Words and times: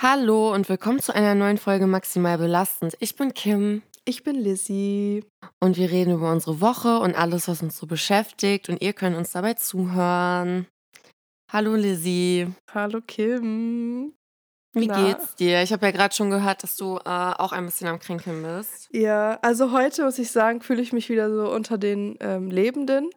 Hallo 0.00 0.54
und 0.54 0.68
willkommen 0.68 1.00
zu 1.00 1.12
einer 1.12 1.34
neuen 1.34 1.58
Folge 1.58 1.88
Maximal 1.88 2.38
Belastend. 2.38 2.96
Ich 3.00 3.16
bin 3.16 3.34
Kim. 3.34 3.82
Ich 4.04 4.22
bin 4.22 4.36
Lissy. 4.36 5.24
Und 5.58 5.76
wir 5.76 5.90
reden 5.90 6.14
über 6.14 6.30
unsere 6.30 6.60
Woche 6.60 7.00
und 7.00 7.16
alles, 7.16 7.48
was 7.48 7.62
uns 7.62 7.76
so 7.76 7.88
beschäftigt. 7.88 8.68
Und 8.68 8.80
ihr 8.80 8.92
könnt 8.92 9.16
uns 9.16 9.32
dabei 9.32 9.54
zuhören. 9.54 10.68
Hallo 11.50 11.74
Lissy. 11.74 12.46
Hallo 12.72 13.00
Kim. 13.04 14.12
Wie 14.74 14.86
Na? 14.86 15.02
geht's 15.02 15.34
dir? 15.36 15.62
Ich 15.62 15.72
habe 15.72 15.86
ja 15.86 15.92
gerade 15.92 16.14
schon 16.14 16.30
gehört, 16.30 16.62
dass 16.62 16.76
du 16.76 16.98
äh, 16.98 17.08
auch 17.08 17.52
ein 17.52 17.64
bisschen 17.64 17.88
am 17.88 17.98
Kränkeln 17.98 18.42
bist. 18.42 18.88
Ja, 18.92 19.38
also 19.40 19.72
heute 19.72 20.04
muss 20.04 20.18
ich 20.18 20.30
sagen, 20.30 20.60
fühle 20.60 20.82
ich 20.82 20.92
mich 20.92 21.08
wieder 21.08 21.32
so 21.34 21.50
unter 21.50 21.78
den 21.78 22.16
ähm, 22.20 22.50
Lebenden, 22.50 23.10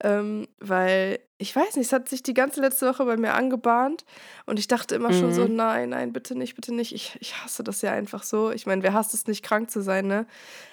ähm, 0.00 0.46
weil 0.60 1.18
ich 1.36 1.54
weiß 1.54 1.76
nicht, 1.76 1.86
es 1.86 1.92
hat 1.92 2.08
sich 2.08 2.22
die 2.22 2.32
ganze 2.32 2.60
letzte 2.60 2.88
Woche 2.88 3.04
bei 3.04 3.16
mir 3.16 3.34
angebahnt 3.34 4.04
und 4.46 4.58
ich 4.58 4.68
dachte 4.68 4.94
immer 4.94 5.10
mhm. 5.10 5.20
schon 5.20 5.32
so, 5.34 5.48
mhm. 5.48 5.56
nein, 5.56 5.88
nein, 5.90 6.12
bitte 6.12 6.38
nicht, 6.38 6.54
bitte 6.54 6.72
nicht. 6.72 6.94
Ich, 6.94 7.18
ich 7.20 7.42
hasse 7.42 7.64
das 7.64 7.82
ja 7.82 7.92
einfach 7.92 8.22
so. 8.22 8.52
Ich 8.52 8.66
meine, 8.66 8.82
wer 8.84 8.92
hasst 8.92 9.14
es 9.14 9.26
nicht, 9.26 9.44
krank 9.44 9.70
zu 9.70 9.82
sein, 9.82 10.06
ne? 10.06 10.26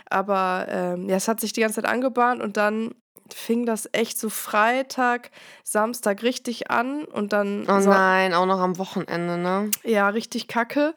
Aber 0.09 0.67
ähm, 0.69 1.09
ja, 1.09 1.15
es 1.15 1.27
hat 1.27 1.39
sich 1.39 1.53
die 1.53 1.61
ganze 1.61 1.81
Zeit 1.81 1.91
angebahnt 1.91 2.41
und 2.41 2.57
dann 2.57 2.93
fing 3.33 3.65
das 3.65 3.89
echt 3.91 4.19
so 4.19 4.29
Freitag, 4.29 5.31
Samstag 5.63 6.23
richtig 6.23 6.71
an 6.71 7.05
und 7.05 7.33
dann. 7.33 7.67
Oh 7.69 7.79
nein, 7.79 8.33
auch 8.33 8.45
noch 8.45 8.59
am 8.59 8.77
Wochenende, 8.77 9.37
ne? 9.37 9.71
Ja, 9.83 10.09
richtig 10.09 10.47
kacke. 10.47 10.93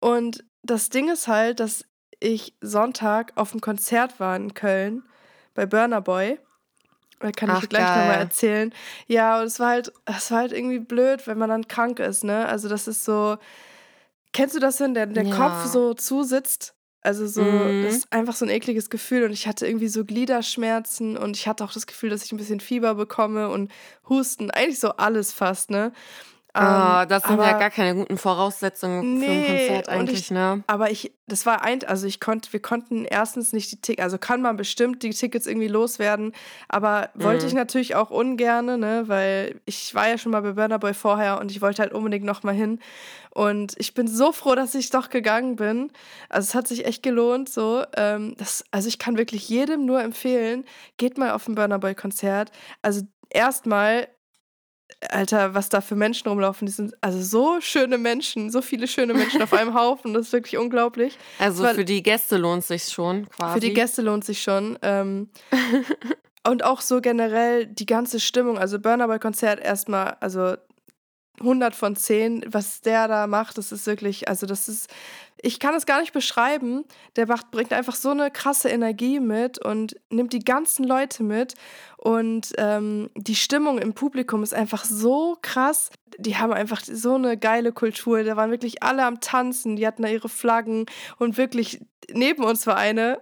Und 0.00 0.44
das 0.62 0.88
Ding 0.88 1.10
ist 1.10 1.28
halt, 1.28 1.60
dass 1.60 1.84
ich 2.20 2.54
Sonntag 2.60 3.32
auf 3.36 3.50
dem 3.50 3.60
Konzert 3.60 4.20
war 4.20 4.36
in 4.36 4.54
Köln 4.54 5.02
bei 5.54 5.66
Burner 5.66 6.00
Boy. 6.00 6.38
Da 7.20 7.32
kann 7.32 7.50
Ach, 7.50 7.62
ich 7.62 7.68
gleich 7.68 7.86
nochmal 7.86 8.18
erzählen. 8.18 8.74
Ja, 9.06 9.40
und 9.40 9.46
es 9.46 9.60
war 9.60 9.68
halt, 9.68 9.92
es 10.04 10.30
war 10.30 10.38
halt 10.40 10.52
irgendwie 10.52 10.78
blöd, 10.78 11.26
wenn 11.26 11.38
man 11.38 11.48
dann 11.48 11.68
krank 11.68 11.98
ist, 11.98 12.24
ne? 12.24 12.46
Also 12.46 12.68
das 12.68 12.88
ist 12.88 13.04
so. 13.04 13.38
Kennst 14.32 14.56
du 14.56 14.60
das, 14.60 14.80
wenn 14.80 14.94
der, 14.94 15.06
der 15.06 15.24
ja. 15.24 15.36
Kopf 15.36 15.64
so 15.66 15.94
zusitzt 15.94 16.74
also 17.04 17.26
so, 17.26 17.42
mhm. 17.42 17.84
das 17.84 17.96
ist 17.96 18.12
einfach 18.12 18.34
so 18.34 18.46
ein 18.46 18.50
ekliges 18.50 18.88
Gefühl 18.88 19.24
und 19.24 19.32
ich 19.32 19.46
hatte 19.46 19.66
irgendwie 19.66 19.88
so 19.88 20.06
Gliederschmerzen 20.06 21.18
und 21.18 21.36
ich 21.36 21.46
hatte 21.46 21.62
auch 21.62 21.72
das 21.72 21.86
Gefühl, 21.86 22.08
dass 22.08 22.24
ich 22.24 22.32
ein 22.32 22.38
bisschen 22.38 22.60
Fieber 22.60 22.94
bekomme 22.94 23.50
und 23.50 23.70
Husten, 24.08 24.50
eigentlich 24.50 24.80
so 24.80 24.88
alles 24.92 25.30
fast, 25.30 25.70
ne? 25.70 25.92
Oh, 26.56 27.04
das 27.08 27.24
sind 27.24 27.32
aber, 27.32 27.46
ja 27.46 27.58
gar 27.58 27.70
keine 27.70 27.96
guten 27.96 28.16
Voraussetzungen 28.16 29.18
nee, 29.18 29.26
für 29.26 29.32
ein 29.32 29.46
Konzert 29.46 29.88
eigentlich, 29.88 30.20
ich, 30.20 30.30
ne? 30.30 30.62
Aber 30.68 30.90
ich, 30.90 31.12
das 31.26 31.46
war 31.46 31.62
ein, 31.62 31.82
also 31.84 32.06
ich 32.06 32.20
konnte, 32.20 32.52
wir 32.52 32.62
konnten 32.62 33.04
erstens 33.04 33.52
nicht 33.52 33.72
die 33.72 33.80
Tickets, 33.80 34.04
also 34.04 34.18
kann 34.18 34.40
man 34.40 34.56
bestimmt 34.56 35.02
die 35.02 35.10
Tickets 35.10 35.48
irgendwie 35.48 35.66
loswerden, 35.66 36.32
aber 36.68 37.10
mhm. 37.14 37.24
wollte 37.24 37.46
ich 37.46 37.54
natürlich 37.54 37.96
auch 37.96 38.10
ungerne, 38.10 38.78
ne, 38.78 39.02
weil 39.06 39.60
ich 39.64 39.96
war 39.96 40.08
ja 40.08 40.16
schon 40.16 40.30
mal 40.30 40.42
bei 40.42 40.52
Burner 40.52 40.78
Boy 40.78 40.94
vorher 40.94 41.40
und 41.40 41.50
ich 41.50 41.60
wollte 41.60 41.82
halt 41.82 41.92
unbedingt 41.92 42.24
nochmal 42.24 42.54
hin 42.54 42.78
und 43.34 43.74
ich 43.78 43.94
bin 43.94 44.06
so 44.06 44.30
froh, 44.30 44.54
dass 44.54 44.76
ich 44.76 44.90
doch 44.90 45.10
gegangen 45.10 45.56
bin. 45.56 45.90
Also 46.28 46.46
es 46.46 46.54
hat 46.54 46.68
sich 46.68 46.86
echt 46.86 47.02
gelohnt, 47.02 47.48
so. 47.48 47.82
Ähm, 47.96 48.36
das, 48.38 48.64
also 48.70 48.86
ich 48.86 49.00
kann 49.00 49.18
wirklich 49.18 49.48
jedem 49.48 49.84
nur 49.86 50.00
empfehlen, 50.00 50.64
geht 50.98 51.18
mal 51.18 51.32
auf 51.32 51.48
ein 51.48 51.56
Burner 51.56 51.80
Boy 51.80 51.96
Konzert. 51.96 52.52
Also 52.80 53.02
erstmal 53.30 54.06
Alter, 55.10 55.54
was 55.54 55.68
da 55.68 55.80
für 55.80 55.96
Menschen 55.96 56.28
rumlaufen, 56.28 56.66
die 56.66 56.72
sind 56.72 56.94
also 57.00 57.20
so 57.20 57.60
schöne 57.60 57.98
Menschen, 57.98 58.50
so 58.50 58.62
viele 58.62 58.86
schöne 58.86 59.14
Menschen 59.14 59.42
auf 59.42 59.52
einem 59.52 59.74
Haufen, 59.78 60.14
das 60.14 60.26
ist 60.26 60.32
wirklich 60.32 60.58
unglaublich. 60.58 61.18
Also 61.38 61.64
für 61.66 61.84
die 61.84 62.02
Gäste 62.02 62.36
lohnt 62.36 62.64
sich 62.64 62.84
schon 62.84 63.28
quasi. 63.28 63.54
Für 63.54 63.60
die 63.60 63.74
Gäste 63.74 64.02
lohnt 64.02 64.24
sich 64.24 64.42
schon. 64.42 64.78
Ähm, 64.82 65.28
und 66.46 66.64
auch 66.64 66.80
so 66.80 67.00
generell 67.00 67.66
die 67.66 67.86
ganze 67.86 68.20
Stimmung, 68.20 68.58
also 68.58 68.78
Burner 68.78 69.18
Konzert 69.18 69.60
erstmal, 69.60 70.16
also 70.20 70.56
100 71.40 71.74
von 71.74 71.96
10, 71.96 72.44
was 72.46 72.80
der 72.80 73.08
da 73.08 73.26
macht, 73.26 73.58
das 73.58 73.72
ist 73.72 73.86
wirklich, 73.86 74.28
also 74.28 74.46
das 74.46 74.68
ist, 74.68 74.88
ich 75.42 75.58
kann 75.58 75.74
es 75.74 75.84
gar 75.84 76.00
nicht 76.00 76.12
beschreiben. 76.12 76.84
Der 77.16 77.26
macht, 77.26 77.50
bringt 77.50 77.72
einfach 77.72 77.96
so 77.96 78.10
eine 78.10 78.30
krasse 78.30 78.68
Energie 78.68 79.20
mit 79.20 79.58
und 79.58 79.96
nimmt 80.10 80.32
die 80.32 80.44
ganzen 80.44 80.84
Leute 80.84 81.22
mit. 81.22 81.54
Und 82.04 82.52
ähm, 82.58 83.08
die 83.16 83.34
Stimmung 83.34 83.78
im 83.78 83.94
Publikum 83.94 84.42
ist 84.42 84.52
einfach 84.52 84.84
so 84.84 85.38
krass. 85.40 85.90
Die 86.18 86.36
haben 86.36 86.52
einfach 86.52 86.82
so 86.84 87.14
eine 87.14 87.38
geile 87.38 87.72
Kultur. 87.72 88.22
Da 88.24 88.36
waren 88.36 88.50
wirklich 88.50 88.82
alle 88.82 89.06
am 89.06 89.22
Tanzen. 89.22 89.76
Die 89.76 89.86
hatten 89.86 90.02
da 90.02 90.08
ihre 90.10 90.28
Flaggen. 90.28 90.84
Und 91.18 91.38
wirklich, 91.38 91.80
neben 92.12 92.44
uns 92.44 92.66
war 92.66 92.76
eine, 92.76 93.20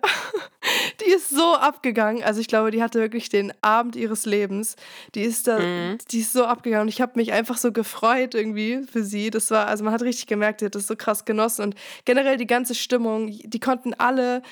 die 1.00 1.10
ist 1.12 1.30
so 1.30 1.54
abgegangen. 1.54 2.24
Also 2.24 2.40
ich 2.40 2.48
glaube, 2.48 2.72
die 2.72 2.82
hatte 2.82 2.98
wirklich 2.98 3.28
den 3.28 3.52
Abend 3.62 3.94
ihres 3.94 4.26
Lebens. 4.26 4.74
Die 5.14 5.22
ist 5.22 5.46
da, 5.46 5.60
mhm. 5.60 5.98
die 6.10 6.18
ist 6.18 6.32
so 6.32 6.44
abgegangen. 6.44 6.82
Und 6.82 6.88
ich 6.88 7.00
habe 7.00 7.12
mich 7.14 7.32
einfach 7.32 7.58
so 7.58 7.70
gefreut 7.70 8.34
irgendwie 8.34 8.82
für 8.90 9.04
sie. 9.04 9.30
Das 9.30 9.52
war, 9.52 9.68
also 9.68 9.84
man 9.84 9.92
hat 9.92 10.02
richtig 10.02 10.26
gemerkt, 10.26 10.60
die 10.60 10.64
hat 10.64 10.74
das 10.74 10.88
so 10.88 10.96
krass 10.96 11.24
genossen. 11.24 11.62
Und 11.62 11.76
generell 12.04 12.36
die 12.36 12.48
ganze 12.48 12.74
Stimmung, 12.74 13.28
die 13.28 13.60
konnten 13.60 13.94
alle 13.94 14.42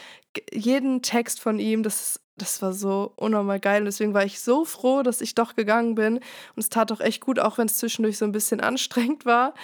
jeden 0.52 1.02
Text 1.02 1.40
von 1.40 1.58
ihm, 1.58 1.82
das, 1.82 2.20
das 2.36 2.62
war 2.62 2.72
so 2.72 3.12
unnormal 3.16 3.60
geil. 3.60 3.82
Und 3.82 3.86
deswegen 3.86 4.14
war 4.14 4.24
ich 4.24 4.40
so 4.40 4.64
froh, 4.64 5.02
dass 5.02 5.20
ich 5.20 5.34
doch 5.34 5.56
gegangen 5.56 5.94
bin. 5.94 6.16
Und 6.16 6.58
es 6.58 6.68
tat 6.68 6.92
auch 6.92 7.00
echt 7.00 7.20
gut, 7.20 7.38
auch 7.38 7.58
wenn 7.58 7.66
es 7.66 7.78
zwischendurch 7.78 8.18
so 8.18 8.24
ein 8.24 8.32
bisschen 8.32 8.60
anstrengend 8.60 9.24
war. 9.24 9.54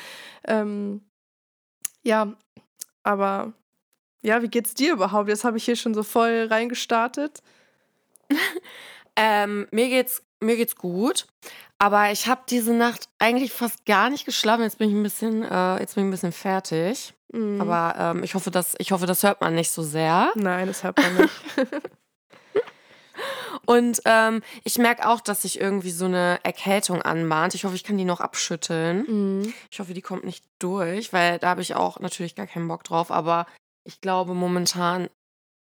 Ähm, 0.44 1.02
ja, 2.02 2.34
aber 3.02 3.52
ja, 4.22 4.42
wie 4.42 4.48
geht's 4.48 4.74
dir 4.74 4.92
überhaupt? 4.92 5.28
Jetzt 5.28 5.44
habe 5.44 5.56
ich 5.56 5.64
hier 5.64 5.76
schon 5.76 5.94
so 5.94 6.02
voll 6.02 6.46
reingestartet. 6.50 7.42
ähm, 9.16 9.68
mir 9.70 9.88
geht's 9.88 10.25
mir 10.40 10.56
geht's 10.56 10.76
gut, 10.76 11.26
aber 11.78 12.10
ich 12.10 12.26
habe 12.26 12.42
diese 12.48 12.72
Nacht 12.72 13.08
eigentlich 13.18 13.52
fast 13.52 13.84
gar 13.86 14.10
nicht 14.10 14.24
geschlafen. 14.24 14.62
Jetzt 14.62 14.78
bin 14.78 14.88
ich 14.88 14.94
ein 14.94 15.02
bisschen, 15.02 15.42
äh, 15.42 15.78
jetzt 15.80 15.94
bin 15.94 16.04
ich 16.04 16.08
ein 16.08 16.10
bisschen 16.10 16.32
fertig. 16.32 17.14
Mhm. 17.32 17.60
Aber 17.60 17.94
ähm, 17.98 18.22
ich 18.22 18.34
hoffe, 18.34 18.50
dass 18.50 18.74
ich 18.78 18.92
hoffe, 18.92 19.06
das 19.06 19.22
hört 19.22 19.40
man 19.40 19.54
nicht 19.54 19.70
so 19.70 19.82
sehr. 19.82 20.32
Nein, 20.36 20.66
das 20.68 20.84
hört 20.84 20.98
man 20.98 21.16
nicht. 21.16 21.32
Und 23.66 24.00
ähm, 24.04 24.42
ich 24.64 24.78
merke 24.78 25.08
auch, 25.08 25.20
dass 25.20 25.42
sich 25.42 25.60
irgendwie 25.60 25.90
so 25.90 26.04
eine 26.04 26.38
Erkältung 26.42 27.02
anbahnt. 27.02 27.54
Ich 27.54 27.64
hoffe, 27.64 27.74
ich 27.74 27.84
kann 27.84 27.98
die 27.98 28.04
noch 28.04 28.20
abschütteln. 28.20 29.04
Mhm. 29.08 29.54
Ich 29.70 29.80
hoffe, 29.80 29.94
die 29.94 30.02
kommt 30.02 30.24
nicht 30.24 30.44
durch, 30.58 31.12
weil 31.12 31.38
da 31.38 31.48
habe 31.48 31.62
ich 31.62 31.74
auch 31.74 32.00
natürlich 32.00 32.34
gar 32.34 32.46
keinen 32.46 32.68
Bock 32.68 32.84
drauf. 32.84 33.10
Aber 33.10 33.46
ich 33.84 34.00
glaube, 34.00 34.34
momentan 34.34 35.08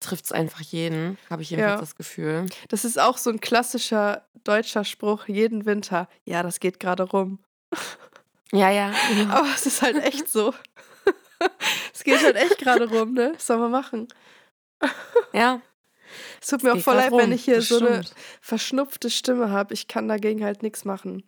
trifft 0.00 0.24
es 0.26 0.32
einfach 0.32 0.60
jeden, 0.60 1.18
habe 1.28 1.42
ich 1.42 1.50
jedenfalls 1.50 1.76
ja. 1.76 1.80
das 1.80 1.96
Gefühl. 1.96 2.46
Das 2.68 2.84
ist 2.84 2.98
auch 2.98 3.18
so 3.18 3.30
ein 3.30 3.40
klassischer 3.40 4.24
deutscher 4.44 4.84
Spruch, 4.84 5.28
jeden 5.28 5.66
Winter. 5.66 6.08
Ja, 6.24 6.42
das 6.42 6.60
geht 6.60 6.80
gerade 6.80 7.04
rum. 7.04 7.38
Ja, 8.52 8.68
ja. 8.68 8.92
Aber 9.28 9.46
es 9.54 9.64
ist 9.64 9.80
halt 9.80 10.02
echt 10.02 10.28
so. 10.28 10.52
Es 11.94 12.02
geht 12.02 12.20
halt 12.20 12.34
echt 12.34 12.58
gerade 12.58 12.88
rum, 12.88 13.14
ne? 13.14 13.32
Was 13.34 13.46
soll 13.46 13.58
man 13.58 13.70
machen? 13.70 14.08
Ja. 15.32 15.60
Es 16.40 16.48
tut 16.48 16.64
mir 16.64 16.72
auch 16.72 16.80
voll 16.80 16.96
leid, 16.96 17.12
rum. 17.12 17.20
wenn 17.20 17.30
ich 17.32 17.44
hier 17.44 17.62
so 17.62 17.78
eine 17.78 18.02
verschnupfte 18.40 19.08
Stimme 19.08 19.50
habe. 19.50 19.72
Ich 19.72 19.86
kann 19.86 20.08
dagegen 20.08 20.42
halt 20.42 20.64
nichts 20.64 20.84
machen. 20.84 21.22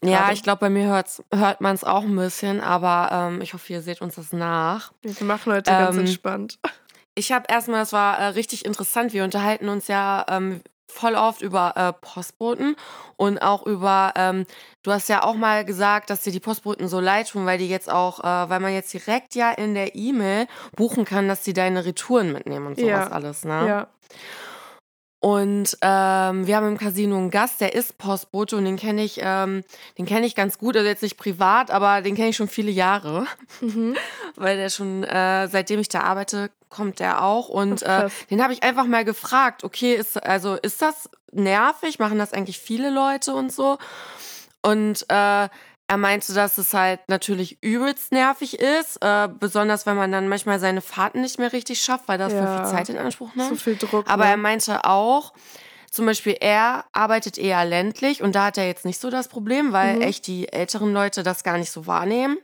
Grade. 0.00 0.12
Ja, 0.12 0.30
ich 0.30 0.44
glaube, 0.44 0.60
bei 0.60 0.70
mir 0.70 0.86
hört's, 0.86 1.22
hört 1.34 1.60
man 1.60 1.74
es 1.74 1.82
auch 1.82 2.04
ein 2.04 2.14
bisschen, 2.14 2.60
aber 2.60 3.08
ähm, 3.10 3.40
ich 3.40 3.54
hoffe, 3.54 3.72
ihr 3.72 3.82
seht 3.82 4.00
uns 4.00 4.14
das 4.14 4.32
nach. 4.32 4.92
Wir 5.02 5.26
machen 5.26 5.52
heute 5.52 5.70
ähm, 5.72 5.78
ganz 5.78 5.96
entspannt. 5.96 6.60
Ich 7.18 7.32
habe 7.32 7.46
erstmal, 7.48 7.80
das 7.80 7.92
war 7.92 8.18
äh, 8.18 8.26
richtig 8.28 8.64
interessant. 8.64 9.12
Wir 9.12 9.24
unterhalten 9.24 9.68
uns 9.68 9.88
ja 9.88 10.24
ähm, 10.28 10.62
voll 10.86 11.16
oft 11.16 11.42
über 11.42 11.74
äh, 11.76 11.92
Postboten 11.92 12.76
und 13.16 13.42
auch 13.42 13.66
über, 13.66 14.12
ähm, 14.16 14.46
du 14.84 14.92
hast 14.92 15.08
ja 15.08 15.24
auch 15.24 15.34
mal 15.34 15.64
gesagt, 15.64 16.10
dass 16.10 16.22
dir 16.22 16.32
die 16.32 16.40
Postboten 16.40 16.86
so 16.86 17.00
leid 17.00 17.28
tun, 17.28 17.44
weil 17.44 17.58
die 17.58 17.68
jetzt 17.68 17.90
auch, 17.90 18.20
äh, 18.20 18.48
weil 18.48 18.60
man 18.60 18.72
jetzt 18.72 18.92
direkt 18.92 19.34
ja 19.34 19.50
in 19.50 19.74
der 19.74 19.96
E-Mail 19.96 20.46
buchen 20.76 21.04
kann, 21.04 21.28
dass 21.28 21.42
die 21.42 21.52
deine 21.52 21.84
Retouren 21.84 22.32
mitnehmen 22.32 22.68
und 22.68 22.78
sowas 22.78 22.88
ja. 22.88 23.08
alles, 23.08 23.44
ne? 23.44 23.66
Ja. 23.68 23.88
Und 25.20 25.76
ähm, 25.82 26.46
wir 26.46 26.56
haben 26.56 26.68
im 26.68 26.78
Casino 26.78 27.16
einen 27.16 27.30
Gast, 27.30 27.60
der 27.60 27.74
ist 27.74 27.98
Postbote 27.98 28.56
und 28.56 28.64
den 28.64 28.76
kenne 28.76 29.02
ich, 29.02 29.18
ähm, 29.20 29.64
den 29.98 30.06
kenne 30.06 30.26
ich 30.26 30.36
ganz 30.36 30.58
gut, 30.58 30.76
also 30.76 30.88
jetzt 30.88 31.02
nicht 31.02 31.16
privat, 31.16 31.72
aber 31.72 32.02
den 32.02 32.14
kenne 32.14 32.28
ich 32.28 32.36
schon 32.36 32.46
viele 32.46 32.70
Jahre, 32.70 33.26
mhm. 33.60 33.96
weil 34.36 34.56
der 34.56 34.70
schon 34.70 35.02
äh, 35.02 35.48
seitdem 35.48 35.80
ich 35.80 35.88
da 35.88 36.02
arbeite 36.02 36.50
kommt 36.68 37.00
der 37.00 37.24
auch 37.24 37.48
und 37.48 37.82
äh, 37.82 38.08
den 38.30 38.42
habe 38.42 38.52
ich 38.52 38.62
einfach 38.62 38.84
mal 38.84 39.04
gefragt, 39.04 39.64
okay, 39.64 39.94
ist 39.94 40.22
also 40.22 40.54
ist 40.54 40.82
das 40.82 41.08
nervig? 41.32 41.98
Machen 41.98 42.18
das 42.18 42.32
eigentlich 42.32 42.58
viele 42.58 42.90
Leute 42.90 43.34
und 43.34 43.52
so? 43.52 43.78
Und 44.62 45.06
äh, 45.08 45.48
er 45.88 45.96
meinte, 45.96 46.34
dass 46.34 46.58
es 46.58 46.74
halt 46.74 47.00
natürlich 47.08 47.62
übelst 47.62 48.12
nervig 48.12 48.60
ist, 48.60 48.98
äh, 49.02 49.28
besonders 49.28 49.86
wenn 49.86 49.96
man 49.96 50.12
dann 50.12 50.28
manchmal 50.28 50.60
seine 50.60 50.82
Fahrten 50.82 51.22
nicht 51.22 51.38
mehr 51.38 51.52
richtig 51.52 51.80
schafft, 51.80 52.08
weil 52.08 52.18
das 52.18 52.32
ja, 52.32 52.58
viel 52.58 52.70
Zeit 52.70 52.88
in 52.90 52.98
Anspruch 52.98 53.34
nimmt. 53.34 53.48
So 53.48 53.56
viel 53.56 53.76
Druck. 53.76 54.08
Aber 54.08 54.24
ne? 54.24 54.32
er 54.32 54.36
meinte 54.36 54.84
auch, 54.84 55.32
zum 55.90 56.04
Beispiel 56.04 56.36
er 56.40 56.84
arbeitet 56.92 57.38
eher 57.38 57.64
ländlich 57.64 58.22
und 58.22 58.34
da 58.34 58.46
hat 58.46 58.58
er 58.58 58.66
jetzt 58.66 58.84
nicht 58.84 59.00
so 59.00 59.08
das 59.08 59.28
Problem, 59.28 59.72
weil 59.72 59.96
mhm. 59.96 60.02
echt 60.02 60.26
die 60.26 60.52
älteren 60.52 60.92
Leute 60.92 61.22
das 61.22 61.42
gar 61.42 61.56
nicht 61.56 61.70
so 61.70 61.86
wahrnehmen. 61.86 62.36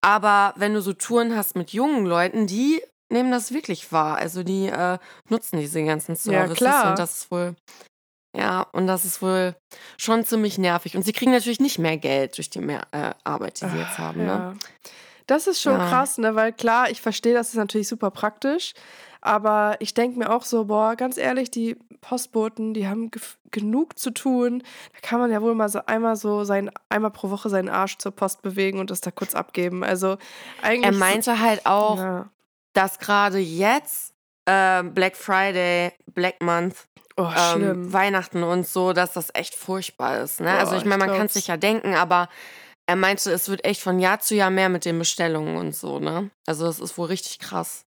Aber 0.00 0.54
wenn 0.56 0.72
du 0.72 0.80
so 0.80 0.94
Touren 0.94 1.36
hast 1.36 1.56
mit 1.56 1.72
jungen 1.72 2.06
Leuten, 2.06 2.46
die 2.46 2.80
nehmen 3.10 3.30
das 3.30 3.52
wirklich 3.52 3.92
wahr. 3.92 4.16
Also 4.16 4.42
die 4.42 4.68
äh, 4.68 4.98
nutzen 5.28 5.58
diese 5.58 5.84
ganzen 5.84 6.16
Services 6.16 6.60
ja, 6.60 6.70
klar. 6.70 6.90
und 6.90 6.98
das 6.98 7.18
ist 7.18 7.30
wohl 7.30 7.54
ja, 8.36 8.66
und 8.72 8.86
das 8.86 9.04
ist 9.04 9.22
wohl 9.22 9.54
schon 9.96 10.24
ziemlich 10.24 10.58
nervig. 10.58 10.96
Und 10.96 11.04
sie 11.04 11.12
kriegen 11.12 11.30
natürlich 11.30 11.60
nicht 11.60 11.78
mehr 11.78 11.96
Geld 11.96 12.36
durch 12.36 12.50
die 12.50 12.60
mehr, 12.60 12.82
äh, 12.90 13.12
Arbeit, 13.22 13.60
die 13.60 13.68
sie 13.68 13.78
jetzt 13.78 13.98
haben. 13.98 14.20
Ne? 14.20 14.26
Ja. 14.26 14.54
Das 15.26 15.46
ist 15.46 15.62
schon 15.62 15.78
ja. 15.78 15.88
krass, 15.88 16.18
ne? 16.18 16.34
Weil 16.34 16.52
klar, 16.52 16.90
ich 16.90 17.00
verstehe, 17.00 17.32
das 17.32 17.48
ist 17.48 17.54
natürlich 17.54 17.88
super 17.88 18.10
praktisch. 18.10 18.74
Aber 19.20 19.76
ich 19.78 19.94
denke 19.94 20.18
mir 20.18 20.30
auch 20.30 20.42
so, 20.42 20.66
boah, 20.66 20.96
ganz 20.96 21.16
ehrlich, 21.16 21.50
die 21.50 21.76
Postboten, 22.02 22.74
die 22.74 22.86
haben 22.88 23.10
genug 23.50 23.98
zu 23.98 24.10
tun. 24.10 24.62
Da 24.92 25.00
kann 25.00 25.20
man 25.20 25.30
ja 25.30 25.40
wohl 25.40 25.54
mal 25.54 25.70
so 25.70 25.80
einmal 25.86 26.16
so 26.16 26.44
sein, 26.44 26.70
einmal 26.90 27.10
pro 27.10 27.30
Woche 27.30 27.48
seinen 27.48 27.70
Arsch 27.70 27.96
zur 27.96 28.12
Post 28.12 28.42
bewegen 28.42 28.80
und 28.80 28.90
das 28.90 29.00
da 29.00 29.10
kurz 29.10 29.34
abgeben. 29.34 29.82
Also 29.82 30.18
eigentlich. 30.60 30.84
Er 30.84 30.98
meinte 30.98 31.40
halt 31.40 31.64
auch, 31.64 31.98
ja. 31.98 32.30
dass 32.74 32.98
gerade 32.98 33.38
jetzt 33.38 34.13
äh, 34.46 34.82
Black 34.82 35.16
Friday, 35.16 35.92
Black 36.12 36.42
Month, 36.42 36.86
oh, 37.16 37.28
ähm, 37.36 37.92
Weihnachten 37.92 38.42
und 38.42 38.66
so, 38.66 38.92
dass 38.92 39.12
das 39.12 39.28
echt 39.34 39.54
furchtbar 39.54 40.22
ist. 40.22 40.40
Ne? 40.40 40.52
Oh, 40.54 40.58
also 40.58 40.76
ich 40.76 40.84
meine, 40.84 41.06
man 41.06 41.16
kann 41.16 41.26
es 41.26 41.34
sich 41.34 41.48
ja 41.48 41.56
denken, 41.56 41.94
aber 41.94 42.28
er 42.86 42.96
meinte, 42.96 43.30
es 43.32 43.48
wird 43.48 43.64
echt 43.64 43.80
von 43.80 43.98
Jahr 43.98 44.20
zu 44.20 44.34
Jahr 44.34 44.50
mehr 44.50 44.68
mit 44.68 44.84
den 44.84 44.98
Bestellungen 44.98 45.56
und 45.56 45.74
so, 45.74 46.00
ne? 46.00 46.30
Also 46.46 46.66
das 46.66 46.80
ist 46.80 46.98
wohl 46.98 47.06
richtig 47.06 47.38
krass. 47.38 47.86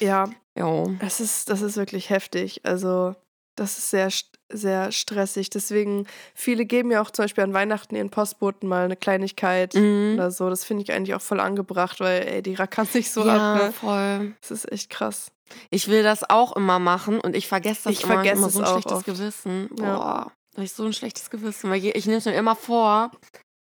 Ja. 0.00 0.28
Jo. 0.58 0.94
Es 1.00 1.20
ist, 1.20 1.48
das 1.48 1.62
ist 1.62 1.76
wirklich 1.76 2.10
heftig. 2.10 2.60
Also, 2.64 3.14
das 3.56 3.78
ist 3.78 3.90
sehr, 3.90 4.10
sehr 4.50 4.92
stressig. 4.92 5.50
Deswegen, 5.50 6.06
viele 6.34 6.66
geben 6.66 6.90
ja 6.90 7.00
auch 7.00 7.10
zum 7.10 7.24
Beispiel 7.24 7.44
an 7.44 7.54
Weihnachten 7.54 7.94
ihren 7.94 8.10
Postboten 8.10 8.68
mal 8.68 8.84
eine 8.84 8.96
Kleinigkeit 8.96 9.74
mhm. 9.74 10.14
oder 10.14 10.30
so. 10.30 10.50
Das 10.50 10.64
finde 10.64 10.82
ich 10.82 10.92
eigentlich 10.92 11.14
auch 11.14 11.22
voll 11.22 11.40
angebracht, 11.40 12.00
weil, 12.00 12.22
ey, 12.26 12.42
die 12.42 12.54
rackern 12.54 12.86
sich 12.86 13.10
so 13.10 13.24
ja, 13.24 13.54
ab. 13.54 13.62
Ne? 13.62 13.72
voll. 13.72 14.34
Das 14.40 14.50
ist 14.50 14.70
echt 14.70 14.90
krass. 14.90 15.30
Ich 15.70 15.88
will 15.88 16.02
das 16.02 16.28
auch 16.28 16.56
immer 16.56 16.78
machen 16.78 17.20
und 17.20 17.36
ich 17.36 17.48
vergesse 17.48 17.84
das 17.84 17.92
ich 17.94 18.04
immer, 18.04 18.14
vergesse 18.14 18.36
immer 18.36 18.50
so 18.50 18.60
ein 18.60 18.66
schlechtes 18.66 18.92
oft. 18.92 19.06
Gewissen. 19.06 19.68
Boah, 19.72 19.84
ja. 19.84 20.32
habe 20.54 20.64
ich 20.64 20.72
so 20.72 20.84
ein 20.84 20.92
schlechtes 20.92 21.30
Gewissen, 21.30 21.70
weil 21.70 21.84
ich, 21.84 21.94
ich 21.94 22.06
nehme 22.06 22.18
es 22.18 22.24
mir 22.24 22.34
immer 22.34 22.56
vor 22.56 23.10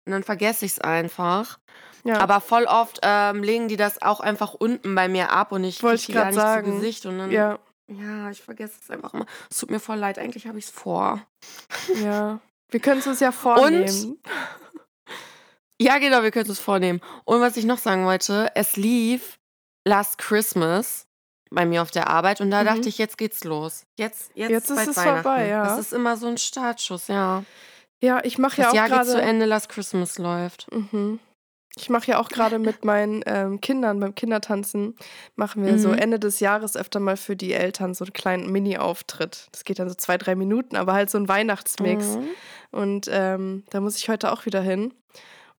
und 0.05 0.11
dann 0.11 0.23
vergesse 0.23 0.65
ich 0.65 0.73
es 0.73 0.79
einfach. 0.79 1.59
Ja. 2.03 2.19
Aber 2.19 2.39
voll 2.39 2.63
oft 2.65 2.99
ähm, 3.03 3.43
legen 3.43 3.67
die 3.67 3.75
das 3.75 4.01
auch 4.01 4.21
einfach 4.21 4.53
unten 4.53 4.95
bei 4.95 5.09
mir 5.09 5.31
ab 5.31 5.51
und 5.51 5.63
ich 5.63 5.83
wollte 5.83 6.11
gar 6.13 6.27
nicht 6.27 6.35
sagen. 6.35 6.67
zu 6.67 6.73
Gesicht 6.75 7.05
und 7.05 7.17
dann 7.17 7.31
ja. 7.31 7.59
ja, 7.87 8.29
ich 8.29 8.41
vergesse 8.41 8.79
es 8.81 8.89
einfach 8.89 9.13
immer. 9.13 9.25
Es 9.49 9.57
tut 9.57 9.71
mir 9.71 9.79
voll 9.79 9.97
leid, 9.97 10.17
eigentlich 10.17 10.47
habe 10.47 10.57
ich 10.57 10.65
es 10.65 10.71
vor. 10.71 11.21
Ja. 12.01 12.39
Wir 12.69 12.79
können 12.79 12.99
es 12.99 13.07
uns 13.07 13.19
ja 13.19 13.31
vornehmen. 13.31 13.83
Und, 13.83 14.17
ja, 15.81 15.97
genau, 15.97 16.23
wir 16.23 16.31
können 16.31 16.43
es 16.43 16.49
uns 16.49 16.59
vornehmen. 16.59 17.01
Und 17.25 17.41
was 17.41 17.57
ich 17.57 17.65
noch 17.65 17.77
sagen 17.77 18.05
wollte, 18.05 18.51
es 18.55 18.77
lief 18.77 19.39
Last 19.85 20.17
Christmas 20.17 21.06
bei 21.51 21.65
mir 21.65 21.81
auf 21.81 21.91
der 21.91 22.09
Arbeit 22.09 22.41
und 22.41 22.51
da 22.51 22.61
mhm. 22.61 22.67
dachte 22.67 22.89
ich, 22.89 22.97
jetzt 22.97 23.17
geht's 23.17 23.43
los. 23.43 23.83
Jetzt, 23.97 24.31
jetzt, 24.35 24.49
jetzt 24.49 24.69
ist 24.69 24.87
es 24.87 25.01
vorbei, 25.01 25.47
ja. 25.47 25.63
Das 25.63 25.79
ist 25.79 25.93
immer 25.93 26.17
so 26.17 26.27
ein 26.27 26.37
Startschuss, 26.37 27.07
ja. 27.07 27.43
Ja, 28.01 28.21
ich 28.23 28.37
mache 28.37 28.61
ja 28.61 28.69
auch 28.69 28.73
gerade. 28.73 28.89
Das 28.89 28.97
Jahr 28.97 29.05
geht 29.05 29.13
zu 29.13 29.21
Ende, 29.21 29.45
Last 29.45 29.69
Christmas 29.69 30.17
läuft. 30.17 30.71
Mhm. 30.71 31.19
Ich 31.75 31.89
mache 31.89 32.07
ja 32.07 32.19
auch 32.19 32.29
gerade 32.29 32.59
mit 32.59 32.85
meinen 32.85 33.23
ähm, 33.25 33.61
Kindern 33.61 33.99
beim 33.99 34.15
Kindertanzen, 34.15 34.95
machen 35.35 35.65
wir 35.65 35.73
mhm. 35.73 35.79
so 35.79 35.91
Ende 35.91 36.19
des 36.19 36.39
Jahres 36.39 36.75
öfter 36.75 36.99
mal 36.99 37.17
für 37.17 37.35
die 37.35 37.53
Eltern 37.53 37.93
so 37.93 38.05
einen 38.05 38.13
kleinen 38.13 38.51
Mini-Auftritt. 38.51 39.47
Das 39.51 39.63
geht 39.63 39.79
dann 39.79 39.89
so 39.89 39.95
zwei, 39.95 40.17
drei 40.17 40.35
Minuten, 40.35 40.75
aber 40.75 40.93
halt 40.93 41.09
so 41.09 41.17
ein 41.17 41.27
Weihnachtsmix. 41.27 42.17
Mhm. 42.17 42.27
Und 42.71 43.09
ähm, 43.11 43.63
da 43.69 43.79
muss 43.79 43.97
ich 43.97 44.09
heute 44.09 44.31
auch 44.31 44.45
wieder 44.45 44.61
hin. 44.61 44.93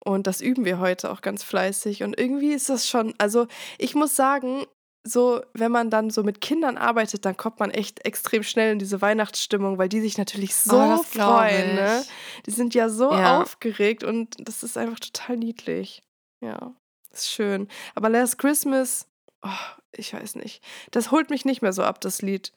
Und 0.00 0.26
das 0.26 0.40
üben 0.40 0.64
wir 0.64 0.78
heute 0.78 1.10
auch 1.10 1.22
ganz 1.22 1.42
fleißig. 1.42 2.02
Und 2.02 2.18
irgendwie 2.18 2.52
ist 2.52 2.68
das 2.68 2.88
schon, 2.88 3.14
also 3.18 3.46
ich 3.78 3.94
muss 3.94 4.14
sagen, 4.14 4.64
so, 5.08 5.42
wenn 5.54 5.72
man 5.72 5.90
dann 5.90 6.10
so 6.10 6.22
mit 6.22 6.40
Kindern 6.40 6.76
arbeitet, 6.76 7.24
dann 7.24 7.36
kommt 7.36 7.60
man 7.60 7.70
echt 7.70 8.04
extrem 8.04 8.42
schnell 8.42 8.72
in 8.72 8.78
diese 8.78 9.00
Weihnachtsstimmung, 9.00 9.78
weil 9.78 9.88
die 9.88 10.00
sich 10.00 10.18
natürlich 10.18 10.54
so 10.54 10.76
oh, 10.76 11.02
freuen. 11.02 11.74
Ne? 11.74 12.04
Die 12.46 12.50
sind 12.50 12.74
ja 12.74 12.88
so 12.88 13.12
ja. 13.12 13.40
aufgeregt 13.40 14.04
und 14.04 14.36
das 14.38 14.62
ist 14.62 14.76
einfach 14.76 15.00
total 15.00 15.36
niedlich. 15.36 16.02
Ja, 16.40 16.72
ist 17.12 17.30
schön. 17.30 17.68
Aber 17.94 18.08
Last 18.08 18.38
Christmas, 18.38 19.06
oh, 19.42 19.48
ich 19.92 20.12
weiß 20.12 20.36
nicht. 20.36 20.62
Das 20.90 21.10
holt 21.10 21.30
mich 21.30 21.44
nicht 21.44 21.62
mehr 21.62 21.72
so 21.72 21.82
ab, 21.82 22.00
das 22.00 22.22
Lied. 22.22 22.52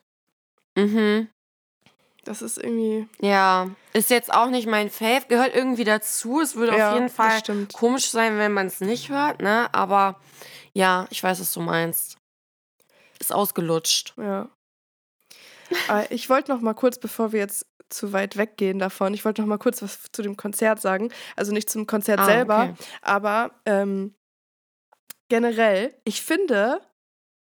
Mhm. 0.75 1.27
Das 2.23 2.43
ist 2.43 2.57
irgendwie. 2.57 3.07
Ja, 3.19 3.71
ist 3.93 4.11
jetzt 4.11 4.31
auch 4.31 4.49
nicht 4.49 4.67
mein 4.67 4.91
Fave, 4.91 5.25
gehört 5.27 5.55
irgendwie 5.55 5.83
dazu. 5.83 6.39
Es 6.39 6.55
würde 6.55 6.77
ja, 6.77 6.89
auf 6.89 6.95
jeden 6.95 7.09
Fall 7.09 7.41
komisch 7.73 8.11
sein, 8.11 8.37
wenn 8.37 8.53
man 8.53 8.67
es 8.67 8.79
nicht 8.79 9.09
hört, 9.09 9.41
ne? 9.41 9.73
Aber 9.73 10.19
ja, 10.73 11.07
ich 11.09 11.23
weiß, 11.23 11.39
was 11.39 11.51
du 11.53 11.61
meinst. 11.61 12.20
Ist 13.21 13.33
ausgelutscht. 13.33 14.15
Ja. 14.17 14.49
Äh, 15.89 16.13
ich 16.13 16.29
wollte 16.29 16.51
noch 16.51 16.59
mal 16.59 16.73
kurz, 16.73 16.97
bevor 16.99 17.31
wir 17.31 17.39
jetzt 17.39 17.67
zu 17.89 18.13
weit 18.13 18.35
weggehen 18.35 18.79
davon. 18.79 19.13
Ich 19.13 19.23
wollte 19.25 19.41
noch 19.41 19.47
mal 19.47 19.57
kurz 19.57 19.81
was 19.81 20.11
zu 20.11 20.21
dem 20.21 20.37
Konzert 20.37 20.81
sagen. 20.81 21.09
Also 21.35 21.51
nicht 21.51 21.69
zum 21.69 21.85
Konzert 21.85 22.19
ah, 22.19 22.25
selber, 22.25 22.63
okay. 22.63 22.73
aber 23.01 23.51
ähm, 23.65 24.15
generell, 25.29 25.93
ich 26.03 26.21
finde, 26.21 26.81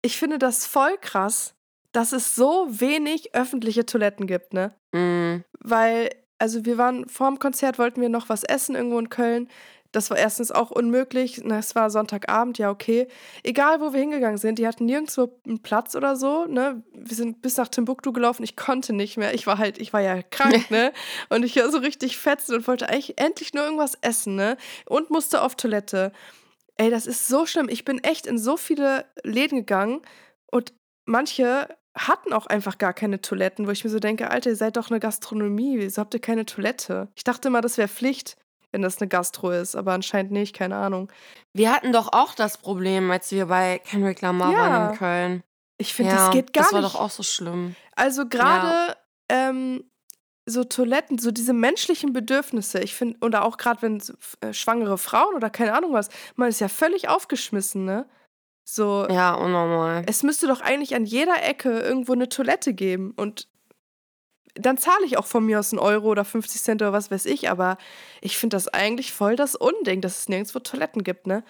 ich 0.01 0.17
finde 0.17 0.39
das 0.39 0.65
voll 0.65 0.97
krass, 0.99 1.53
dass 1.91 2.11
es 2.11 2.35
so 2.35 2.67
wenig 2.69 3.35
öffentliche 3.35 3.85
Toiletten 3.85 4.25
gibt, 4.25 4.53
ne? 4.53 4.73
Mm. 4.93 5.43
Weil, 5.59 6.09
also 6.39 6.65
wir 6.65 6.77
waren 6.77 7.07
vor 7.07 7.27
dem 7.27 7.37
Konzert, 7.37 7.77
wollten 7.77 8.01
wir 8.01 8.09
noch 8.09 8.29
was 8.29 8.43
essen 8.43 8.75
irgendwo 8.75 8.97
in 8.97 9.09
Köln. 9.09 9.49
Das 9.91 10.09
war 10.09 10.17
erstens 10.17 10.51
auch 10.51 10.71
unmöglich. 10.71 11.39
Es 11.39 11.75
war 11.75 11.89
Sonntagabend, 11.89 12.57
ja, 12.57 12.69
okay. 12.69 13.07
Egal, 13.43 13.81
wo 13.81 13.91
wir 13.91 13.99
hingegangen 13.99 14.37
sind, 14.37 14.57
die 14.57 14.67
hatten 14.67 14.85
nirgendwo 14.85 15.37
einen 15.45 15.61
Platz 15.61 15.95
oder 15.95 16.15
so. 16.15 16.45
Ne? 16.45 16.81
Wir 16.93 17.15
sind 17.15 17.41
bis 17.41 17.57
nach 17.57 17.67
Timbuktu 17.67 18.13
gelaufen. 18.13 18.43
Ich 18.43 18.55
konnte 18.55 18.93
nicht 18.93 19.17
mehr. 19.17 19.33
Ich 19.33 19.47
war 19.47 19.57
halt, 19.57 19.79
ich 19.79 19.91
war 19.91 20.01
ja 20.01 20.21
krank, 20.21 20.69
ne? 20.71 20.93
Und 21.29 21.43
ich 21.43 21.57
war 21.57 21.69
so 21.69 21.79
richtig 21.79 22.17
fetzen 22.17 22.55
und 22.55 22.67
wollte 22.67 22.87
eigentlich 22.87 23.19
endlich 23.19 23.53
nur 23.53 23.65
irgendwas 23.65 23.97
essen, 24.01 24.35
ne? 24.35 24.55
Und 24.85 25.09
musste 25.09 25.41
auf 25.41 25.55
Toilette. 25.55 26.13
Ey, 26.77 26.89
das 26.89 27.05
ist 27.05 27.27
so 27.27 27.45
schlimm. 27.45 27.67
Ich 27.67 27.83
bin 27.83 28.01
echt 28.03 28.25
in 28.27 28.37
so 28.37 28.55
viele 28.55 29.05
Läden 29.23 29.57
gegangen 29.57 30.01
und 30.49 30.73
manche 31.05 31.67
hatten 31.93 32.31
auch 32.31 32.47
einfach 32.47 32.77
gar 32.77 32.93
keine 32.93 33.19
Toiletten, 33.19 33.67
wo 33.67 33.71
ich 33.71 33.83
mir 33.83 33.89
so 33.89 33.99
denke, 33.99 34.31
Alter, 34.31 34.51
ihr 34.51 34.55
seid 34.55 34.77
doch 34.77 34.89
eine 34.89 35.01
Gastronomie, 35.01 35.77
wieso 35.77 35.99
habt 36.01 36.13
ihr 36.13 36.21
keine 36.21 36.45
Toilette? 36.45 37.09
Ich 37.15 37.25
dachte 37.25 37.49
immer, 37.49 37.59
das 37.59 37.77
wäre 37.77 37.89
Pflicht 37.89 38.37
wenn 38.71 38.81
das 38.81 38.99
eine 38.99 39.07
Gastro 39.07 39.51
ist, 39.51 39.75
aber 39.75 39.93
anscheinend 39.93 40.31
nicht, 40.31 40.55
keine 40.55 40.75
Ahnung. 40.75 41.11
Wir 41.53 41.71
hatten 41.71 41.91
doch 41.91 42.13
auch 42.13 42.33
das 42.33 42.57
Problem, 42.57 43.11
als 43.11 43.31
wir 43.31 43.47
bei 43.47 43.79
Kendrick 43.79 44.21
Lamar 44.21 44.51
ja. 44.51 44.59
waren 44.59 44.91
in 44.91 44.97
Köln. 44.97 45.43
Ich 45.77 45.93
finde, 45.93 46.11
ja, 46.11 46.17
das 46.17 46.31
geht 46.31 46.53
gar 46.53 46.61
nicht. 46.61 46.73
Das 46.73 46.73
war 46.73 46.81
doch 46.81 46.95
auch 46.95 47.09
so 47.09 47.23
schlimm. 47.23 47.75
Also 47.95 48.27
gerade 48.27 48.95
ja. 49.29 49.49
ähm, 49.49 49.83
so 50.45 50.63
Toiletten, 50.63 51.17
so 51.17 51.31
diese 51.31 51.53
menschlichen 51.53 52.13
Bedürfnisse, 52.13 52.79
ich 52.79 52.95
finde, 52.95 53.17
oder 53.21 53.43
auch 53.45 53.57
gerade 53.57 53.81
wenn 53.81 54.01
äh, 54.41 54.53
schwangere 54.53 54.97
Frauen 54.97 55.35
oder 55.35 55.49
keine 55.49 55.73
Ahnung 55.73 55.93
was, 55.93 56.09
man 56.35 56.49
ist 56.49 56.61
ja 56.61 56.67
völlig 56.67 57.09
aufgeschmissen, 57.09 57.85
ne? 57.85 58.07
So. 58.63 59.07
Ja, 59.09 59.33
unnormal. 59.33 60.03
Es 60.07 60.23
müsste 60.23 60.47
doch 60.47 60.61
eigentlich 60.61 60.95
an 60.95 61.05
jeder 61.05 61.43
Ecke 61.43 61.79
irgendwo 61.79 62.13
eine 62.13 62.29
Toilette 62.29 62.73
geben. 62.73 63.11
Und 63.15 63.47
dann 64.55 64.77
zahle 64.77 65.05
ich 65.05 65.17
auch 65.17 65.25
von 65.25 65.45
mir 65.45 65.59
aus 65.59 65.71
einen 65.71 65.79
Euro 65.79 66.07
oder 66.09 66.25
50 66.25 66.61
Cent 66.61 66.81
oder 66.81 66.93
was 66.93 67.11
weiß 67.11 67.25
ich, 67.25 67.49
aber 67.49 67.77
ich 68.21 68.37
finde 68.37 68.55
das 68.55 68.67
eigentlich 68.67 69.13
voll 69.13 69.35
das 69.35 69.55
Unding, 69.55 70.01
dass 70.01 70.19
es 70.19 70.29
nirgendwo 70.29 70.59
Toiletten 70.59 71.03
gibt, 71.03 71.27
ne? 71.27 71.43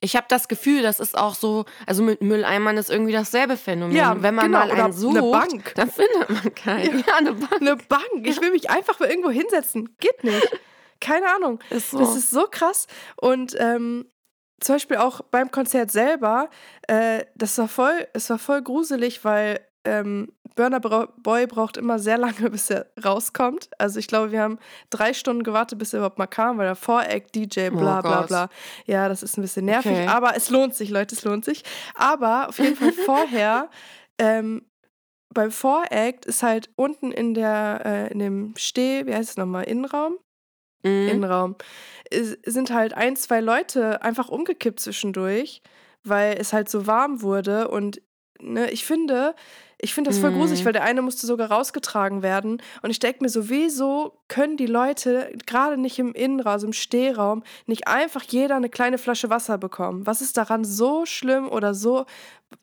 Ich 0.00 0.16
habe 0.16 0.26
das 0.28 0.48
Gefühl, 0.48 0.82
das 0.82 1.00
ist 1.00 1.16
auch 1.16 1.34
so, 1.34 1.64
also 1.86 2.02
mit 2.02 2.20
Mülleimern 2.20 2.76
ist 2.76 2.90
irgendwie 2.90 3.12
dasselbe 3.12 3.56
Phänomen. 3.56 3.96
Ja, 3.96 4.20
Wenn 4.20 4.34
man 4.34 4.46
genau, 4.46 4.66
mal 4.66 4.70
einen 4.70 4.92
sucht, 4.92 5.16
eine 5.16 5.30
Bank. 5.30 5.72
dann 5.76 5.90
findet 5.90 6.30
man 6.30 6.54
keinen. 6.54 6.98
Ja, 6.98 7.04
ja, 7.06 7.14
eine 7.16 7.32
Bank. 7.34 7.60
Eine 7.60 7.76
Bank. 7.76 8.02
Ich 8.24 8.40
will 8.40 8.50
mich 8.50 8.70
einfach 8.70 8.98
mal 8.98 9.08
irgendwo 9.08 9.30
hinsetzen. 9.30 9.96
Geht 10.00 10.24
nicht. 10.24 10.60
Keine 11.00 11.26
Ahnung. 11.34 11.60
Ist 11.70 11.90
so. 11.90 11.98
Das 11.98 12.16
ist 12.16 12.30
so 12.30 12.46
krass. 12.50 12.86
Und 13.16 13.54
ähm, 13.58 14.06
zum 14.60 14.74
Beispiel 14.74 14.96
auch 14.96 15.20
beim 15.20 15.50
Konzert 15.50 15.92
selber, 15.92 16.50
äh, 16.88 17.24
das 17.36 17.56
war 17.58 17.68
voll, 17.68 18.08
es 18.12 18.28
war 18.30 18.38
voll 18.38 18.62
gruselig, 18.62 19.24
weil 19.24 19.60
ähm, 19.84 20.32
Burner 20.54 20.80
Boy 20.80 21.46
braucht 21.46 21.76
immer 21.76 21.98
sehr 21.98 22.18
lange, 22.18 22.50
bis 22.50 22.70
er 22.70 22.86
rauskommt. 23.02 23.70
Also 23.78 23.98
ich 23.98 24.08
glaube, 24.08 24.32
wir 24.32 24.42
haben 24.42 24.58
drei 24.90 25.14
Stunden 25.14 25.44
gewartet, 25.44 25.78
bis 25.78 25.92
er 25.92 25.98
überhaupt 25.98 26.18
mal 26.18 26.26
kam, 26.26 26.58
weil 26.58 26.66
der 26.66 26.74
Voreck, 26.74 27.32
DJ, 27.32 27.70
bla 27.70 28.00
oh 28.00 28.02
bla 28.02 28.22
bla. 28.22 28.50
Ja, 28.86 29.08
das 29.08 29.22
ist 29.22 29.38
ein 29.38 29.42
bisschen 29.42 29.66
nervig, 29.66 29.92
okay. 29.92 30.06
aber 30.08 30.36
es 30.36 30.50
lohnt 30.50 30.74
sich, 30.74 30.90
Leute, 30.90 31.14
es 31.14 31.24
lohnt 31.24 31.44
sich. 31.44 31.62
Aber 31.94 32.48
auf 32.48 32.58
jeden 32.58 32.76
Fall 32.76 32.92
vorher, 33.06 33.70
ähm, 34.18 34.62
beim 35.32 35.52
Voreact 35.52 36.26
ist 36.26 36.42
halt 36.42 36.70
unten 36.74 37.12
in 37.12 37.34
der, 37.34 37.82
äh, 37.84 38.12
in 38.12 38.18
dem 38.18 38.54
Steh, 38.56 39.06
wie 39.06 39.14
heißt 39.14 39.30
es 39.30 39.36
nochmal, 39.36 39.64
Innenraum? 39.64 40.18
Mhm. 40.82 41.08
Innenraum. 41.08 41.56
Sind 42.10 42.72
halt 42.72 42.94
ein, 42.94 43.14
zwei 43.14 43.40
Leute 43.40 44.02
einfach 44.02 44.28
umgekippt 44.28 44.80
zwischendurch, 44.80 45.62
weil 46.02 46.36
es 46.38 46.52
halt 46.52 46.68
so 46.68 46.86
warm 46.86 47.22
wurde 47.22 47.68
und 47.68 48.00
ne, 48.40 48.70
ich 48.70 48.84
finde, 48.84 49.34
ich 49.80 49.94
finde 49.94 50.10
das 50.10 50.18
voll 50.18 50.32
mhm. 50.32 50.38
gruselig, 50.38 50.64
weil 50.64 50.72
der 50.72 50.82
eine 50.82 51.02
musste 51.02 51.26
sogar 51.26 51.50
rausgetragen 51.50 52.22
werden. 52.22 52.60
Und 52.82 52.90
ich 52.90 52.98
denke 52.98 53.22
mir 53.22 53.28
so, 53.28 53.48
wieso 53.48 54.18
können 54.26 54.56
die 54.56 54.66
Leute, 54.66 55.32
gerade 55.46 55.80
nicht 55.80 55.98
im 56.00 56.12
Innenraum, 56.14 56.52
also 56.52 56.66
im 56.66 56.72
Stehraum, 56.72 57.44
nicht 57.66 57.86
einfach 57.86 58.24
jeder 58.24 58.56
eine 58.56 58.68
kleine 58.68 58.98
Flasche 58.98 59.30
Wasser 59.30 59.56
bekommen? 59.56 60.04
Was 60.04 60.20
ist 60.20 60.36
daran 60.36 60.64
so 60.64 61.06
schlimm 61.06 61.48
oder 61.48 61.74
so, 61.74 62.06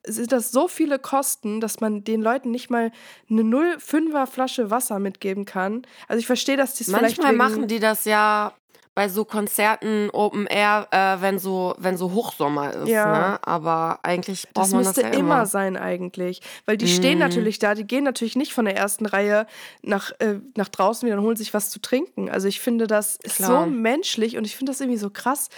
sind 0.05 0.31
das 0.33 0.51
so 0.51 0.67
viele 0.67 0.99
Kosten, 0.99 1.61
dass 1.61 1.79
man 1.79 2.03
den 2.03 2.21
Leuten 2.21 2.51
nicht 2.51 2.69
mal 2.69 2.91
eine 3.29 3.43
0,5er 3.43 4.25
Flasche 4.25 4.69
Wasser 4.69 4.99
mitgeben 4.99 5.45
kann? 5.45 5.83
Also 6.09 6.19
ich 6.19 6.27
verstehe, 6.27 6.57
dass 6.57 6.73
die 6.73 6.83
es 6.83 6.89
vielleicht 6.89 7.21
Manchmal 7.21 7.49
machen 7.49 7.67
die 7.67 7.79
das 7.79 8.03
ja 8.03 8.53
bei 8.95 9.09
so 9.09 9.25
Konzerten 9.25 10.09
Open 10.11 10.47
Air, 10.47 10.87
äh, 10.91 11.21
wenn 11.21 11.37
so 11.37 11.75
wenn 11.77 11.97
so 11.97 12.13
Hochsommer 12.13 12.73
ist, 12.73 12.87
Ja. 12.87 13.05
ne? 13.33 13.39
Aber 13.43 13.99
eigentlich 14.03 14.43
braucht 14.53 14.67
Das 14.67 14.71
man 14.71 14.83
müsste 14.83 15.01
das 15.01 15.11
ja 15.11 15.17
immer 15.17 15.35
immer. 15.35 15.45
sein 15.45 15.75
eigentlich. 15.77 16.41
Weil 16.65 16.77
die 16.77 16.87
stehen 16.87 17.15
Mhm. 17.15 17.19
natürlich 17.19 17.59
da, 17.59 17.75
die 17.75 17.85
gehen 17.85 18.05
natürlich 18.05 18.35
nicht 18.37 18.53
von 18.53 18.65
der 18.65 18.75
ersten 18.77 19.05
Reihe 19.05 19.47
nach, 19.83 20.11
äh, 20.19 20.39
nach 20.55 20.69
draußen 20.69 21.05
wieder 21.05 21.17
und 21.19 21.23
holen 21.25 21.35
sich 21.35 21.53
was 21.53 21.69
zu 21.69 21.79
trinken. 21.81 22.29
Also 22.29 22.47
ich 22.47 22.61
finde, 22.61 22.87
das 22.87 23.17
ist 23.17 23.37
so 23.37 23.43
Klar. 23.43 23.65
menschlich 23.67 24.37
und 24.37 24.45
ich 24.45 24.55
finde 24.55 24.71
das 24.71 24.79
irgendwie 24.79 24.97
so 24.99 25.09
krass, 25.09 25.49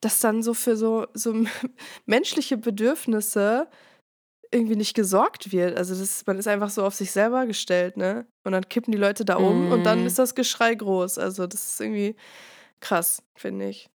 dass 0.00 0.20
dann 0.20 0.42
so 0.44 0.54
für 0.54 0.76
so, 0.76 1.06
so 1.14 1.34
menschliche 2.06 2.56
Bedürfnisse 2.56 3.66
irgendwie 4.52 4.76
nicht 4.76 4.94
gesorgt 4.94 5.50
wird. 5.50 5.76
Also 5.76 5.96
das, 5.98 6.24
man 6.26 6.38
ist 6.38 6.46
einfach 6.46 6.70
so 6.70 6.84
auf 6.84 6.94
sich 6.94 7.10
selber 7.10 7.44
gestellt, 7.46 7.96
ne? 7.96 8.24
Und 8.44 8.52
dann 8.52 8.68
kippen 8.68 8.92
die 8.92 8.98
Leute 8.98 9.24
da 9.24 9.34
um 9.36 9.66
und 9.72 9.84
dann 9.84 10.02
Mhm. 10.02 10.06
ist 10.06 10.18
das 10.20 10.36
Geschrei 10.36 10.76
groß. 10.76 11.18
Also 11.18 11.48
das 11.48 11.72
ist 11.72 11.80
irgendwie 11.80 12.14
krass, 12.80 13.22
finde 13.36 13.68
ich. 13.68 13.88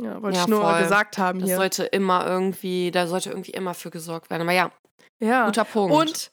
Ja, 0.00 0.20
wollte 0.22 0.36
Ja, 0.38 0.44
ich 0.44 0.48
nur 0.50 0.60
voll. 0.62 0.82
gesagt 0.82 1.18
haben 1.18 1.38
Das 1.40 1.48
hier. 1.48 1.56
sollte 1.56 1.84
immer 1.84 2.26
irgendwie, 2.26 2.90
da 2.90 3.06
sollte 3.06 3.30
irgendwie 3.30 3.52
immer 3.52 3.72
für 3.74 3.90
gesorgt 3.90 4.30
werden. 4.30 4.42
Aber 4.42 4.52
ja, 4.52 4.70
ja. 5.20 5.46
guter 5.46 5.64
Punkt. 5.64 5.94
Und 5.94 6.30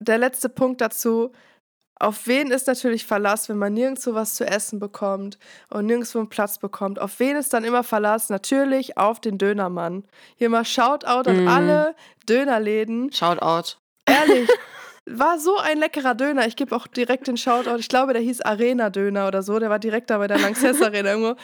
der 0.00 0.18
letzte 0.18 0.48
Punkt 0.48 0.80
dazu. 0.80 1.32
Auf 1.98 2.26
wen 2.26 2.50
ist 2.50 2.66
natürlich 2.66 3.06
Verlass, 3.06 3.48
wenn 3.48 3.56
man 3.56 3.72
nirgendwo 3.72 4.12
was 4.12 4.34
zu 4.34 4.44
essen 4.46 4.78
bekommt 4.78 5.38
und 5.70 5.86
nirgendwo 5.86 6.18
einen 6.18 6.28
Platz 6.28 6.58
bekommt? 6.58 6.98
Auf 6.98 7.18
wen 7.20 7.36
ist 7.36 7.54
dann 7.54 7.64
immer 7.64 7.82
Verlass? 7.82 8.28
Natürlich 8.28 8.98
auf 8.98 9.18
den 9.18 9.38
Dönermann. 9.38 10.04
Hier 10.36 10.50
mal 10.50 10.66
Shoutout 10.66 11.30
an 11.30 11.44
Mm. 11.44 11.48
alle 11.48 11.96
Dönerläden. 12.28 13.10
Shoutout. 13.12 13.78
Ehrlich, 14.04 14.46
war 15.08 15.38
so 15.38 15.56
ein 15.58 15.78
leckerer 15.78 16.14
Döner. 16.14 16.46
Ich 16.46 16.56
gebe 16.56 16.74
auch 16.74 16.86
direkt 16.86 17.26
den 17.28 17.36
Shoutout. 17.36 17.76
Ich 17.78 17.88
glaube, 17.88 18.12
der 18.12 18.22
hieß 18.22 18.40
Arena 18.42 18.90
Döner 18.90 19.28
oder 19.28 19.42
so. 19.42 19.58
Der 19.58 19.70
war 19.70 19.78
direkt 19.78 20.10
da 20.10 20.18
bei 20.18 20.26
der 20.26 20.38
Lanxess 20.38 20.82
Arena 20.82 21.10
irgendwo. 21.10 21.36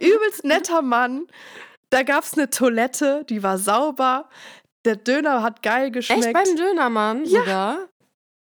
Übelst 0.00 0.44
netter 0.44 0.82
Mann. 0.82 1.26
Da 1.90 2.02
gab 2.02 2.24
es 2.24 2.34
eine 2.34 2.50
Toilette, 2.50 3.24
die 3.28 3.42
war 3.42 3.58
sauber. 3.58 4.28
Der 4.84 4.96
Döner 4.96 5.42
hat 5.42 5.62
geil 5.62 5.90
geschmeckt. 5.90 6.24
Echt 6.24 6.32
beim 6.34 6.56
Dönermann 6.56 7.24
Ja. 7.24 7.40
sogar? 7.40 7.78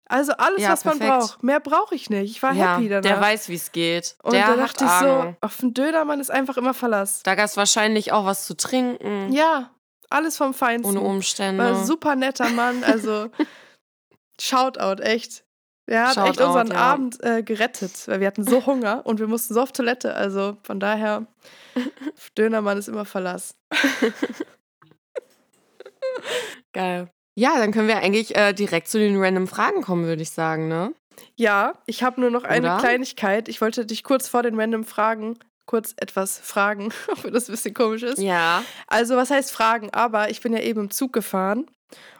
Also 0.09 0.33
alles, 0.33 0.61
Ja, 0.63 0.73
was 0.73 0.85
man 0.85 0.99
perfekt. 0.99 1.21
braucht. 1.21 1.43
Mehr 1.43 1.61
brauche 1.61 1.95
ich 1.95 2.11
nicht. 2.11 2.31
Ich 2.33 2.43
war 2.43 2.53
Ja, 2.53 2.75
happy 2.77 2.89
danach. 2.89 3.03
der 3.03 3.21
weiß, 3.21 3.49
wie 3.49 3.55
es 3.55 3.73
geht. 3.73 4.17
und 4.23 4.35
der 4.35 4.47
da 4.47 4.57
dachte 4.57 4.85
ich 4.85 4.91
so, 4.91 5.35
auf 5.41 5.57
den 5.57 5.73
Dönermann 5.73 6.21
ist 6.21 6.31
einfach 6.31 6.57
immer 6.59 6.75
Verlass. 6.75 7.23
Da 7.23 7.35
gab 7.35 7.47
es 7.47 7.57
wahrscheinlich 7.57 8.13
auch 8.13 8.27
was 8.27 8.45
zu 8.47 8.55
trinken. 8.55 9.33
Ja, 9.33 9.71
alles 10.11 10.37
vom 10.37 10.53
Feinsten. 10.53 10.99
Ohne 10.99 11.01
Umstände. 11.07 11.65
War 11.65 11.79
ein 11.79 11.87
super 11.87 12.15
netter 12.17 12.51
Mann. 12.51 12.85
Also 12.85 13.31
Shoutout, 14.43 15.01
echt. 15.03 15.45
Der 15.89 16.09
hat 16.09 16.17
echt 16.17 16.37
Shoutout, 16.37 16.47
unseren 16.47 16.67
ja. 16.69 16.75
Abend 16.75 17.23
äh, 17.23 17.45
gerettet, 17.45 18.09
weil 18.09 18.19
wir 18.19 18.27
hatten 18.27 18.45
so 18.45 18.67
Hunger 18.67 19.07
und 19.07 19.21
wir 19.21 19.29
mussten 19.29 19.55
so 19.55 19.61
auf 19.61 19.71
Toilette. 19.71 20.15
Also 20.15 20.57
von 20.65 20.81
daher, 20.81 21.27
Dönermann 22.37 22.77
ist 22.77 22.89
immer 22.89 23.05
Verlass. 23.05 23.55
Geil. 26.73 27.09
Ja, 27.37 27.59
dann 27.59 27.71
können 27.71 27.87
wir 27.87 27.99
eigentlich 27.99 28.35
äh, 28.37 28.53
direkt 28.53 28.89
zu 28.89 28.99
den 28.99 29.17
random 29.23 29.47
Fragen 29.47 29.83
kommen, 29.83 30.07
würde 30.07 30.23
ich 30.23 30.31
sagen, 30.31 30.67
ne? 30.67 30.93
Ja, 31.37 31.75
ich 31.87 32.03
habe 32.03 32.21
nur 32.21 32.31
noch 32.31 32.43
eine 32.43 32.67
Oder? 32.67 32.79
Kleinigkeit. 32.79 33.49
Ich 33.49 33.61
wollte 33.61 33.87
dich 33.87 34.03
kurz 34.03 34.29
vor 34.29 34.43
den 34.43 34.59
random 34.59 34.85
Fragen 34.85 35.39
kurz 35.67 35.95
etwas 35.99 36.39
fragen, 36.41 36.93
auch 37.13 37.23
wenn 37.23 37.33
das 37.33 37.49
ein 37.49 37.53
bisschen 37.53 37.75
komisch 37.75 38.03
ist. 38.03 38.19
Ja. 38.19 38.65
Also, 38.89 39.17
was 39.17 39.31
heißt 39.31 39.53
fragen? 39.53 39.91
Aber 39.91 40.31
ich 40.31 40.41
bin 40.41 40.53
ja 40.53 40.61
eben 40.61 40.81
im 40.81 40.91
Zug 40.91 41.13
gefahren 41.13 41.67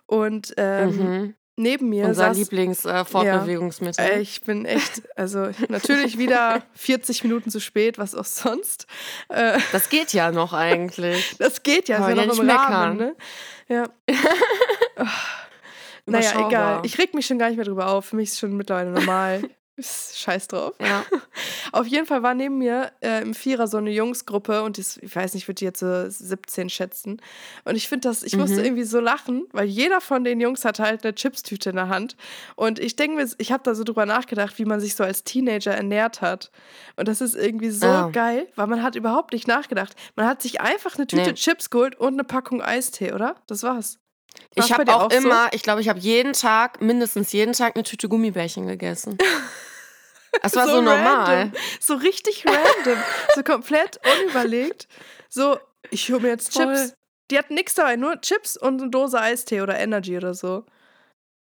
und 0.07 0.55
ähm, 0.57 0.97
mhm. 0.97 1.35
Neben 1.57 1.89
mir 1.89 2.07
Unser 2.07 2.29
saß. 2.29 2.39
Lieblings-Fortbewegungsmittel. 2.39 4.05
Äh, 4.05 4.21
ich 4.21 4.41
bin 4.43 4.65
echt, 4.65 5.03
also 5.17 5.51
natürlich 5.69 6.19
wieder 6.19 6.63
40 6.75 7.25
Minuten 7.25 7.51
zu 7.51 7.61
spät, 7.61 7.99
was 7.99 8.15
auch 8.15 8.25
sonst. 8.25 8.87
Äh, 9.29 9.59
das 9.73 9.89
geht 9.89 10.13
ja 10.13 10.33
noch 10.33 10.53
eigentlich. 10.53 11.37
das 11.39 11.63
geht 11.63 11.89
ja, 11.89 11.97
ist 11.97 12.03
Kann 12.03 12.11
ja 12.11 12.17
man 12.17 12.29
noch 12.29 12.37
ja 12.37 12.43
im 12.43 12.51
Rahmen, 12.51 12.97
ne? 12.97 13.17
Ja. 13.69 13.89
naja, 16.07 16.49
egal. 16.49 16.81
Ich 16.85 16.99
reg 16.99 17.15
mich 17.15 17.27
schon 17.27 17.39
gar 17.39 17.49
nicht 17.49 17.57
mehr 17.57 17.67
drüber 17.67 17.89
auf. 17.89 18.07
Für 18.07 18.17
mich 18.17 18.29
ist 18.29 18.35
es 18.35 18.41
schon 18.41 18.57
mittlerweile 18.57 18.91
normal. 18.91 19.43
Scheiß 19.79 20.49
drauf. 20.49 20.75
Ja. 20.81 21.05
Auf 21.73 21.87
jeden 21.87 22.07
Fall 22.07 22.23
war 22.23 22.35
neben 22.35 22.59
mir 22.59 22.93
äh, 23.01 23.23
im 23.23 23.35
Vierer 23.35 23.67
so 23.67 23.79
eine 23.79 23.91
Jungsgruppe 23.91 24.63
und 24.63 24.77
das, 24.79 24.99
ich 24.99 25.15
weiß 25.17 25.33
nicht, 25.35 25.45
ich 25.45 25.49
würde 25.49 25.57
die 25.61 25.65
jetzt 25.65 25.81
so 25.81 26.09
17 26.09 26.69
schätzen. 26.69 27.21
Und 27.65 27.77
ich 27.77 27.89
finde 27.89 28.09
das, 28.09 28.23
ich 28.23 28.37
musste 28.37 28.59
Mhm. 28.59 28.65
irgendwie 28.65 28.85
so 28.85 29.01
lachen, 29.01 29.47
weil 29.53 29.65
jeder 29.67 30.01
von 30.03 30.25
den 30.25 30.41
Jungs 30.41 30.65
hatte 30.67 30.83
halt 30.83 31.05
eine 31.05 31.15
Chipstüte 31.15 31.71
in 31.71 31.77
der 31.77 31.89
Hand. 31.89 32.17
Und 32.55 32.79
ich 32.79 32.97
denke 32.97 33.17
mir, 33.17 33.29
ich 33.39 33.51
habe 33.51 33.63
da 33.63 33.75
so 33.75 33.83
drüber 33.85 34.05
nachgedacht, 34.05 34.59
wie 34.59 34.67
man 34.67 34.79
sich 34.81 34.95
so 34.95 35.05
als 35.05 35.25
Teenager 35.25 35.73
ernährt 35.73 36.21
hat. 36.21 36.51
Und 36.97 37.09
das 37.09 37.21
ist 37.23 37.35
irgendwie 37.35 37.71
so 37.71 37.87
Ja. 37.87 38.09
geil, 38.11 38.49
weil 38.57 38.67
man 38.67 38.83
hat 38.83 38.95
überhaupt 38.95 39.33
nicht 39.33 39.49
nachgedacht. 39.49 39.97
Man 40.17 40.27
hat 40.27 40.43
sich 40.43 40.61
einfach 40.61 40.97
eine 40.97 41.07
Tüte 41.07 41.23
Nee. 41.31 41.35
Chips 41.35 41.71
geholt 41.71 41.97
und 41.99 42.13
eine 42.15 42.25
Packung 42.25 42.61
Eistee, 42.63 43.13
oder? 43.15 43.37
Das 43.47 43.63
war's. 43.63 43.99
War's 44.55 44.67
Ich 44.67 44.73
habe 44.73 44.85
dir 44.85 44.97
auch, 44.97 45.11
so? 45.11 45.17
immer, 45.17 45.49
ich 45.53 45.63
glaube, 45.63 45.81
ich 45.81 45.89
habe 45.89 45.99
jeden 45.99 46.33
Tag, 46.33 46.81
mindestens 46.81 47.33
jeden 47.33 47.53
Tag 47.53 47.75
eine 47.77 47.85
Tüte 47.85 48.09
Gummibärchen 48.09 48.67
gegessen. 48.67 49.19
Das 50.43 50.57
war 50.57 50.67
so, 50.67 50.81
normal. 50.81 51.27
random. 51.27 51.53
So 51.79 51.95
richtig 51.95 52.47
random. 52.47 52.99
so 53.35 53.43
komplett 53.43 54.01
unüberlegt. 54.23 54.89
So, 55.29 55.59
ich 55.91 56.11
hole 56.11 56.21
mir 56.21 56.29
jetzt 56.29 56.55
Voll. 56.55 56.75
Chips. 56.75 56.95
Die 57.31 57.37
hatten 57.37 57.53
nichts 57.55 57.75
dabei, 57.75 57.97
nur 57.97 58.19
Chips 58.23 58.57
und 58.57 58.81
eine 58.81 58.91
Dose 58.91 59.21
Eistee 59.21 59.61
oder 59.61 59.79
Energy 59.79 60.17
oder 60.17 60.33
so. 60.33 60.65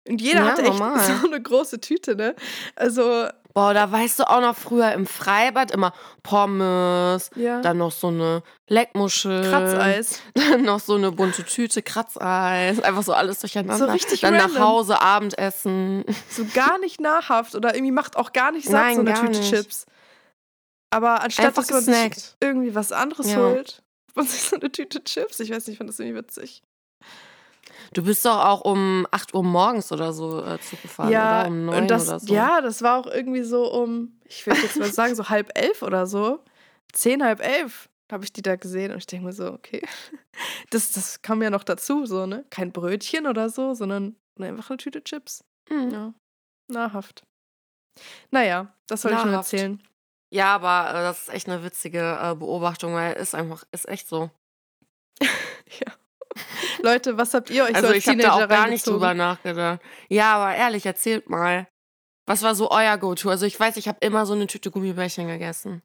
Und 0.07 0.19
jeder 0.21 0.39
Ja, 0.39 0.45
hatte 0.47 0.63
echt 0.63 0.71
normal. 0.71 0.99
so 1.21 1.27
eine 1.27 1.39
große 1.39 1.79
Tüte, 1.81 2.15
ne? 2.15 2.35
Also, 2.75 3.27
Boah, 3.53 3.73
da 3.73 3.91
weißt 3.91 4.19
du 4.19 4.29
auch 4.29 4.41
noch 4.41 4.55
früher 4.55 4.91
im 4.93 5.07
Freibad 5.07 5.71
immer 5.71 5.91
Pommes, 6.21 7.31
ja. 7.35 7.61
dann 7.61 7.79
noch 7.79 7.91
so 7.91 8.07
eine 8.07 8.43
Leckmuschel. 8.67 9.49
Kratzeis. 9.49 10.21
Dann 10.35 10.61
noch 10.61 10.79
so 10.79 10.95
eine 10.95 11.11
bunte 11.11 11.43
Tüte, 11.43 11.81
Kratzeis. 11.81 12.79
Einfach 12.79 13.01
so 13.01 13.13
alles 13.13 13.39
durcheinander. 13.39 13.87
So 13.87 13.91
richtig 13.91 14.21
Dann 14.21 14.35
random. 14.35 14.53
nach 14.53 14.61
Hause 14.61 15.01
Abendessen. 15.01 16.05
So 16.29 16.45
gar 16.53 16.77
nicht 16.77 17.01
nahrhaft 17.01 17.55
oder 17.55 17.73
irgendwie 17.73 17.91
macht 17.91 18.15
auch 18.15 18.33
gar 18.33 18.51
nicht 18.51 18.67
satt, 18.67 18.73
Nein, 18.73 18.95
so 18.95 19.01
eine 19.01 19.13
Tüte 19.15 19.39
nicht. 19.39 19.49
Chips. 19.49 19.85
Aber 20.91 21.21
anstatt 21.21 21.47
Einfach 21.47 21.65
dass 21.65 21.87
man 21.87 22.11
sich 22.11 22.35
irgendwie 22.39 22.75
was 22.75 22.91
anderes 22.91 23.31
Ja. 23.31 23.37
holt, 23.37 23.81
man 24.15 24.27
sich 24.27 24.41
so 24.41 24.55
eine 24.57 24.71
Tüte 24.71 25.03
Chips. 25.03 25.39
Ich 25.39 25.49
weiß 25.49 25.65
nicht, 25.67 25.73
ich 25.73 25.77
fand 25.79 25.89
das 25.89 25.99
irgendwie 25.99 26.19
witzig. 26.19 26.61
Du 27.93 28.03
bist 28.03 28.25
doch 28.25 28.45
auch 28.45 28.61
um 28.61 29.07
8 29.11 29.33
Uhr 29.33 29.43
morgens 29.43 29.91
oder 29.91 30.13
so 30.13 30.43
äh, 30.43 30.59
Zug 30.59 30.81
gefahren, 30.81 31.11
ja, 31.11 31.41
oder? 31.41 31.49
Um 31.49 31.65
9 31.65 31.81
und 31.81 31.87
das, 31.91 32.07
oder 32.07 32.19
so. 32.19 32.33
ja, 32.33 32.61
das 32.61 32.81
war 32.81 32.99
auch 32.99 33.07
irgendwie 33.07 33.43
so 33.43 33.71
um, 33.71 34.19
ich 34.25 34.45
würde 34.45 34.61
jetzt 34.61 34.77
mal 34.77 34.91
sagen, 34.91 35.15
so 35.15 35.29
halb 35.29 35.51
elf 35.57 35.81
oder 35.81 36.05
so. 36.05 36.43
Zehn, 36.93 37.23
halb 37.23 37.41
elf 37.41 37.89
habe 38.11 38.23
ich 38.23 38.33
die 38.33 38.41
da 38.41 38.55
gesehen 38.55 38.91
und 38.91 38.97
ich 38.97 39.05
denke 39.07 39.25
mir 39.25 39.33
so, 39.33 39.51
okay. 39.53 39.81
Das, 40.69 40.93
das 40.93 41.21
kam 41.21 41.41
ja 41.41 41.49
noch 41.49 41.65
dazu, 41.65 42.05
so, 42.05 42.25
ne? 42.25 42.45
Kein 42.49 42.71
Brötchen 42.71 43.27
oder 43.27 43.49
so, 43.49 43.73
sondern 43.73 44.15
einfach 44.39 44.69
eine 44.69 44.77
Tüte 44.77 45.03
Chips. 45.03 45.43
Mhm. 45.69 45.89
Ja. 45.89 46.13
Nahrhaft. 46.69 47.23
Naja, 48.31 48.73
das 48.87 49.01
soll 49.01 49.11
ich 49.11 49.17
nur 49.17 49.25
Nahrhaft. 49.27 49.51
erzählen. 49.51 49.83
Ja, 50.31 50.55
aber 50.55 50.91
äh, 50.91 50.93
das 51.03 51.23
ist 51.23 51.29
echt 51.33 51.49
eine 51.49 51.63
witzige 51.63 52.17
äh, 52.21 52.35
Beobachtung, 52.35 52.93
weil 52.93 53.13
ist 53.13 53.35
einfach, 53.35 53.63
ist 53.71 53.87
echt 53.87 54.07
so. 54.07 54.29
Ja. 55.79 55.93
Leute, 56.81 57.17
was 57.17 57.33
habt 57.33 57.49
ihr 57.49 57.63
euch 57.63 57.75
also 57.75 57.87
so 57.87 57.93
als 57.93 57.97
ich 57.97 58.07
habe 58.07 58.17
da 58.17 58.23
Teenager 58.23 58.45
auch 58.45 58.49
gar 58.49 58.67
nicht 58.67 58.87
drüber 58.87 59.13
nachgedacht. 59.13 59.81
Ja, 60.09 60.35
aber 60.35 60.55
ehrlich, 60.55 60.85
erzählt 60.85 61.29
mal. 61.29 61.67
Was 62.25 62.43
war 62.43 62.55
so 62.55 62.69
euer 62.71 62.97
Go-To? 62.97 63.29
Also 63.29 63.45
ich 63.45 63.59
weiß, 63.59 63.77
ich 63.77 63.87
habe 63.87 63.97
immer 64.01 64.25
so 64.25 64.33
eine 64.33 64.47
Tüte 64.47 64.71
Gummibärchen 64.71 65.27
gegessen. 65.27 65.81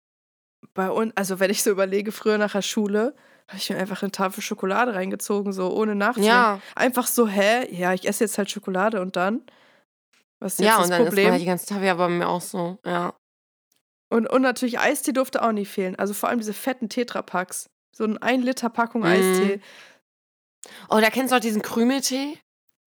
Bei 0.75 0.91
uns, 0.91 1.13
also 1.17 1.41
wenn 1.41 1.51
ich 1.51 1.63
so 1.63 1.71
überlege, 1.71 2.13
früher 2.13 2.39
nach 2.39 2.53
der 2.53 2.63
Schule, 2.63 3.15
habe 3.49 3.59
ich 3.59 3.71
mir 3.71 3.77
einfach 3.77 4.03
eine 4.03 4.13
Tafel 4.13 4.43
Schokolade 4.43 4.95
reingezogen, 4.95 5.53
so 5.53 5.75
ohne 5.75 5.95
nachzudenken. 5.95 6.29
Ja, 6.29 6.61
Einfach 6.75 7.07
so, 7.07 7.29
hä? 7.29 7.67
Ja, 7.75 7.93
ich 7.93 8.07
esse 8.09 8.25
jetzt 8.25 8.39
halt 8.39 8.51
Schokolade 8.51 9.01
und 9.01 9.17
dann? 9.17 9.43
Was 10.41 10.55
ist 10.55 10.59
jetzt 10.61 10.69
ja, 10.69 10.77
das 10.77 10.85
und 10.85 10.91
dann 10.91 11.01
ist 11.03 11.09
Problem? 11.09 11.25
man 11.25 11.33
halt 11.33 11.43
die 11.43 11.47
ganze 11.47 11.67
Tag, 11.67 11.83
ja, 11.83 11.95
bei 11.95 12.09
mir 12.09 12.29
auch 12.29 12.41
so, 12.41 12.79
ja. 12.85 13.15
und, 14.11 14.27
und 14.31 14.43
natürlich 14.43 14.79
Eistee 14.79 15.13
durfte 15.13 15.43
auch 15.43 15.53
nie 15.53 15.67
fehlen. 15.67 15.97
Also 15.97 16.15
vor 16.15 16.29
allem 16.29 16.39
diese 16.39 16.55
fetten 16.55 16.89
Tetrapacks. 16.89 17.71
So 17.97 18.05
ein 18.05 18.19
1 18.19 18.45
Liter 18.45 18.71
Packung 18.71 19.03
Mhm. 19.03 19.07
Eistee. 19.07 19.61
Oh, 20.89 21.01
da 21.01 21.11
kennst 21.11 21.33
du 21.33 21.37
auch 21.37 21.41
diesen 21.41 21.63
Krümeltee? 21.63 22.39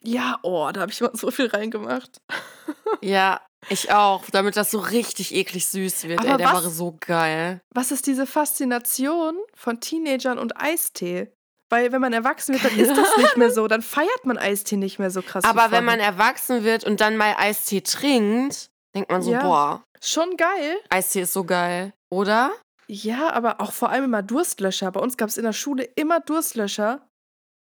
Ja, 0.01 0.39
oh, 0.43 0.69
da 0.71 0.81
habe 0.81 0.91
ich 0.91 1.01
mal 1.01 1.11
so 1.13 1.31
viel 1.31 1.47
reingemacht. 1.47 2.17
Ja, 3.01 3.41
ich 3.69 3.91
auch, 3.91 4.23
damit 4.31 4.55
das 4.57 4.71
so 4.71 4.79
richtig 4.79 5.33
eklig 5.35 5.67
süß 5.67 6.05
wird. 6.05 6.19
Aber 6.19 6.31
Ey, 6.31 6.37
der 6.37 6.47
was- 6.47 6.53
war 6.53 6.61
so 6.69 6.97
geil. 6.99 7.59
Was 7.73 7.91
ist 7.91 8.07
diese 8.07 8.25
Faszination 8.25 9.35
von 9.55 9.79
Teenagern 9.79 10.39
und 10.39 10.59
Eistee? 10.59 11.31
Weil 11.69 11.91
wenn 11.91 12.01
man 12.01 12.13
erwachsen 12.13 12.53
wird, 12.53 12.63
dann 12.65 12.79
ist 12.79 12.95
das 12.97 13.17
nicht 13.17 13.37
mehr 13.37 13.51
so. 13.51 13.67
Dann 13.67 13.81
feiert 13.81 14.25
man 14.25 14.37
Eistee 14.37 14.77
nicht 14.77 14.99
mehr 14.99 15.11
so 15.11 15.21
krass. 15.21 15.43
Aber 15.43 15.71
wenn 15.71 15.83
man 15.85 15.99
erwachsen 15.99 16.63
wird 16.63 16.85
und 16.85 17.01
dann 17.01 17.17
mal 17.17 17.35
Eistee 17.37 17.81
trinkt, 17.81 18.69
denkt 18.95 19.11
man 19.11 19.21
so, 19.21 19.31
Ja. 19.33 19.41
boah, 19.41 19.83
Schon 20.01 20.37
geil. 20.37 20.77
Eistee 20.89 21.21
ist 21.21 21.33
so 21.33 21.43
geil, 21.43 21.93
oder? 22.09 22.51
Ja, 22.87 23.31
aber 23.33 23.59
auch 23.59 23.73
vor 23.73 23.89
allem 23.89 24.05
immer 24.05 24.23
Durstlöscher. 24.23 24.91
Bei 24.91 24.99
uns 25.01 25.17
gab 25.17 25.27
es 25.29 25.37
in 25.37 25.43
der 25.43 25.53
Schule 25.53 25.83
immer 25.95 26.19
Durstlöscher. 26.21 27.06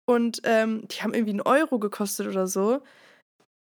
Und 0.07 0.41
ähm, 0.45 0.87
die 0.89 1.03
haben 1.03 1.15
irgendwie 1.15 1.33
einen 1.33 1.41
Euro 1.43 1.79
gekostet 1.79 2.27
oder 2.29 2.47
so. 2.47 2.81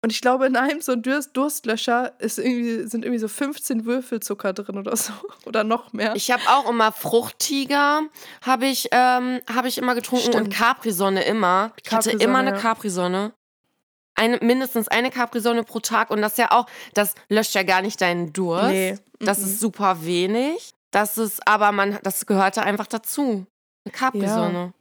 Und 0.02 0.10
ich 0.10 0.22
glaube, 0.22 0.46
in 0.46 0.56
einem 0.56 0.80
so 0.80 0.96
Durst 0.96 1.36
Durstlöscher 1.36 2.14
ist 2.18 2.38
irgendwie, 2.38 2.88
sind 2.88 3.04
irgendwie 3.04 3.18
so 3.18 3.28
15 3.28 3.84
Würfelzucker 3.84 4.54
drin 4.54 4.78
oder 4.78 4.96
so. 4.96 5.12
Oder 5.44 5.62
noch 5.62 5.92
mehr. 5.92 6.14
Ich 6.16 6.30
habe 6.30 6.42
auch 6.48 6.70
immer 6.70 6.90
Fruchttiger, 6.90 8.02
habe 8.40 8.66
ich, 8.66 8.88
ähm, 8.92 9.40
hab 9.54 9.66
ich 9.66 9.76
immer 9.76 9.94
getrunken 9.94 10.28
Stimmt. 10.28 10.46
und 10.46 10.54
Capri-Sonne 10.54 11.24
immer. 11.24 11.72
Ich 11.84 11.92
hatte 11.92 12.12
immer 12.12 12.38
eine 12.38 12.52
ja. 12.52 12.56
Capri-Sonne. 12.56 13.32
Eine, 14.14 14.38
mindestens 14.38 14.88
eine 14.88 15.10
Capri-Sonne 15.10 15.64
pro 15.64 15.80
Tag. 15.80 16.10
Und 16.10 16.22
das 16.22 16.38
ja 16.38 16.50
auch, 16.50 16.64
das 16.94 17.14
löscht 17.28 17.54
ja 17.54 17.62
gar 17.62 17.82
nicht 17.82 18.00
deinen 18.00 18.32
Durst. 18.32 18.70
Nee. 18.70 18.98
Das 19.18 19.38
Mhm. 19.38 19.44
ist 19.44 19.60
super 19.60 20.02
wenig. 20.04 20.70
Das 20.92 21.18
ist, 21.18 21.46
aber 21.46 21.72
man, 21.72 21.98
das 22.02 22.24
gehörte 22.24 22.62
einfach 22.62 22.86
dazu. 22.86 23.44
Eine 23.84 23.92
Capri-Sonne. 23.92 24.72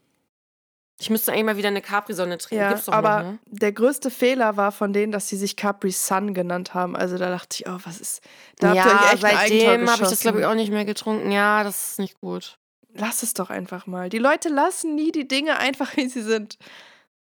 Ich 1.01 1.09
müsste 1.09 1.31
eigentlich 1.31 1.45
mal 1.45 1.57
wieder 1.57 1.69
eine 1.69 1.81
Capri-Sonne 1.81 2.37
trinken. 2.37 2.61
Ja, 2.61 2.93
aber 2.93 3.23
noch, 3.23 3.31
ne? 3.31 3.39
der 3.45 3.71
größte 3.71 4.11
Fehler 4.11 4.57
war 4.57 4.73
von 4.73 4.91
denen, 4.91 5.13
dass 5.13 5.29
sie 5.29 5.37
sich 5.37 5.55
Capri 5.55 5.91
Sun 5.91 6.33
genannt 6.33 6.73
haben. 6.73 6.95
Also 6.97 7.17
da 7.17 7.29
dachte 7.29 7.55
ich, 7.57 7.69
oh, 7.69 7.77
was 7.85 8.01
ist. 8.01 8.21
Da 8.57 8.73
ja, 8.73 8.83
habt 8.83 8.93
ihr 8.93 9.07
euch 9.27 9.33
echt 9.33 9.39
seitdem 9.39 9.89
habe 9.89 10.03
ich 10.03 10.09
das, 10.09 10.19
glaube 10.19 10.41
ich, 10.41 10.45
auch 10.45 10.55
nicht 10.55 10.71
mehr 10.71 10.83
getrunken. 10.83 11.31
Ja, 11.31 11.63
das 11.63 11.91
ist 11.91 11.99
nicht 11.99 12.19
gut. 12.19 12.57
Lass 12.93 13.23
es 13.23 13.33
doch 13.33 13.49
einfach 13.49 13.87
mal. 13.87 14.09
Die 14.09 14.17
Leute 14.17 14.49
lassen 14.49 14.95
nie 14.95 15.13
die 15.13 15.27
Dinge 15.27 15.57
einfach, 15.57 15.95
wie 15.95 16.09
sie 16.09 16.21
sind. 16.21 16.57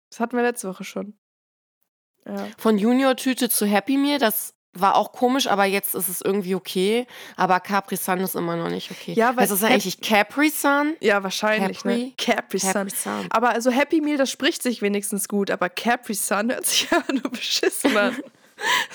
Das 0.09 0.19
hatten 0.19 0.35
wir 0.35 0.43
letzte 0.43 0.67
Woche 0.67 0.83
schon. 0.83 1.17
Ja. 2.25 2.47
Von 2.57 2.77
Junior-Tüte 2.77 3.49
zu 3.49 3.65
Happy 3.65 3.97
Meal, 3.97 4.19
das 4.19 4.53
war 4.73 4.95
auch 4.95 5.11
komisch, 5.11 5.47
aber 5.47 5.65
jetzt 5.65 5.95
ist 5.95 6.09
es 6.09 6.21
irgendwie 6.21 6.55
okay. 6.55 7.05
Aber 7.35 7.59
Capri 7.59 7.95
Sun 7.95 8.19
ist 8.19 8.35
immer 8.35 8.55
noch 8.55 8.69
nicht 8.69 8.91
okay. 8.91 9.13
Ja, 9.13 9.35
weil 9.35 9.43
Was 9.43 9.51
ist 9.51 9.63
eigentlich 9.63 10.01
Capri 10.01 10.49
Sun? 10.49 10.95
Ja, 10.99 11.21
wahrscheinlich, 11.23 11.85
ne? 11.85 12.13
Capri 12.17 12.59
Sun. 12.59 12.71
Capri 12.73 12.89
Sun. 12.89 13.27
Aber 13.29 13.49
also 13.49 13.71
Happy 13.71 14.01
Meal, 14.01 14.17
das 14.17 14.31
spricht 14.31 14.63
sich 14.63 14.81
wenigstens 14.81 15.27
gut, 15.27 15.51
aber 15.51 15.69
Capri 15.69 16.15
Sun 16.15 16.51
hört 16.51 16.65
sich 16.65 16.89
ja 16.91 17.03
nur 17.11 17.31
beschissen 17.31 17.95
an. 17.95 18.17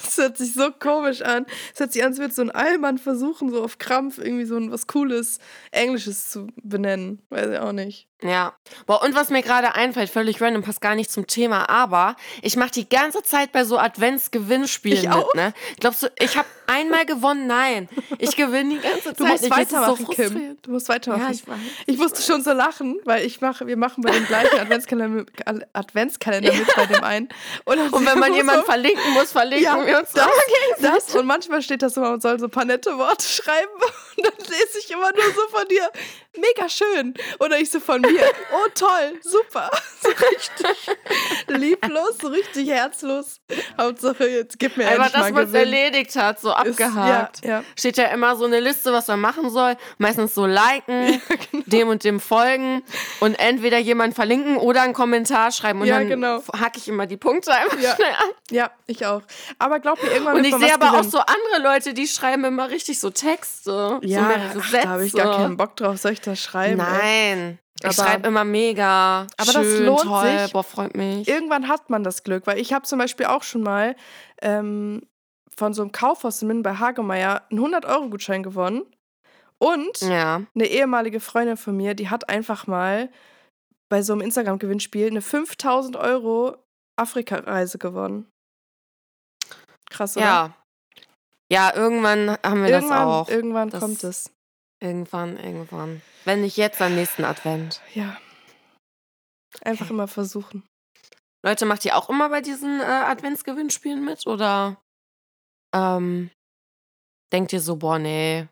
Das 0.03 0.17
hört 0.17 0.37
sich 0.37 0.55
so 0.55 0.71
komisch 0.71 1.23
an. 1.23 1.47
Es 1.75 1.81
hört 1.81 1.93
sich 1.93 2.03
an, 2.03 2.11
als 2.11 2.19
würde 2.19 2.35
so 2.35 2.43
ein 2.43 2.51
Allmann 2.51 2.99
versuchen, 2.99 3.51
so 3.51 3.63
auf 3.63 3.79
Krampf 3.79 4.19
irgendwie 4.19 4.45
so 4.45 4.57
ein 4.57 4.71
was 4.71 4.87
Cooles 4.87 5.39
Englisches 5.71 6.31
zu 6.31 6.49
benennen. 6.63 7.23
Weiß 7.29 7.51
ich 7.51 7.59
auch 7.59 7.73
nicht. 7.73 8.08
Ja. 8.21 8.55
Boah, 8.87 9.03
und 9.03 9.15
was 9.15 9.31
mir 9.31 9.43
gerade 9.43 9.77
einfällt, 9.77 10.11
völlig 10.11 10.41
random, 10.41 10.63
passt 10.63 10.81
gar 10.81 10.97
nicht 10.97 11.11
zum 11.13 11.29
Thema, 11.29 11.69
aber 11.69 12.17
ich 12.43 12.57
mache 12.57 12.73
die 12.73 12.89
ganze 12.89 13.23
Zeit 13.23 13.53
bei 13.53 13.65
so 13.65 13.79
Adventsgewinnspielen 13.79 14.99
Ich 14.99 15.05
mit, 15.05 15.13
auch. 15.13 15.33
ne? 15.35 15.55
Glaubst 15.79 16.03
du, 16.03 16.09
ich 16.19 16.37
habe 16.37 16.49
einmal 16.67 17.07
gewonnen? 17.07 17.47
Nein. 17.47 17.89
Ich 18.19 18.35
gewinne 18.35 18.75
die 18.75 18.81
ganze 18.81 19.03
Zeit. 19.15 19.21
Du 19.21 19.25
musst 19.25 19.43
nicht. 19.43 19.53
Das 19.53 19.59
weitermachen, 19.73 20.07
so 20.07 20.13
Kim. 20.13 20.59
Du 20.63 20.71
musst 20.73 20.89
weitermachen. 20.89 21.23
Ja, 21.27 21.31
ich 21.31 21.47
weiß. 21.47 21.59
Ich 21.87 21.97
musste 21.97 22.21
schon 22.23 22.43
so 22.43 22.53
lachen, 22.53 22.99
weil 23.05 23.25
ich 23.25 23.41
mache, 23.41 23.67
wir 23.69 23.77
machen 23.77 24.03
bei 24.03 24.11
dem 24.11 24.27
gleichen 24.27 24.59
Adventskalender, 24.59 25.25
Adventskalender 25.73 26.53
mit 26.53 26.75
bei 26.75 26.87
dem 26.87 27.05
einen. 27.05 27.29
dann 27.67 27.79
Und 27.91 28.05
wenn 28.07 28.19
man 28.19 28.35
jemanden 28.35 28.63
so- 28.63 28.67
verlinken 28.67 29.13
muss, 29.15 29.33
verlinken 29.33 29.65
ja, 29.65 29.87
wir 29.87 29.99
uns 29.99 30.11
das, 30.13 30.27
immer 30.27 30.93
das 30.93 31.15
und 31.15 31.27
manchmal 31.27 31.63
steht 31.63 31.83
das 31.83 31.95
so, 31.95 32.01
man 32.01 32.21
soll 32.21 32.39
so 32.39 32.47
ein 32.47 32.51
paar 32.51 32.65
nette 32.65 32.97
Worte 32.99 33.27
schreiben 33.29 33.71
und 34.17 34.27
dann 34.27 34.33
lese 34.39 34.79
ich 34.81 34.91
immer 34.91 35.11
nur 35.13 35.25
so 35.35 35.57
von 35.57 35.67
dir, 35.69 35.91
mega 36.37 36.69
schön. 36.69 37.15
Oder 37.39 37.59
ich 37.59 37.71
so 37.71 37.81
von 37.81 38.03
mir, 38.13 38.23
oh 38.53 38.69
toll, 38.75 39.21
super. 39.23 39.71
So 40.01 40.11
richtig 40.11 40.97
lieblos, 41.49 42.19
so 42.23 42.29
richtig 42.29 42.69
herzlos. 42.71 43.41
Hauptsache, 43.77 44.29
jetzt 44.29 44.57
gib 44.61 44.77
mir 44.77 44.85
endlich 44.85 45.11
dass 45.11 45.21
mal 45.23 45.33
man 45.33 45.47
es 45.47 45.53
erledigt 45.55 46.15
hat, 46.15 46.41
so 46.41 46.51
Ist- 46.51 46.57
abgehakt. 46.81 47.45
ja, 47.45 47.51
ja. 47.51 47.65
Steht 47.77 47.97
ja 47.99 48.05
immer 48.07 48.37
so 48.37 48.45
eine 48.45 48.61
Liste, 48.61 48.93
was 48.93 49.09
man 49.09 49.21
machen 49.21 49.51
soll. 49.51 49.77
Meistens 49.99 50.35
so 50.37 50.47
liken, 50.47 51.21
genau. 51.51 51.65
dem 51.67 51.89
und 51.89 52.05
dem 52.05 52.21
folgen 52.21 52.85
und 53.19 53.35
entweder 53.41 53.79
jemand 53.79 54.15
verlinken 54.15 54.57
oder 54.57 54.83
einen 54.83 54.93
Kommentar 54.95 55.51
schreiben. 55.51 55.81
Und 55.81 55.89
Ja, 55.89 55.99
dann 55.99 56.09
genau. 56.09 56.43
hacke 56.57 56.79
ich 56.79 56.87
immer 56.87 57.07
die 57.07 57.17
Punkte 57.17 57.53
einfach 57.53 57.79
Ja. 57.81 57.97
schnell 57.97 58.13
ab. 58.13 58.35
Ja, 58.51 58.71
ich 58.87 59.05
auch. 59.05 59.23
Aber 59.59 59.81
glaub 59.81 60.01
mir, 60.01 60.11
irgendwann 60.11 60.37
Und 60.37 60.45
ich 60.45 60.55
sehe 60.55 60.73
aber 60.75 60.97
auch 61.01 61.05
so 61.05 61.19
andere 61.19 61.61
Leute, 61.63 61.93
die 61.93 62.07
schreiben 62.07 62.45
immer 62.45 62.71
richtig 62.71 63.01
so 63.01 63.11
Texte. 63.11 63.99
ja, 64.03 64.21
so 64.21 64.27
mehrere 64.29 64.61
ach, 64.63 64.71
da 64.71 64.89
habe 64.91 65.05
ich 65.07 65.13
gar 65.13 65.37
keinen 65.39 65.57
Bock 65.57 65.75
drauf. 65.77 65.99
Soll 65.99 66.13
ich 66.13 66.21
das 66.21 66.41
schreiben? 66.41 66.81
ey? 66.81 67.59
Ich 67.85 67.93
schreibe 67.95 68.27
immer 68.29 68.45
mega. 68.45 69.27
Aber 69.37 69.53
das 69.53 69.55
schön, 69.55 69.87
lohnt 69.87 70.01
toll. 70.03 70.39
sich. 70.39 70.53
Boah, 70.53 70.65
freut 70.65 70.97
mich. 70.97 71.29
Irgendwann 71.29 71.69
hat 71.69 71.91
man 71.91 72.03
das 72.03 72.23
Glück, 72.25 72.47
weil 72.47 72.59
ich 72.59 72.73
habe 72.73 72.85
zum 72.87 72.99
Beispiel 72.99 73.27
auch 73.27 73.43
schon 73.43 73.63
mal 73.63 73.95
ähm, 74.43 75.03
von 75.57 75.73
so 75.75 75.83
einem 75.83 75.93
Kaufhaus 75.93 76.43
in 76.43 76.49
Minden 76.49 76.63
bei 76.63 76.75
Hagemeyer 76.77 77.43
einen 77.51 77.61
100-Euro-Gutschein 77.61 78.43
gewonnen. 78.43 78.83
Und 79.59 80.01
Ja. 80.03 80.43
eine 80.55 80.67
ehemalige 80.67 81.21
Freundin 81.21 81.57
von 81.57 81.77
mir, 81.77 81.95
die 81.95 82.11
hat 82.11 82.29
einfach 82.29 82.67
mal 82.67 83.11
bei 83.89 84.03
so 84.03 84.13
einem 84.13 84.23
Instagram-Gewinnspiel 84.23 85.09
eine 85.09 85.23
5000 85.23 85.97
Euro 85.97 86.57
Afrika-Reise 86.97 87.79
gewonnen. 87.79 88.29
Krass, 89.91 90.17
oder? 90.17 90.27
Ja. 90.27 90.55
Ja, 91.51 91.75
irgendwann 91.75 92.37
haben 92.45 92.63
wir 92.63 92.69
irgendwann 92.71 92.99
das 92.99 93.07
auch. 93.07 93.29
irgendwann 93.29 93.71
Das- 93.71 93.81
kommt 93.81 94.05
es. 94.05 94.31
Irgendwann, 94.81 95.37
irgendwann. 95.39 96.03
Wenn 96.25 96.43
nicht 96.43 96.57
jetzt, 96.57 96.81
am 96.81 96.95
nächsten 96.95 97.25
Advent. 97.25 97.81
Ja. 97.95 98.17
Einfach 99.65 99.87
Okay. 99.87 99.95
immer 99.95 100.09
versuchen. 100.09 100.63
Leute, 101.45 101.67
macht 101.67 101.85
ihr 101.85 101.97
auch 101.97 102.09
immer 102.09 102.29
bei 102.29 102.41
diesen 102.41 102.81
äh, 102.81 102.85
Adventsgewinnspielen 102.85 104.05
mit? 104.05 104.27
Oder 104.27 104.81
ähm, 105.75 106.31
denkt 107.33 107.53
ihr 107.53 107.61
so, 107.61 107.77
boah, 107.77 107.99
nee, 107.99 108.47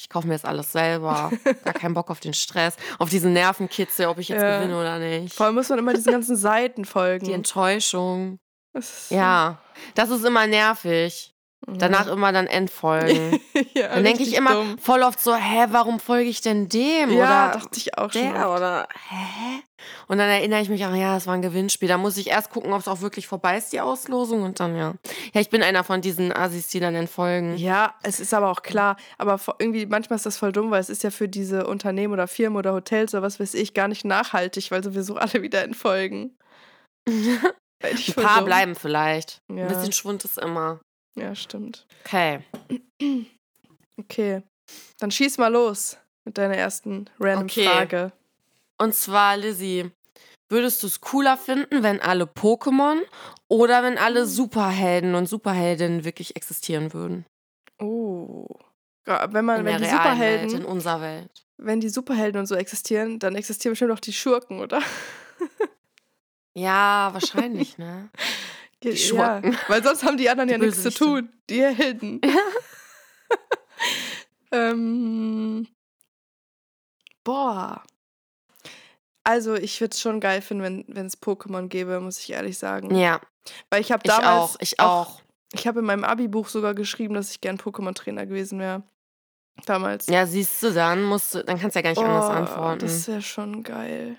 ich 0.00 0.08
kaufe 0.08 0.26
mir 0.26 0.34
das 0.34 0.44
alles 0.44 0.70
selber. 0.72 1.32
Gar 1.64 1.74
keinen 1.74 1.94
Bock 1.94 2.10
auf 2.10 2.20
den 2.20 2.34
Stress, 2.34 2.76
auf 2.98 3.08
diesen 3.10 3.32
Nervenkitzel, 3.32 4.06
ob 4.06 4.18
ich 4.18 4.28
jetzt 4.28 4.42
Ja. 4.42 4.58
gewinne 4.58 4.78
oder 4.80 4.98
nicht. 4.98 5.34
Vor 5.34 5.46
allem 5.46 5.54
muss 5.56 5.68
man 5.68 5.78
immer 5.78 5.94
diesen 5.94 6.12
ganzen 6.12 6.36
Seiten 6.36 6.84
folgen. 6.84 7.24
Die 7.26 7.32
Enttäuschung. 7.32 8.38
Das 8.72 9.10
Ja, 9.10 9.60
das 9.94 10.10
ist 10.10 10.24
immer 10.24 10.46
nervig. 10.46 11.31
Danach 11.66 12.08
immer 12.08 12.32
dann 12.32 12.48
Endfolgen. 12.48 13.40
ja, 13.74 13.88
Dann 13.88 14.04
denke 14.04 14.22
ich 14.24 14.34
immer 14.34 14.52
dumm. 14.52 14.78
voll 14.78 15.02
oft 15.02 15.20
so, 15.20 15.34
hä, 15.34 15.66
warum 15.70 16.00
folge 16.00 16.28
ich 16.28 16.40
denn 16.40 16.68
dem? 16.68 17.10
Ja, 17.10 17.50
oder 17.50 17.58
dachte 17.60 17.78
ich 17.78 17.96
auch 17.96 18.12
schon. 18.12 18.32
der 18.32 18.48
oft. 18.48 18.58
oder 18.58 18.88
hä? 19.08 19.62
Und 20.08 20.18
dann 20.18 20.28
erinnere 20.28 20.60
ich 20.60 20.68
mich, 20.68 20.84
ach 20.84 20.94
ja, 20.94 21.14
das 21.14 21.26
war 21.26 21.34
ein 21.34 21.42
Gewinnspiel. 21.42 21.88
Da 21.88 21.98
muss 21.98 22.16
ich 22.16 22.30
erst 22.30 22.50
gucken, 22.50 22.72
ob 22.72 22.80
es 22.80 22.88
auch 22.88 23.00
wirklich 23.00 23.26
vorbei 23.26 23.56
ist, 23.56 23.72
die 23.72 23.80
Auslosung. 23.80 24.42
Und 24.42 24.60
dann, 24.60 24.76
ja. 24.76 24.94
Ja, 25.32 25.40
ich 25.40 25.50
bin 25.50 25.62
einer 25.62 25.84
von 25.84 26.00
diesen 26.00 26.32
Assis, 26.32 26.68
die 26.68 26.80
dann 26.80 26.94
entfolgen. 26.94 27.56
Ja, 27.56 27.94
es 28.02 28.20
ist 28.20 28.34
aber 28.34 28.50
auch 28.50 28.62
klar. 28.62 28.96
Aber 29.18 29.40
irgendwie, 29.58 29.86
manchmal 29.86 30.16
ist 30.16 30.26
das 30.26 30.38
voll 30.38 30.52
dumm, 30.52 30.70
weil 30.70 30.80
es 30.80 30.90
ist 30.90 31.04
ja 31.04 31.10
für 31.10 31.28
diese 31.28 31.66
Unternehmen 31.66 32.12
oder 32.12 32.26
Firmen 32.26 32.58
oder 32.58 32.72
Hotels 32.72 33.14
oder 33.14 33.22
was 33.22 33.38
weiß 33.40 33.54
ich 33.54 33.74
gar 33.74 33.88
nicht 33.88 34.04
nachhaltig, 34.04 34.70
weil 34.70 34.82
sowieso 34.82 35.16
alle 35.16 35.42
wieder 35.42 35.62
entfolgen. 35.62 36.36
Ein 37.08 38.14
paar 38.14 38.38
dumm. 38.38 38.44
bleiben 38.44 38.74
vielleicht. 38.76 39.42
Ja. 39.48 39.62
Ein 39.62 39.68
bisschen 39.68 39.92
Schwund 39.92 40.24
ist 40.24 40.38
immer. 40.38 40.80
Ja, 41.16 41.34
stimmt. 41.34 41.86
Okay. 42.04 42.40
Okay. 43.98 44.42
Dann 44.98 45.10
schieß 45.10 45.38
mal 45.38 45.52
los 45.52 45.98
mit 46.24 46.38
deiner 46.38 46.56
ersten 46.56 47.10
random 47.20 47.44
Okay. 47.46 47.64
Frage. 47.66 48.12
Und 48.78 48.94
zwar, 48.94 49.36
Lizzie, 49.36 49.90
würdest 50.48 50.82
du 50.82 50.86
es 50.86 51.00
cooler 51.00 51.36
finden, 51.36 51.82
wenn 51.82 52.00
alle 52.00 52.24
Pokémon 52.24 53.00
oder 53.48 53.82
wenn 53.82 53.98
alle 53.98 54.26
Superhelden 54.26 55.14
und 55.14 55.26
Superheldinnen 55.26 56.04
wirklich 56.04 56.36
existieren 56.36 56.92
würden? 56.92 57.26
Oh. 57.80 58.46
Ja, 59.06 59.32
wenn 59.32 59.44
man, 59.44 59.60
In 59.60 59.66
wenn 59.66 59.78
die 59.82 59.88
Superhelden, 59.88 60.50
Welt, 60.52 60.60
in 60.60 60.64
unserer 60.64 61.00
Welt. 61.00 61.44
wenn 61.58 61.80
die 61.80 61.88
Superhelden 61.88 62.38
und 62.40 62.46
so 62.46 62.54
existieren, 62.54 63.18
dann 63.18 63.34
existieren 63.34 63.72
bestimmt 63.72 63.92
auch 63.92 64.00
die 64.00 64.12
Schurken, 64.12 64.60
oder? 64.60 64.80
Ja, 66.54 67.10
wahrscheinlich, 67.12 67.78
ne? 67.78 68.10
Die 68.82 68.96
Schurken. 68.96 69.52
Ja, 69.52 69.58
weil 69.68 69.82
sonst 69.82 70.04
haben 70.04 70.16
die 70.16 70.28
anderen 70.28 70.48
Die 70.48 70.52
ja 70.54 70.58
nichts 70.58 70.82
zu 70.82 70.92
tun. 70.92 71.28
Die 71.48 71.62
Helden. 71.62 72.20
ähm, 74.52 75.66
boah. 77.24 77.82
Also, 79.24 79.54
ich 79.54 79.80
würde 79.80 79.92
es 79.92 80.00
schon 80.00 80.20
geil 80.20 80.42
finden, 80.42 80.84
wenn 80.88 81.06
es 81.06 81.20
Pokémon 81.22 81.68
gäbe, 81.68 82.00
muss 82.00 82.18
ich 82.18 82.32
ehrlich 82.32 82.58
sagen. 82.58 82.94
Ja, 82.94 83.20
Weil 83.70 83.80
ich 83.80 83.92
habe 83.92 84.02
ich 84.04 84.10
damals. 84.10 84.26
auch, 84.26 84.56
ich 84.58 84.80
auch. 84.80 85.22
Ich 85.52 85.66
habe 85.66 85.80
in 85.80 85.84
meinem 85.84 86.04
Abi-Buch 86.04 86.48
sogar 86.48 86.74
geschrieben, 86.74 87.14
dass 87.14 87.30
ich 87.30 87.40
gern 87.40 87.58
Pokémon-Trainer 87.58 88.26
gewesen 88.26 88.58
wäre. 88.58 88.82
Damals. 89.66 90.06
Ja, 90.06 90.26
siehst 90.26 90.62
du, 90.62 90.72
dann 90.72 91.02
musst 91.04 91.34
du, 91.34 91.44
dann 91.44 91.60
kannst 91.60 91.76
du 91.76 91.80
ja 91.80 91.82
gar 91.82 91.90
nicht 91.90 92.02
anders 92.02 92.28
Oh, 92.28 92.32
antworten. 92.32 92.78
Das 92.80 93.06
wäre 93.06 93.22
schon 93.22 93.62
geil. 93.62 94.16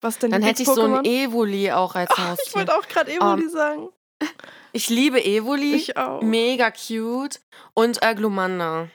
Was 0.00 0.18
denn 0.18 0.30
Dann 0.30 0.42
hätte 0.42 0.62
ich 0.62 0.68
so 0.68 0.82
ein? 0.82 1.04
Evoli 1.04 1.70
auch 1.72 1.94
als 1.94 2.10
Ich 2.16 2.18
Haustier. 2.18 2.54
wollte 2.54 2.74
auch 2.76 2.88
gerade 2.88 3.12
Evoli 3.12 3.48
sagen. 3.48 3.88
Ich 4.72 4.88
liebe 4.88 5.24
Evoli. 5.24 5.74
Ich 5.74 5.96
auch. 5.96 6.22
Mega 6.22 6.70
cute. 6.70 7.40
Und 7.74 8.00
äh, 8.04 8.14
Glumanda. 8.14 8.86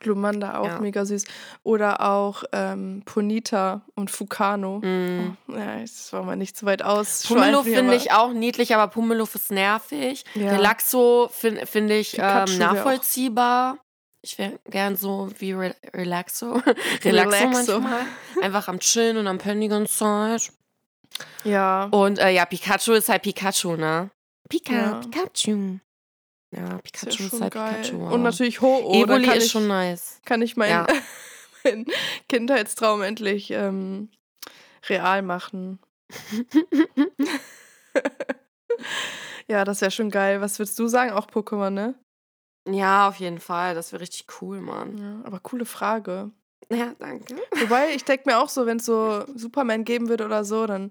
Glumanda 0.00 0.58
auch 0.60 0.64
Ja. 0.66 0.78
mega 0.78 1.04
süß. 1.04 1.24
Oder 1.64 2.00
auch 2.08 2.44
ähm, 2.52 3.02
Ponita 3.04 3.82
und 3.94 4.10
Fukano. 4.10 4.78
Mm. 4.78 5.36
Ja, 5.48 5.80
das 5.80 6.12
war 6.12 6.22
mal 6.22 6.36
nicht 6.36 6.56
zu 6.56 6.64
weit 6.64 6.82
aus. 6.82 7.24
Schweifen, 7.26 7.64
finde 7.64 7.94
ich 7.96 8.12
auch 8.12 8.32
niedlich, 8.32 8.74
aber 8.74 8.86
Pummeluff 8.90 9.34
ist 9.34 9.50
nervig. 9.50 10.24
Ja. 10.34 10.52
Relaxo 10.52 11.28
finde 11.32 11.66
find 11.66 11.90
ich 11.90 12.16
ähm, 12.18 12.56
nachvollziehbar. 12.58 13.76
Ich 14.22 14.36
wäre 14.38 14.58
gern 14.68 14.96
so 14.96 15.30
wie 15.38 15.52
Re 15.52 15.74
Relaxo. 15.94 16.54
Relaxo, 17.04 17.36
Relaxo. 17.46 17.80
manchmal. 17.80 18.04
Einfach 18.42 18.68
am 18.68 18.80
Chillen 18.80 19.16
und 19.16 19.26
am 19.26 19.38
Pennen 19.38 19.86
Zeit. 19.86 20.52
Ja. 21.44 21.84
Und 21.84 22.18
äh, 22.18 22.30
ja, 22.30 22.44
Pikachu 22.44 22.92
ist 22.92 23.08
halt 23.08 23.22
Pikachu, 23.22 23.76
ne? 23.76 24.10
Pika, 24.48 24.72
Ja. 24.72 25.00
Pikachu. 25.00 25.78
Ja, 26.50 26.62
Ist 26.64 26.70
ja 26.72 26.78
Pikachu 26.78 27.22
ist, 27.24 27.40
halt 27.40 27.54
geil. 27.54 27.74
Pikachu. 27.82 28.06
Und 28.08 28.22
natürlich 28.22 28.60
Ho-Oh. 28.60 29.04
Evoli 29.04 29.28
ist 29.36 29.44
ich, 29.46 29.50
schon 29.52 29.68
nice. 29.68 30.20
kann 30.24 30.42
ich 30.42 30.56
meinen 30.56 30.70
Ja. 30.70 30.86
mein 31.64 31.86
Kindheitstraum 32.28 33.02
endlich 33.02 33.50
ähm, 33.50 34.10
real 34.88 35.22
machen. 35.22 35.78
Ja, 39.48 39.64
das 39.64 39.80
wäre 39.80 39.90
schon 39.90 40.10
geil. 40.10 40.40
Was 40.40 40.58
würdest 40.58 40.78
du 40.78 40.86
sagen? 40.88 41.10
Auch 41.12 41.26
Pokémon, 41.26 41.70
ne? 41.70 41.94
Ja, 42.72 43.08
auf 43.08 43.16
jeden 43.16 43.38
Fall. 43.40 43.74
Das 43.74 43.92
wäre 43.92 44.02
richtig 44.02 44.26
cool, 44.40 44.60
Mann. 44.60 44.98
Ja, 44.98 45.20
aber 45.26 45.40
coole 45.40 45.64
Frage. 45.64 46.30
Ja, 46.70 46.92
danke. 46.98 47.36
Wobei, 47.60 47.94
ich 47.94 48.04
denke 48.04 48.24
mir 48.26 48.38
auch 48.38 48.48
so, 48.48 48.66
wenn 48.66 48.78
es 48.78 48.84
so 48.84 49.24
Superman 49.34 49.84
geben 49.84 50.08
würde 50.08 50.24
oder 50.24 50.44
so, 50.44 50.66
dann 50.66 50.90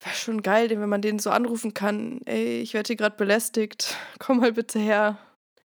wäre 0.00 0.14
schon 0.14 0.42
geil, 0.42 0.70
wenn 0.70 0.88
man 0.88 1.02
den 1.02 1.18
so 1.18 1.30
anrufen 1.30 1.74
kann, 1.74 2.20
ey, 2.24 2.60
ich 2.60 2.72
werde 2.74 2.86
hier 2.88 2.96
gerade 2.96 3.16
belästigt, 3.16 3.96
komm 4.18 4.38
mal 4.38 4.52
bitte 4.52 4.78
her. 4.78 5.18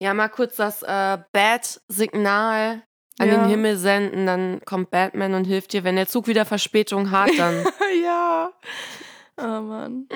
Ja, 0.03 0.13
mal 0.15 0.29
kurz 0.29 0.57
das 0.57 0.83
äh, 0.83 1.19
Bad-Signal 1.33 2.83
an 3.19 3.29
Ja. 3.29 3.37
den 3.37 3.49
Himmel 3.49 3.77
senden, 3.77 4.27
dann 4.27 4.61
kommt 4.65 4.91
Batman 4.91 5.35
und 5.35 5.45
hilft 5.45 5.73
dir. 5.73 5.85
Wenn 5.85 5.95
der 5.97 6.09
Zug 6.09 6.27
wieder 6.27 6.45
Verspätung 6.45 7.11
hat, 7.13 7.31
dann. 7.39 7.65
ja. 8.03 8.53
Oh 9.37 9.61
Mann. 9.61 10.09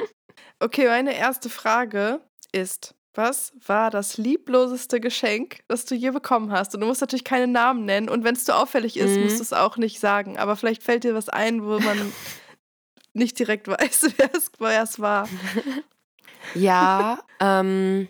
Okay, 0.59 0.89
meine 0.89 1.17
erste 1.17 1.49
Frage 1.49 2.21
ist, 2.51 2.95
was 3.19 3.53
war 3.67 3.91
das 3.91 4.17
liebloseste 4.17 5.01
Geschenk, 5.01 5.59
das 5.67 5.85
du 5.85 5.95
je 5.97 6.11
bekommen 6.13 6.53
hast? 6.53 6.73
Und 6.75 6.81
du 6.83 6.87
musst 6.87 7.01
natürlich 7.01 7.25
keine 7.25 7.49
Namen 7.49 7.85
nennen. 7.85 8.09
Und 8.09 8.23
wenn 8.23 8.37
es 8.37 8.45
zu 8.45 8.55
auffällig 8.57 8.97
ist, 8.97 9.17
Mhm. 9.17 9.25
musst 9.25 9.39
du 9.41 9.43
es 9.43 9.53
auch 9.53 9.77
nicht 9.77 9.99
sagen. 9.99 10.39
Aber 10.39 10.55
vielleicht 10.55 10.85
fällt 10.85 11.03
dir 11.03 11.15
was 11.17 11.29
ein, 11.29 11.65
wo 11.65 11.81
man 11.81 12.13
nicht 13.13 13.37
direkt 13.39 13.67
weiß, 13.67 14.13
wer 14.17 14.31
es, 14.35 14.53
wer 14.61 14.83
es 14.83 15.01
war. 15.01 15.29
ja, 16.55 17.19
ähm, 17.41 18.09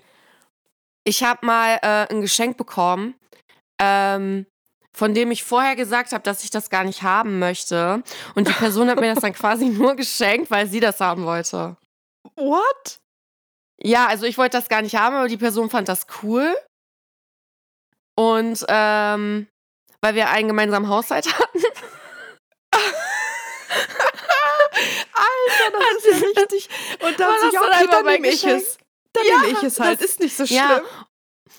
ich 1.04 1.24
habe 1.24 1.44
mal 1.46 1.78
äh, 1.82 2.06
ein 2.12 2.20
Geschenk 2.20 2.58
bekommen, 2.58 3.14
ähm, 3.78 4.44
von 4.92 5.14
dem 5.14 5.30
ich 5.30 5.42
vorher 5.42 5.74
gesagt 5.76 6.12
habe, 6.12 6.22
dass 6.22 6.44
ich 6.44 6.50
das 6.50 6.68
gar 6.70 6.84
nicht 6.84 7.02
haben 7.02 7.38
möchte. 7.38 8.02
Und 8.34 8.46
die 8.46 8.52
Person 8.52 8.90
hat 8.90 9.00
mir 9.00 9.14
das 9.14 9.22
dann 9.22 9.32
quasi 9.32 9.66
nur 9.70 9.94
geschenkt, 9.96 10.50
weil 10.50 10.66
sie 10.66 10.80
das 10.80 11.00
haben 11.00 11.24
wollte. 11.24 11.76
What? 12.36 13.00
Ja, 13.80 14.06
also 14.08 14.26
ich 14.26 14.38
wollte 14.38 14.56
das 14.58 14.68
gar 14.68 14.82
nicht 14.82 14.96
haben, 14.96 15.14
aber 15.16 15.28
die 15.28 15.36
Person 15.36 15.70
fand 15.70 15.88
das 15.88 16.06
cool. 16.22 16.54
Und 18.16 18.64
ähm, 18.68 19.46
weil 20.00 20.14
wir 20.14 20.28
einen 20.30 20.48
gemeinsamen 20.48 20.88
Haushalt 20.88 21.26
hatten. 21.38 21.62
Alter, 25.14 25.78
das 25.94 26.04
ist 26.04 26.20
ja 26.22 26.28
richtig. 26.42 26.68
Und 27.00 27.18
War 27.18 27.38
so, 27.40 27.44
das 27.46 27.54
ja, 27.54 27.60
dann 27.70 27.86
dann 27.90 28.04
mein 28.04 28.20
nehme 28.22 28.34
ich 28.34 28.44
es. 28.44 28.78
Dann 29.12 29.24
Ja, 29.26 29.38
nehme 29.40 29.52
ich 29.58 29.62
es 29.62 29.80
halt. 29.80 30.00
das- 30.00 30.10
Ist 30.10 30.20
nicht 30.20 30.36
so 30.36 30.46
schlimm. 30.46 30.58
Ja. 30.58 30.80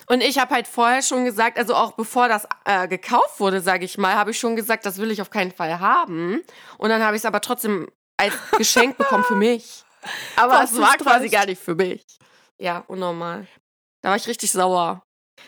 Und 0.08 0.22
ich 0.22 0.40
habe 0.40 0.54
halt 0.56 0.68
vorher 0.68 1.02
schon 1.04 1.26
gesagt, 1.26 1.58
also 1.58 1.76
auch 1.76 1.92
bevor 1.94 2.28
das 2.28 2.48
äh, 2.66 2.88
gekauft 2.88 3.40
wurde, 3.40 3.62
sage 3.62 3.86
ich 3.86 3.98
mal, 3.98 4.16
habe 4.16 4.32
ich 4.32 4.40
schon 4.40 4.56
gesagt, 4.56 4.86
das 4.86 4.98
will 4.98 5.12
ich 5.12 5.22
auf 5.22 5.30
keinen 5.30 5.52
Fall 5.52 5.80
haben. 5.80 6.42
Und 6.78 6.90
dann 6.90 7.04
habe 7.04 7.16
ich 7.16 7.22
es 7.22 7.26
aber 7.26 7.42
trotzdem 7.42 7.88
als 8.18 8.34
Geschenk 8.58 8.98
bekommen 8.98 9.24
für 9.24 9.36
mich. 9.36 9.84
Aber 10.36 10.54
Was 10.54 10.72
es 10.72 10.80
war 10.80 10.98
quasi 10.98 11.22
dreist. 11.30 11.34
gar 11.34 11.46
nicht 11.46 11.62
für 11.62 11.76
mich. 11.76 12.04
Ja, 12.60 12.84
unnormal. 12.88 13.48
Da 14.02 14.10
war 14.10 14.16
ich 14.16 14.28
richtig 14.28 14.52
sauer. 14.52 15.02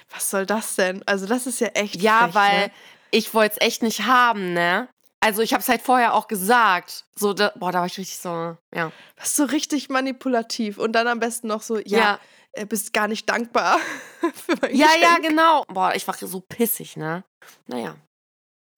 Was 0.10 0.30
soll 0.30 0.46
das 0.46 0.76
denn? 0.76 1.04
Also, 1.08 1.26
das 1.26 1.48
ist 1.48 1.60
ja 1.60 1.68
echt. 1.68 2.02
Ja, 2.02 2.24
frech, 2.24 2.36
weil 2.36 2.60
Ne? 2.68 2.72
ich 3.12 3.34
wollte 3.34 3.56
es 3.60 3.66
echt 3.66 3.84
nicht 3.84 4.04
haben, 4.06 4.54
ne? 4.54 4.88
Also 5.24 5.42
ich 5.44 5.54
habe 5.54 5.62
es 5.62 5.70
halt 5.70 5.82
vorher 5.84 6.16
auch 6.16 6.28
gesagt. 6.28 7.06
So, 7.16 7.34
da, 7.34 7.52
boah, 7.56 7.72
da 7.72 7.80
war 7.80 7.86
ich 7.86 7.98
richtig 7.98 8.18
sauer. 8.18 8.58
Ja. 8.74 8.92
Ist 9.22 9.36
so 9.36 9.44
richtig 9.44 9.90
manipulativ. 9.90 10.78
Und 10.80 10.94
dann 10.94 11.08
am 11.08 11.20
besten 11.20 11.48
noch 11.48 11.62
so, 11.62 11.78
ja, 11.78 12.00
Ja, 12.00 12.20
äh, 12.54 12.66
bist 12.66 12.92
gar 12.92 13.08
nicht 13.08 13.30
dankbar 13.30 13.78
für 14.34 14.56
mein 14.62 14.76
ja, 14.76 14.88
ja, 15.00 15.10
Geschenk. 15.18 15.28
genau. 15.28 15.64
Boah, 15.68 15.94
ich 15.94 16.08
war 16.08 16.16
so 16.16 16.40
pissig, 16.40 16.98
ne? 16.98 17.24
Naja. 17.68 17.96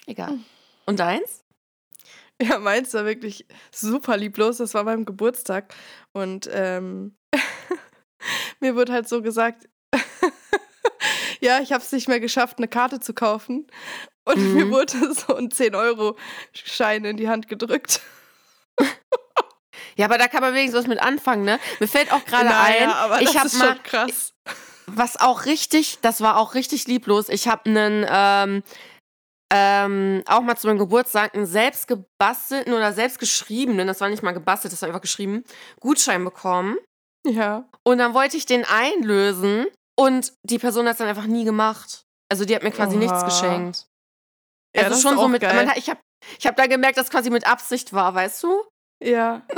Egal. 0.06 0.32
Hm. 0.32 0.46
Und 0.86 1.00
deins? 1.00 1.43
Ja, 2.50 2.60
meins 2.60 2.94
war 2.94 3.06
wirklich 3.06 3.46
super 3.72 4.18
lieblos. 4.18 4.58
Das 4.58 4.74
war 4.74 4.84
beim 4.84 5.06
Geburtstag. 5.06 5.74
Und 6.12 6.50
ähm, 6.52 7.16
mir 8.60 8.76
wurde 8.76 8.92
halt 8.92 9.08
so 9.08 9.22
gesagt, 9.22 9.70
ja, 11.40 11.60
ich 11.60 11.72
habe 11.72 11.84
es 11.84 11.92
nicht 11.92 12.08
mehr 12.08 12.20
geschafft, 12.20 12.58
eine 12.58 12.68
Karte 12.68 13.00
zu 13.00 13.14
kaufen. 13.14 13.68
Und 14.26 14.38
Mhm. 14.38 14.54
mir 14.54 14.70
wurde 14.72 15.14
so 15.14 15.36
ein 15.36 15.50
10-Euro-Schein 15.50 17.06
in 17.06 17.18
die 17.18 17.30
Hand 17.30 17.48
gedrückt. 17.48 18.02
Ja, 19.96 20.06
aber 20.06 20.18
da 20.18 20.28
kann 20.28 20.42
man 20.42 20.54
wenigstens 20.54 20.82
was 20.84 20.88
mit 20.88 21.00
anfangen, 21.02 21.44
ne? 21.46 21.60
Mir 21.80 21.88
fällt 21.88 22.12
auch 22.12 22.26
gerade 22.26 22.46
Naja, 22.46 22.84
ein, 22.84 22.90
aber 22.90 23.22
ich 23.22 23.34
das 23.34 23.54
habe 23.54 23.58
mal, 23.58 23.80
krass. 23.84 24.34
was 24.88 25.20
auch 25.20 25.46
richtig, 25.46 26.00
das 26.02 26.22
war 26.22 26.38
auch 26.38 26.56
richtig 26.56 26.88
lieblos. 26.88 27.30
Ich 27.30 27.48
habe 27.48 27.66
einen, 27.70 28.06
ähm, 28.10 28.64
ähm, 29.56 30.24
auch 30.26 30.42
mal 30.42 30.58
zu 30.58 30.66
meinem 30.66 30.80
Geburtstag 30.80 31.36
einen 31.36 31.46
selbst 31.46 31.88
gebastelten 31.88 32.74
oder 32.74 32.92
selbst 32.92 33.20
geschriebenen, 33.20 33.86
das 33.86 34.02
war 34.02 34.10
nicht 34.10 34.24
mal 34.24 34.32
gebastelt, 34.34 34.74
das 34.74 34.82
war 34.82 34.88
einfach 34.90 35.02
geschrieben, 35.02 35.44
Gutschein 35.80 36.24
bekommen. 36.24 36.78
Ja. 37.28 37.70
Und 37.84 38.00
dann 38.00 38.16
wollte 38.16 38.36
ich 38.36 38.48
den 38.48 38.66
einlösen 38.66 39.68
und 39.96 40.34
die 40.44 40.58
Person 40.58 40.86
hat 40.88 40.94
es 40.94 40.98
dann 40.98 41.08
einfach 41.08 41.28
nie 41.28 41.46
gemacht. 41.46 42.04
Also 42.32 42.46
die 42.46 42.56
hat 42.56 42.64
mir 42.64 42.72
quasi 42.72 42.98
nichts 42.98 43.14
Oha. 43.20 43.26
geschenkt. 43.26 43.86
Ja, 44.76 44.84
also 44.84 44.90
das 44.90 44.98
ist 44.98 45.04
schon 45.04 45.18
so 45.20 45.28
mit, 45.28 45.44
man, 45.44 45.72
ich 45.76 45.88
habe 45.90 46.00
ich 46.40 46.48
hab 46.48 46.56
da 46.56 46.66
gemerkt, 46.66 46.98
dass 46.98 47.12
quasi 47.12 47.30
mit 47.30 47.46
Absicht 47.46 47.94
war, 47.94 48.16
weißt 48.16 48.42
du? 48.44 48.64
Ja. 49.04 49.44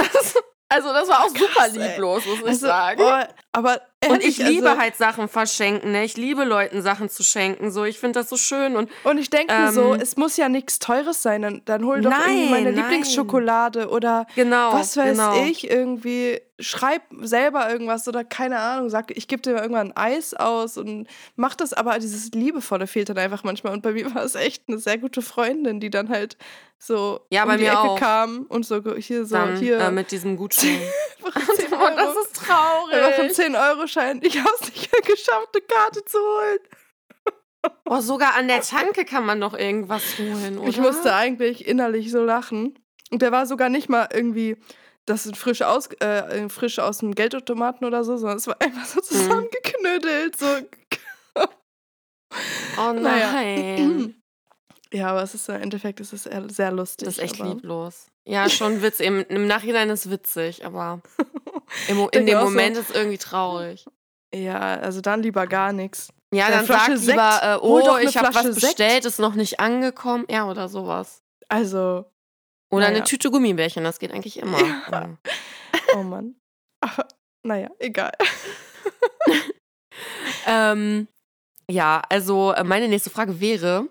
Das, 0.67 0.81
also 0.81 0.93
das 0.93 1.07
war 1.07 1.23
auch 1.23 1.29
super 1.29 1.45
Krass, 1.53 1.77
ey. 1.77 1.87
lieblos, 1.89 2.25
muss 2.25 2.39
ich 2.39 2.45
Also, 2.47 2.67
sagen. 2.67 3.01
oh, 3.01 3.23
aber 3.55 3.81
Und 4.07 4.23
ich 4.23 4.39
ehrlich, 4.39 4.55
liebe 4.57 4.69
also, 4.69 4.81
halt 4.81 4.95
Sachen 4.97 5.27
verschenken, 5.27 5.91
ne? 5.91 6.03
Ich 6.03 6.17
liebe 6.17 6.43
Leuten 6.43 6.81
Sachen 6.81 7.09
zu 7.09 7.23
schenken. 7.23 7.71
So, 7.71 7.85
ich 7.85 7.99
finde 7.99 8.19
das 8.19 8.29
so 8.29 8.37
schön. 8.37 8.75
Und 8.75 8.89
Und 9.03 9.17
ich 9.17 9.29
denke 9.29 9.53
mir 9.53 9.71
so, 9.71 9.93
Ähm, 9.93 10.01
es 10.01 10.17
muss 10.17 10.37
ja 10.37 10.49
nichts 10.49 10.79
Teures 10.79 11.21
sein. 11.21 11.41
Dann, 11.41 11.61
dann 11.65 11.85
hol 11.85 12.01
doch 12.01 12.11
irgendwie 12.11 12.41
Nein, 12.43 12.51
meine 12.51 12.71
nein. 12.71 12.75
Lieblingsschokolade 12.75 13.89
oder 13.89 14.27
genau. 14.35 14.73
was 14.73 14.95
weiß 14.97 15.17
genau. 15.17 15.45
ich, 15.45 15.69
irgendwie 15.69 16.39
schreib 16.59 17.01
selber 17.21 17.69
irgendwas 17.69 18.07
oder 18.07 18.23
keine 18.23 18.59
Ahnung, 18.59 18.89
sag, 18.89 19.11
ich 19.15 19.27
gebe 19.27 19.41
dir 19.41 19.55
irgendwann 19.55 19.91
ein 19.91 19.97
Eis 19.97 20.33
aus 20.33 20.77
und 20.77 21.07
mach 21.35 21.55
das, 21.55 21.73
aber 21.73 21.99
dieses 21.99 22.31
Liebevolle 22.31 22.87
fehlt 22.87 23.09
dann 23.09 23.17
einfach 23.17 23.43
manchmal. 23.43 23.73
Und 23.73 23.81
bei 23.81 23.91
mir 23.91 24.13
war 24.15 24.23
es 24.23 24.35
echt 24.35 24.63
eine 24.67 24.77
sehr 24.77 24.97
gute 24.97 25.21
Freundin, 25.21 25.79
die 25.79 25.89
dann 25.89 26.09
halt 26.09 26.37
so 26.79 27.21
Ja, 27.29 27.43
um 27.43 27.51
die 27.51 27.63
mir 27.63 27.69
Ecke 27.71 27.77
auch. 27.79 27.99
kam 27.99 28.45
und 28.47 28.65
so 28.65 28.81
hier 28.97 29.25
so 29.25 29.35
Dann, 29.35 29.57
hier 29.57 29.79
äh, 29.79 29.91
mit 29.91 30.11
diesem 30.11 30.37
Gutschein. 30.37 30.79
10 31.85 31.93
oh, 31.93 31.95
das 31.97 32.07
Euro. 32.07 32.19
ist 32.21 32.35
traurig. 32.35 32.93
Einfach 32.95 33.23
ein 33.23 33.29
10-Euro-Schein. 33.29 34.19
Ich 34.23 34.37
habe 34.39 34.49
es 34.61 34.67
nicht 34.69 34.91
geschafft, 34.91 35.49
eine 35.53 35.61
Karte 35.67 36.05
zu 36.05 36.17
holen. 36.17 36.59
Oh, 37.85 37.99
sogar 37.99 38.35
an 38.35 38.47
der 38.47 38.61
Tanke 38.61 39.05
kann 39.05 39.25
man 39.25 39.41
doch 39.41 39.53
irgendwas 39.55 40.17
holen, 40.19 40.59
oder? 40.59 40.69
Ich 40.69 40.77
musste 40.77 41.15
eigentlich 41.15 41.67
innerlich 41.67 42.11
so 42.11 42.23
lachen. 42.23 42.77
Und 43.11 43.21
der 43.21 43.31
war 43.31 43.45
sogar 43.47 43.69
nicht 43.69 43.89
mal 43.89 44.07
irgendwie, 44.13 44.57
das 45.05 45.25
ist 45.25 45.37
frisch 45.37 45.61
aus, 45.63 45.87
äh, 45.99 46.47
frisch 46.49 46.79
aus 46.79 46.99
dem 46.99 47.15
Geldautomaten 47.15 47.85
oder 47.87 48.03
so, 48.03 48.17
sondern 48.17 48.37
es 48.37 48.47
war 48.47 48.61
einfach 48.61 48.85
so 48.85 49.01
zusammengeknödelt. 49.01 50.37
So. 50.37 50.45
Oh 52.77 52.91
Naja. 52.93 53.31
nein. 53.31 54.21
Ja, 54.91 55.07
aber 55.09 55.23
es 55.23 55.33
ist 55.33 55.49
im 55.49 55.55
Endeffekt 55.55 55.99
ist 55.99 56.13
es 56.13 56.23
sehr, 56.23 56.49
sehr 56.49 56.71
lustig. 56.71 57.05
Das 57.05 57.17
ist 57.17 57.23
echt 57.23 57.41
aber 57.41 57.49
lieblos. 57.49 58.07
Ja, 58.25 58.49
schon 58.49 58.81
Witz. 58.81 58.99
Im, 58.99 59.23
Im 59.29 59.47
Nachhinein 59.47 59.89
ist 59.89 60.09
witzig, 60.09 60.65
aber 60.65 61.01
im, 61.87 62.07
in 62.11 62.25
dem 62.25 62.37
auch 62.37 62.41
so. 62.41 62.45
Moment 62.49 62.77
ist 62.77 62.93
irgendwie 62.93 63.17
traurig. 63.17 63.85
Ja, 64.33 64.59
also 64.59 65.01
dann 65.01 65.23
lieber 65.23 65.47
gar 65.47 65.71
nichts. 65.73 66.09
Ja, 66.33 66.49
dann 66.49 66.65
Flasche 66.65 66.97
sag 66.97 67.09
lieber, 67.09 67.39
äh, 67.43 67.65
oh, 67.65 67.97
ich 67.97 68.17
habe 68.17 68.33
was 68.35 68.43
Sekt. 68.43 68.55
bestellt, 68.61 69.05
ist 69.05 69.19
noch 69.19 69.35
nicht 69.35 69.59
angekommen. 69.59 70.25
Ja, 70.29 70.49
oder 70.49 70.67
sowas. 70.67 71.21
Also, 71.47 72.05
Oder 72.71 72.85
Naja. 72.87 72.97
eine 72.97 73.03
Tüte 73.05 73.29
Gummibärchen, 73.31 73.83
das 73.83 73.99
geht 73.99 74.11
eigentlich 74.11 74.37
immer. 74.39 74.59
Ja. 74.91 75.17
oh 75.95 76.03
Mann. 76.03 76.35
Aber 76.81 77.07
naja, 77.43 77.69
egal. 77.79 78.11
Ähm, 80.47 81.07
ja, 81.69 82.01
also 82.09 82.51
äh, 82.53 82.63
meine 82.63 82.87
nächste 82.87 83.09
Frage 83.09 83.39
wäre, 83.39 83.87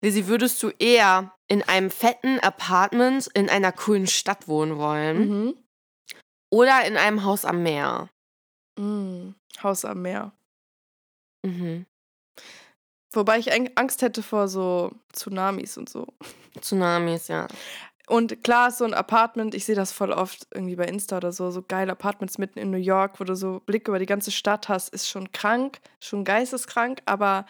Lizzie, 0.00 0.26
würdest 0.28 0.62
du 0.62 0.70
eher 0.78 1.32
in 1.48 1.62
einem 1.62 1.90
fetten 1.90 2.38
Apartment 2.40 3.28
in 3.34 3.50
einer 3.50 3.72
coolen 3.72 4.06
Stadt 4.06 4.48
wohnen 4.48 4.78
wollen 4.78 5.28
Mhm. 5.28 5.54
Oder 6.50 6.84
in 6.86 6.96
einem 6.96 7.24
Haus 7.24 7.44
am 7.44 7.62
Meer? 7.62 8.08
Mm, 8.78 9.30
Haus 9.62 9.84
am 9.84 10.02
Meer. 10.02 10.32
Mhm. 11.42 11.86
Wobei 13.12 13.38
ich 13.38 13.52
Angst 13.52 14.02
hätte 14.02 14.22
vor 14.22 14.48
so 14.48 14.92
Tsunamis 15.12 15.76
und 15.76 15.88
so. 15.88 16.06
Tsunamis, 16.60 17.28
ja. 17.28 17.48
Und 18.06 18.42
klar 18.42 18.68
ist 18.68 18.78
so 18.78 18.84
ein 18.84 18.94
Apartment, 18.94 19.54
ich 19.54 19.64
sehe 19.64 19.76
das 19.76 19.92
voll 19.92 20.12
oft 20.12 20.48
irgendwie 20.52 20.74
bei 20.74 20.84
Insta 20.84 21.18
oder 21.18 21.30
so, 21.32 21.52
so 21.52 21.62
geile 21.62 21.92
Apartments 21.92 22.38
mitten 22.38 22.58
in 22.58 22.70
New 22.70 22.76
York, 22.76 23.20
wo 23.20 23.24
du 23.24 23.36
so 23.36 23.60
Blick 23.66 23.86
über 23.86 24.00
die 24.00 24.06
ganze 24.06 24.32
Stadt 24.32 24.68
hast, 24.68 24.88
ist 24.88 25.08
schon 25.08 25.30
krank, 25.30 25.80
schon 26.00 26.24
geisteskrank, 26.24 27.02
aber 27.06 27.46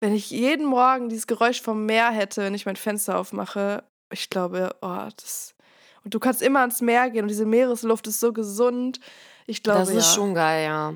wenn 0.00 0.12
ich 0.12 0.30
jeden 0.30 0.66
Morgen 0.66 1.08
dieses 1.08 1.28
Geräusch 1.28 1.62
vom 1.62 1.86
Meer 1.86 2.10
hätte, 2.10 2.42
wenn 2.42 2.54
ich 2.54 2.66
mein 2.66 2.74
Fenster 2.74 3.16
aufmache, 3.16 3.84
ich 4.10 4.28
glaube, 4.28 4.74
oh, 4.82 5.08
das. 5.16 5.54
Und 6.04 6.14
du 6.14 6.18
kannst 6.18 6.42
immer 6.42 6.60
ans 6.60 6.80
Meer 6.80 7.10
gehen 7.10 7.22
und 7.22 7.28
diese 7.28 7.46
Meeresluft 7.46 8.06
ist 8.06 8.20
so 8.20 8.32
gesund. 8.32 8.98
Ich 9.46 9.62
glaube, 9.62 9.80
Das 9.80 9.88
ist 9.90 10.08
ja. 10.08 10.14
schon 10.14 10.34
geil, 10.34 10.64
ja. 10.64 10.94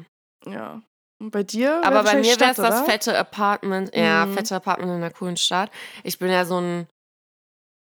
Ja. 0.51 0.83
Und 1.21 1.31
bei 1.31 1.43
dir? 1.43 1.81
Aber 1.85 2.03
bei 2.03 2.17
mir 2.17 2.39
wäre 2.39 2.51
es 2.51 2.57
das 2.57 2.83
fette 2.83 3.17
Apartment. 3.19 3.95
Ja, 3.95 4.27
Mhm. 4.27 4.35
fette 4.35 4.55
Apartment 4.57 4.91
in 4.91 4.97
einer 4.97 5.11
coolen 5.11 5.37
Stadt. 5.37 5.71
Ich 6.05 6.19
bin 6.19 6.31
ja 6.31 6.45
so 6.45 6.61
ein, 6.61 6.87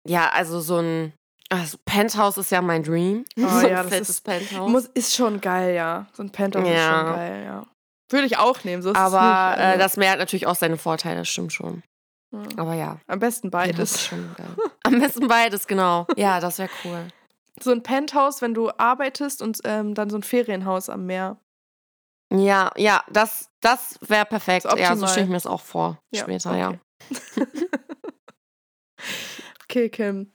ja, 0.08 0.28
also 0.30 0.60
so 0.60 0.78
ein, 0.78 1.12
also 1.48 1.78
Penthouse 1.84 2.36
ist 2.38 2.50
ja 2.50 2.60
mein 2.60 2.82
Dream. 2.82 3.24
Oh, 3.38 3.40
so 3.48 3.66
ein 3.66 3.70
ja, 3.70 3.82
das 3.82 3.92
fettes 3.92 4.08
ist- 4.10 4.24
Penthouse. 4.24 4.70
Muss, 4.70 4.86
ist 4.94 5.14
schon 5.14 5.40
geil, 5.40 5.74
ja. 5.74 6.06
So 6.12 6.22
ein 6.22 6.30
Penthouse 6.30 6.64
ist 6.68 6.74
Ja. 6.74 7.00
schon 7.06 7.14
geil, 7.16 7.44
ja. 7.44 7.66
Würde 8.10 8.26
ich 8.26 8.36
auch 8.36 8.62
nehmen, 8.64 8.82
so 8.82 8.90
ist 8.90 8.96
es 8.98 9.02
Aber 9.02 9.50
nicht. 9.50 9.58
äh, 9.60 9.66
Also, 9.68 9.78
das 9.78 9.96
Meer 9.96 10.10
hat 10.12 10.18
natürlich 10.18 10.46
auch 10.46 10.54
seine 10.54 10.76
Vorteile, 10.76 11.20
das 11.20 11.28
stimmt 11.28 11.52
schon. 11.52 11.82
Ja. 12.32 12.42
Aber 12.56 12.74
ja. 12.74 12.98
Am 13.06 13.18
besten 13.18 13.50
das 13.50 13.60
beides. 13.68 14.10
geil. 14.10 14.56
Am 14.84 14.98
besten 14.98 15.28
beides, 15.28 15.66
genau. 15.66 16.06
Ja, 16.16 16.40
das 16.40 16.58
wäre 16.58 16.70
cool. 16.84 17.08
So 17.60 17.70
ein 17.70 17.82
Penthouse, 17.82 18.40
wenn 18.42 18.54
du 18.54 18.70
arbeitest 18.78 19.42
und 19.42 19.60
ähm, 19.64 19.94
dann 19.94 20.10
so 20.10 20.16
ein 20.16 20.22
Ferienhaus 20.22 20.88
am 20.88 21.06
Meer. 21.06 21.38
Ja, 22.32 22.70
ja, 22.76 23.04
das, 23.10 23.50
das 23.60 23.98
wäre 24.00 24.24
perfekt. 24.24 24.64
Ist 24.64 24.78
Ja, 24.78 24.96
so 24.96 25.06
stelle 25.06 25.24
ich 25.24 25.28
mir 25.28 25.36
das 25.36 25.46
auch 25.46 25.60
vor. 25.60 25.98
Ja, 26.10 26.22
später, 26.22 26.56
ja. 26.56 26.68
okay. 26.70 26.80
Okay, 29.64 29.88
Kim. 29.88 30.32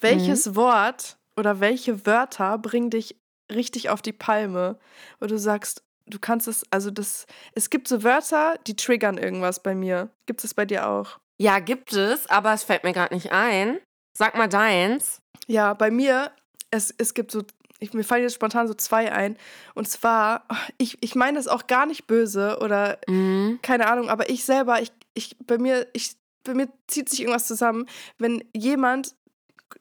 Welches 0.00 0.46
Mhm. 0.46 0.56
Wort 0.56 1.18
oder 1.36 1.60
welche 1.60 2.06
Wörter 2.06 2.58
bringen 2.58 2.90
dich 2.90 3.16
richtig 3.52 3.88
auf 3.90 4.02
die 4.02 4.12
Palme? 4.12 4.78
Wo 5.20 5.26
du 5.26 5.38
sagst, 5.38 5.84
du 6.10 6.18
kannst 6.18 6.48
es, 6.48 6.64
also 6.70 6.90
das, 6.90 7.26
es 7.54 7.70
gibt 7.70 7.88
so 7.88 8.02
Wörter, 8.02 8.58
die 8.66 8.76
triggern 8.76 9.18
irgendwas 9.18 9.62
bei 9.62 9.74
mir. 9.74 10.10
Gibt 10.26 10.44
es 10.44 10.54
bei 10.54 10.64
dir 10.66 10.88
auch? 10.88 11.18
Ja, 11.38 11.58
gibt 11.58 11.92
es, 11.92 12.28
aber 12.28 12.52
es 12.52 12.62
fällt 12.64 12.84
mir 12.84 12.92
gerade 12.92 13.14
nicht 13.14 13.32
ein. 13.32 13.78
Sag 14.16 14.36
mal 14.36 14.48
deins. 14.48 15.22
Ja, 15.46 15.72
bei 15.74 15.90
mir, 15.90 16.30
es, 16.70 16.94
es 16.98 17.14
gibt 17.14 17.30
so, 17.30 17.42
ich, 17.78 17.94
mir 17.94 18.04
fallen 18.04 18.22
jetzt 18.22 18.34
spontan 18.34 18.68
so 18.68 18.74
zwei 18.74 19.10
ein. 19.10 19.38
Und 19.74 19.88
zwar, 19.88 20.44
ich, 20.76 20.98
ich 21.02 21.14
meine 21.14 21.38
das 21.38 21.48
auch 21.48 21.66
gar 21.66 21.86
nicht 21.86 22.06
böse 22.06 22.58
oder 22.60 22.98
Mhm. 23.08 23.58
keine 23.62 23.88
Ahnung, 23.88 24.10
aber 24.10 24.28
ich 24.28 24.44
selber, 24.44 24.82
ich, 24.82 24.92
ich, 25.14 25.36
bei 25.46 25.56
mir, 25.56 25.86
ich, 25.94 26.12
bei 26.44 26.54
mir 26.54 26.68
zieht 26.88 27.08
sich 27.08 27.20
irgendwas 27.20 27.46
zusammen, 27.46 27.86
wenn 28.18 28.44
jemand, 28.54 29.14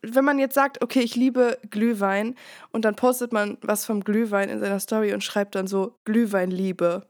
wenn 0.01 0.25
man 0.25 0.39
jetzt 0.39 0.55
sagt, 0.55 0.81
okay, 0.83 1.01
ich 1.01 1.15
liebe 1.15 1.57
Glühwein 1.69 2.35
und 2.71 2.85
dann 2.85 2.95
postet 2.95 3.33
man 3.33 3.57
was 3.61 3.85
vom 3.85 4.03
Glühwein 4.03 4.49
in 4.49 4.59
seiner 4.59 4.79
Story 4.79 5.13
und 5.13 5.23
schreibt 5.23 5.55
dann 5.55 5.67
so 5.67 5.97
Glühweinliebe. 6.05 7.07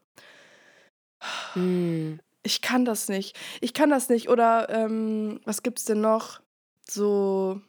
Mhm. 1.55 2.19
Ich 2.43 2.61
kann 2.61 2.85
das 2.85 3.09
nicht. 3.09 3.37
Ich 3.61 3.73
kann 3.73 3.89
das 3.89 4.09
nicht. 4.09 4.29
Oder 4.29 4.69
ähm, 4.69 5.41
was 5.43 5.61
gibt's 5.61 5.85
denn 5.85 6.01
noch? 6.01 6.41
So 6.89 7.61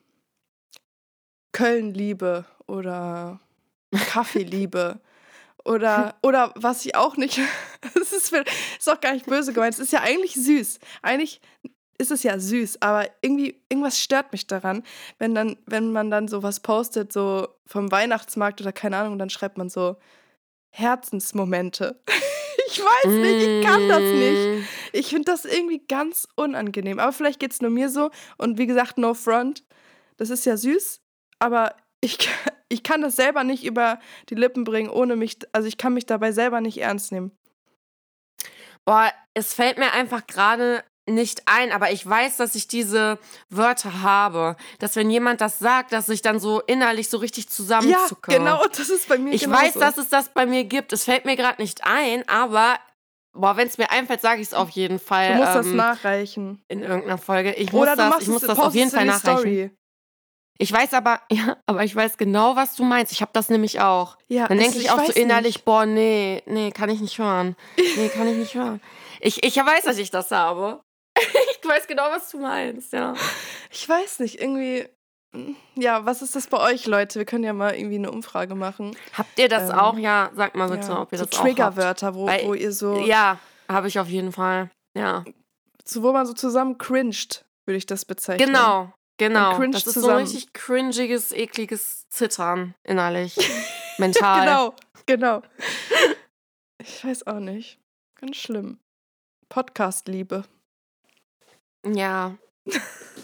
Kölnliebe 1.53 2.45
oder 2.67 3.41
Kaffeeliebe. 3.93 5.01
Oder, 5.63 6.15
oder 6.23 6.55
was 6.57 6.87
ich 6.87 6.95
auch 6.95 7.19
nicht, 7.19 7.39
das 7.95 8.15
ist, 8.15 8.33
ist 8.33 8.89
auch 8.89 8.99
gar 8.99 9.13
nicht 9.13 9.27
böse 9.27 9.53
gemeint, 9.53 9.75
es 9.75 9.81
ist 9.81 9.93
ja 9.93 10.01
eigentlich 10.01 10.33
süß. 10.33 10.79
Eigentlich 11.03 11.43
ist 12.01 12.11
es 12.11 12.23
ja 12.23 12.39
süß, 12.39 12.83
aber 12.83 13.09
irgendwie, 13.21 13.61
irgendwas 13.69 13.99
stört 14.01 14.33
mich 14.33 14.47
daran, 14.47 14.83
wenn 15.19 15.35
dann, 15.35 15.57
wenn 15.67 15.93
man 15.93 16.11
dann 16.11 16.27
sowas 16.29 16.61
postet, 16.61 17.13
so 17.13 17.47
vom 17.67 17.93
Weihnachtsmarkt 17.93 18.61
oder 18.61 18.73
keine 18.73 18.97
Ahnung, 18.97 19.19
dann 19.19 19.31
schreibt 19.31 19.59
man 19.59 19.69
so 19.69 19.97
Herzensmomente. 20.75 22.01
Ich 22.73 22.79
weiß 22.79 23.07
nicht, 23.07 23.47
ich 23.49 23.67
kann 23.67 23.89
das 23.89 24.01
nicht. 24.01 24.47
Mhm. 24.47 24.69
Ich 24.93 25.07
finde 25.09 25.25
das 25.25 25.45
irgendwie 25.45 25.83
ganz 25.89 26.29
unangenehm. 26.37 27.01
Aber 27.01 27.13
vielleicht 27.13 27.41
geht 27.41 27.51
es 27.51 27.61
nur 27.61 27.71
mir 27.71 27.89
so. 27.89 28.13
Und 28.39 28.59
wie 28.59 28.69
gesagt, 28.69 28.97
no 28.97 29.15
front. 29.15 29.65
Das 30.19 30.31
ist 30.31 30.47
ja 30.47 30.57
süß, 30.57 31.01
aber 31.41 31.75
ich, 32.01 32.19
kann- 32.19 32.53
ich 32.69 32.85
kann 32.85 33.03
das 33.03 33.17
selber 33.17 33.43
nicht 33.43 33.65
über 33.65 33.99
die 34.29 34.37
Lippen 34.37 34.63
bringen, 34.63 34.89
ohne 34.89 35.17
mich. 35.17 35.39
Also 35.51 35.67
ich 35.67 35.79
kann 35.79 35.95
mich 35.95 36.07
dabei 36.07 36.31
selber 36.31 36.61
nicht 36.61 36.79
ernst 36.79 37.11
nehmen. 37.11 37.33
Boah, 38.85 39.11
es 39.35 39.53
fällt 39.53 39.79
mir 39.79 39.93
einfach 39.93 40.25
gerade 40.29 40.85
nicht 41.11 41.43
ein, 41.47 41.73
aber 41.73 41.91
ich 41.91 42.09
weiß, 42.09 42.37
dass 42.37 42.55
ich 42.55 42.69
diese 42.69 43.19
Wörter 43.49 44.03
habe. 44.03 44.57
Dass 44.79 44.97
wenn 44.97 45.11
jemand 45.11 45.41
das 45.41 45.59
sagt, 45.59 45.93
dass 45.93 46.09
ich 46.09 46.23
dann 46.23 46.39
so 46.41 46.61
innerlich 46.61 47.09
so 47.09 47.19
richtig 47.19 47.45
Ja, 47.45 47.51
zusammenzucke. 47.51 48.33
genau, 48.33 48.65
das 48.69 48.89
ist 48.89 49.09
bei 49.09 49.19
mir 49.19 49.33
Ich 49.33 49.43
genauso. 49.43 49.63
weiß, 49.63 49.75
dass 49.75 49.99
es 49.99 50.09
das 50.09 50.29
bei 50.31 50.47
mir 50.47 50.65
gibt. 50.65 50.93
Es 50.93 51.05
fällt 51.05 51.25
mir 51.25 51.37
gerade 51.37 51.61
nicht 51.61 51.85
ein, 51.85 52.29
aber 52.29 52.79
boah, 53.33 53.57
wenn 53.57 53.69
es 53.69 53.79
mir 53.79 53.91
einfällt, 53.91 54.21
sage 54.21 54.41
ich 54.41 54.49
es 54.49 54.55
auf 54.55 54.71
jeden 54.71 54.99
Fall. 54.99 55.35
Du 55.35 55.39
musst 55.41 55.55
das 55.55 55.67
ähm, 55.67 55.77
nachreichen. 55.77 56.63
in 56.69 56.83
irgendeiner 56.83 57.19
Folge. 57.19 57.53
Ich 57.55 57.73
muss 57.73 57.83
Oder 57.83 57.93
du 57.93 57.97
das, 57.99 58.09
machst 58.11 58.23
ich 58.23 58.29
muss 58.29 58.43
es, 58.43 58.49
das 58.49 58.59
auf 58.59 58.75
jeden 58.75 58.91
Fall 58.91 59.05
nachreichen. 59.05 59.39
Story. 59.39 59.71
Ich 60.63 60.71
weiß 60.71 60.93
aber, 60.93 61.23
ja, 61.33 61.57
aber 61.67 61.85
ich 61.85 61.97
weiß 61.97 62.19
genau, 62.19 62.55
was 62.55 62.77
du 62.77 62.85
meinst. 62.85 63.13
Ich 63.13 63.23
habe 63.23 63.31
das 63.33 63.49
nämlich 63.49 63.81
auch. 63.81 64.19
Ja, 64.29 64.47
Dann 64.47 64.59
denke 64.59 64.77
ich 64.79 64.91
auch 64.91 65.03
so 65.03 65.13
innerlich, 65.13 65.55
nicht. 65.57 65.65
boah, 65.65 65.87
nee, 65.87 66.43
nee, 66.47 66.71
kann 66.71 66.91
ich 66.91 67.01
nicht 67.01 67.19
hören. 67.19 67.57
Nee, 67.97 68.09
kann 68.11 68.29
ich 68.29 68.37
nicht 68.37 68.55
hören. 68.55 68.81
Ich, 69.23 69.43
ich 69.45 69.55
weiß, 69.55 69.85
dass 69.85 69.99
ich 69.99 70.11
das 70.11 70.31
habe. 70.31 70.81
Ich 71.63 71.69
weiß 71.69 71.87
genau, 71.87 72.05
was 72.11 72.31
du 72.31 72.39
meinst, 72.39 72.93
ja. 72.93 73.15
Ich 73.71 73.89
weiß 73.89 74.21
nicht, 74.21 74.41
irgendwie. 74.41 74.89
mm, 75.33 75.53
Ja, 75.77 76.05
was 76.07 76.23
ist 76.23 76.35
das 76.35 76.47
bei 76.49 76.59
euch, 76.59 76.87
Leute? 76.87 77.19
Wir 77.21 77.27
können 77.27 77.45
ja 77.45 77.53
mal 77.53 77.75
irgendwie 77.75 77.97
eine 77.97 78.11
Umfrage 78.11 78.55
machen. 78.55 78.97
Habt 79.17 79.39
ihr 79.39 79.49
das 79.49 79.71
Ähm, 79.71 79.79
auch? 79.79 79.99
Ja, 79.99 80.31
sagt 80.35 80.57
mal 80.57 80.69
bitte, 80.69 80.89
ja, 80.89 81.03
ob 81.03 81.13
ihr 81.13 81.19
so 81.19 81.25
das 81.27 81.35
auch 81.35 81.39
habt. 81.39 81.47
Triggerwörter, 81.49 82.15
wo, 82.15 82.27
Weil- 82.27 82.47
wo 82.47 82.55
ihr 82.55 82.73
so, 82.73 83.01
Ja, 83.01 83.39
habe 83.69 83.89
ich 83.89 83.99
auf 84.01 84.09
jeden 84.09 84.33
Fall. 84.33 84.71
Ja. 84.97 85.25
so, 85.85 86.03
wo 86.03 86.13
man 86.13 86.27
so 86.27 86.33
zusammen 86.33 86.79
cringed, 86.79 87.45
würde 87.67 87.77
ich 87.79 87.87
das 87.87 88.05
bezeichnen. 88.05 88.49
Genau, 88.49 88.93
genau. 89.19 89.57
Das 89.69 89.87
ist 89.87 89.95
so 89.95 90.01
zusammen. 90.01 90.17
ein 90.19 90.23
richtig 90.25 90.53
cringiges, 90.53 91.31
ekliges 91.33 92.09
Zittern 92.09 92.75
innerlich. 92.83 93.37
Mental. 93.99 94.41
Genau, 94.45 94.75
genau. 95.07 95.43
Ich 96.83 97.05
weiß 97.05 97.27
auch 97.27 97.39
nicht. 97.41 97.79
Ganz 98.21 98.37
schlimm. 98.37 98.79
Podcast-Liebe. 99.49 100.45
Ja. 101.87 102.37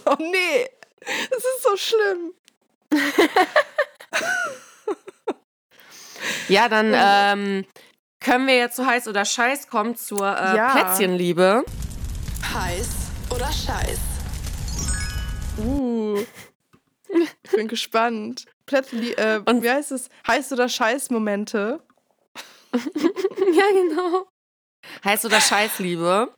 Oh 0.08 0.14
nee, 0.20 0.68
das 1.00 1.38
ist 1.38 1.62
so 1.64 1.76
schlimm. 1.76 2.32
Ja, 6.48 6.68
dann 6.68 6.92
ähm, 6.94 7.64
können 8.20 8.46
wir 8.46 8.56
jetzt 8.56 8.76
zu 8.76 8.86
heiß 8.86 9.08
oder 9.08 9.24
scheiß 9.24 9.68
kommen 9.68 9.96
zur 9.96 10.20
äh, 10.26 10.56
Ja. 10.56 10.70
Plätzchenliebe. 10.70 11.64
Heiß 12.54 12.88
oder 13.30 13.50
Scheiß? 13.52 13.98
Uh. 15.58 16.24
Ich 17.08 17.50
bin 17.50 17.66
gespannt. 17.68 18.44
Plätzli 18.66 19.12
äh, 19.12 19.40
Und- 19.44 19.62
wie 19.62 19.70
heißt 19.70 19.92
es? 19.92 20.08
Heiß 20.26 20.52
oder 20.52 20.68
Scheiß-Momente. 20.68 21.80
ja, 22.72 23.64
genau. 23.72 24.26
Heiß 25.04 25.24
oder 25.24 25.40
Scheißliebe. 25.40 26.32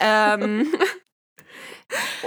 ähm, 0.00 0.72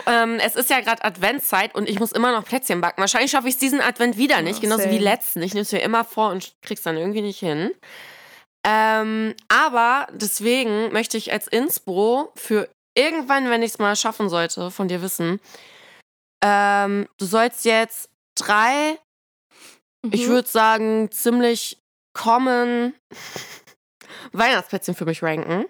ähm, 0.07 0.39
es 0.39 0.55
ist 0.55 0.69
ja 0.69 0.79
gerade 0.81 1.03
Adventszeit 1.03 1.75
und 1.75 1.89
ich 1.89 1.99
muss 1.99 2.11
immer 2.11 2.31
noch 2.31 2.45
Plätzchen 2.45 2.81
backen. 2.81 3.01
Wahrscheinlich 3.01 3.31
schaffe 3.31 3.47
ich 3.47 3.55
es 3.55 3.59
diesen 3.59 3.81
Advent 3.81 4.17
wieder 4.17 4.41
nicht, 4.41 4.61
genauso 4.61 4.85
wie 4.85 4.97
same. 4.97 4.99
letzten. 5.03 5.41
Ich 5.41 5.53
nehme 5.53 5.63
es 5.63 5.71
mir 5.71 5.81
immer 5.81 6.03
vor 6.05 6.31
und 6.31 6.53
krieg's 6.61 6.83
dann 6.83 6.97
irgendwie 6.97 7.21
nicht 7.21 7.39
hin. 7.39 7.71
Ähm, 8.67 9.35
aber 9.47 10.07
deswegen 10.11 10.91
möchte 10.91 11.17
ich 11.17 11.31
als 11.31 11.47
Inspo 11.47 12.31
für 12.35 12.67
irgendwann, 12.97 13.49
wenn 13.49 13.61
ich 13.63 13.71
es 13.71 13.79
mal 13.79 13.95
schaffen 13.95 14.29
sollte, 14.29 14.71
von 14.71 14.87
dir 14.87 15.01
wissen, 15.01 15.39
ähm, 16.43 17.07
du 17.17 17.25
sollst 17.25 17.65
jetzt 17.65 18.09
drei 18.37 18.97
ich 20.11 20.27
Mhm. 20.27 20.31
würde 20.31 20.47
sagen, 20.47 21.11
ziemlich 21.11 21.79
common 22.13 22.93
Weihnachtsplätzchen 24.33 24.95
für 24.95 25.05
mich 25.05 25.23
ranken. 25.23 25.65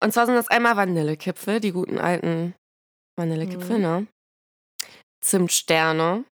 Und 0.00 0.12
zwar 0.12 0.26
sind 0.26 0.34
das 0.34 0.48
einmal 0.48 0.76
Vanillekipfel, 0.76 1.60
die 1.60 1.72
guten 1.72 1.98
alten 1.98 2.54
Vanillekipfel, 3.20 3.76
Mhm. 3.76 3.82
ne? 3.82 4.06
Zimtsterne. 5.22 6.24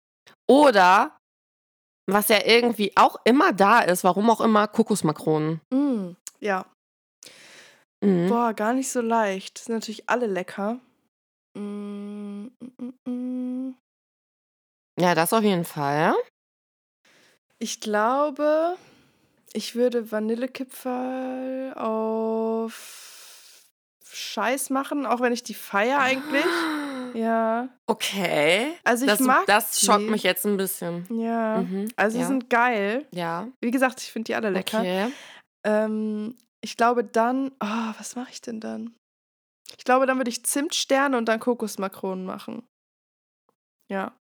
Oder, 0.49 1.17
was 2.09 2.29
ja 2.29 2.45
irgendwie 2.45 2.93
auch 2.95 3.17
immer 3.25 3.51
da 3.53 3.79
ist, 3.81 4.03
warum 4.05 4.29
auch 4.29 4.39
immer, 4.41 4.67
Kokosmakronen. 4.67 5.59
Mm, 5.73 6.11
ja. 6.39 6.65
Mhm. 8.01 8.29
Boah, 8.29 8.53
gar 8.53 8.73
nicht 8.73 8.89
so 8.89 9.01
leicht. 9.01 9.57
Sind 9.57 9.73
natürlich 9.75 10.07
alle 10.09 10.27
lecker. 10.27 10.79
Mm, 11.57 12.47
mm, 12.59 12.93
mm. 13.09 13.75
Ja, 14.99 15.13
das 15.15 15.33
auf 15.33 15.43
jeden 15.43 15.65
Fall. 15.65 16.15
Ich 17.59 17.81
glaube, 17.81 18.77
ich 19.53 19.75
würde 19.75 20.11
Vanillekipferl 20.11 21.73
auf 21.75 23.06
Scheiß 24.13 24.69
machen, 24.69 25.05
auch 25.05 25.21
wenn 25.21 25.33
ich 25.33 25.43
die 25.43 25.53
feier 25.53 25.99
eigentlich. 25.99 26.45
Ja. 27.13 27.69
Okay. 27.87 28.73
Also 28.83 29.05
ich 29.05 29.11
das, 29.11 29.21
mag 29.21 29.45
das 29.47 29.81
schockt 29.81 30.01
die. 30.01 30.09
mich 30.09 30.23
jetzt 30.23 30.45
ein 30.45 30.57
bisschen. 30.57 31.07
Ja. 31.09 31.59
Mhm. 31.61 31.87
Also 31.95 32.17
die 32.17 32.21
ja. 32.21 32.27
sind 32.27 32.49
geil. 32.49 33.07
Ja. 33.11 33.47
Wie 33.61 33.71
gesagt, 33.71 34.01
ich 34.01 34.11
finde 34.11 34.25
die 34.25 34.35
alle 34.35 34.51
lecker. 34.51 34.79
Okay. 34.79 35.07
Ähm, 35.65 36.35
ich 36.61 36.77
glaube 36.77 37.03
dann, 37.03 37.51
oh, 37.59 37.93
was 37.97 38.15
mache 38.17 38.29
ich 38.31 38.41
denn 38.41 38.59
dann? 38.59 38.93
Ich 39.77 39.83
glaube, 39.83 40.05
dann 40.05 40.17
würde 40.17 40.29
ich 40.29 40.45
Zimtsterne 40.45 41.17
und 41.17 41.25
dann 41.25 41.39
Kokosmakronen 41.39 42.25
machen. 42.25 42.61
Ja. 43.89 44.13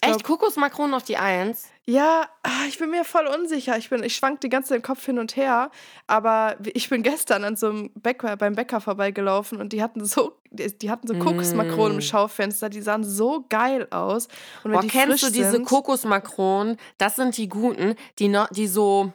Echt 0.00 0.24
Kokosmakronen 0.24 0.94
auf 0.94 1.04
die 1.04 1.16
Eins? 1.16 1.68
Ja, 1.86 2.28
ah, 2.42 2.66
ich 2.66 2.78
bin 2.78 2.90
mir 2.90 3.04
voll 3.04 3.26
unsicher. 3.26 3.76
Ich, 3.76 3.90
bin, 3.90 4.02
ich 4.02 4.16
schwank 4.16 4.40
die 4.40 4.48
ganze 4.48 4.70
Zeit 4.70 4.76
im 4.76 4.82
Kopf 4.82 5.04
hin 5.04 5.18
und 5.18 5.36
her. 5.36 5.70
Aber 6.06 6.56
ich 6.64 6.88
bin 6.88 7.02
gestern 7.02 7.44
an 7.44 7.56
so 7.56 7.68
einem 7.68 7.90
Bäcker, 7.94 8.36
beim 8.36 8.54
Bäcker 8.54 8.80
vorbeigelaufen 8.80 9.60
und 9.60 9.72
die 9.72 9.82
hatten 9.82 10.04
so, 10.04 10.32
die 10.50 10.90
hatten 10.90 11.06
so 11.06 11.14
Kokosmakronen 11.14 11.92
mm. 11.92 11.98
im 11.98 12.00
Schaufenster. 12.00 12.70
Die 12.70 12.80
sahen 12.80 13.04
so 13.04 13.44
geil 13.48 13.86
aus. 13.90 14.28
Und 14.62 14.72
Boah, 14.72 14.82
kennst 14.82 15.22
du 15.24 15.30
diese 15.30 15.50
sind, 15.50 15.66
Kokosmakronen? 15.66 16.78
Das 16.96 17.16
sind 17.16 17.36
die 17.36 17.48
guten, 17.48 17.96
die, 18.18 18.28
no, 18.28 18.46
die 18.50 18.66
so, 18.66 19.12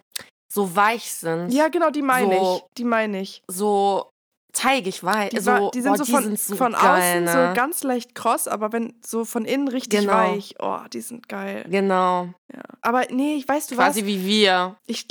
so 0.48 0.76
weich 0.76 1.12
sind. 1.12 1.52
Ja, 1.52 1.70
genau, 1.70 1.89
die 1.89 2.04
meine 2.04 2.38
so, 2.38 2.56
ich. 2.58 2.74
Die 2.78 2.84
meine 2.84 3.22
ich. 3.22 3.42
So 3.48 4.12
teigig 4.54 5.04
weich. 5.04 5.30
Die, 5.30 5.40
so, 5.40 5.72
die 5.72 5.82
sind 5.82 5.92
boah, 5.92 6.06
so 6.06 6.12
von, 6.12 6.24
sind 6.24 6.40
so 6.40 6.56
von 6.56 6.74
geil, 6.74 6.82
außen 6.82 7.24
ne? 7.24 7.32
so 7.32 7.54
ganz 7.56 7.84
leicht 7.84 8.16
kross, 8.16 8.48
aber 8.48 8.72
wenn 8.72 8.94
so 9.06 9.26
von 9.26 9.46
innen 9.46 9.68
richtig 9.68 10.02
genau. 10.02 10.14
weich. 10.14 10.56
Oh, 10.60 10.80
die 10.92 11.02
sind 11.02 11.30
geil. 11.30 11.66
Genau. 11.70 12.30
Ja. 12.54 12.64
Aber 12.82 13.06
nee, 13.10 13.36
ich 13.36 13.48
weiß 13.48 13.68
du 13.68 13.76
Quasi 13.76 14.02
was. 14.02 14.08
wie 14.08 14.26
wir. 14.26 14.78
Ich 14.86 15.08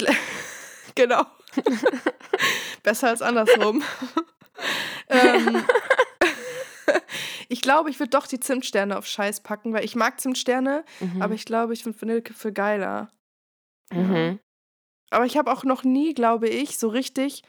genau. 0.95 1.25
Besser 2.83 3.09
als 3.09 3.23
andersrum. 3.23 3.83
ähm, 5.09 5.65
ich 7.49 7.63
glaube, 7.63 7.91
ich 7.91 7.99
würde 7.99 8.11
doch 8.11 8.27
die 8.27 8.41
Zimtsterne 8.41 8.99
auf 8.99 9.07
Scheiß 9.07 9.41
packen, 9.41 9.73
weil 9.73 9.85
ich 9.85 9.97
mag 9.97 10.21
Zimtsterne, 10.21 10.85
mhm. 11.01 11.23
aber 11.23 11.35
ich 11.35 11.45
glaube, 11.45 11.73
ich 11.73 11.83
finde 11.83 12.01
Vanillekipfel 12.01 12.53
geiler. 12.53 13.11
Mhm. 13.93 14.39
Aber 15.11 15.25
ich 15.25 15.39
habe 15.39 15.51
auch 15.51 15.65
noch 15.65 15.85
nie, 15.85 16.13
glaube 16.13 16.49
ich, 16.49 16.79
so 16.79 16.89
richtig 16.89 17.43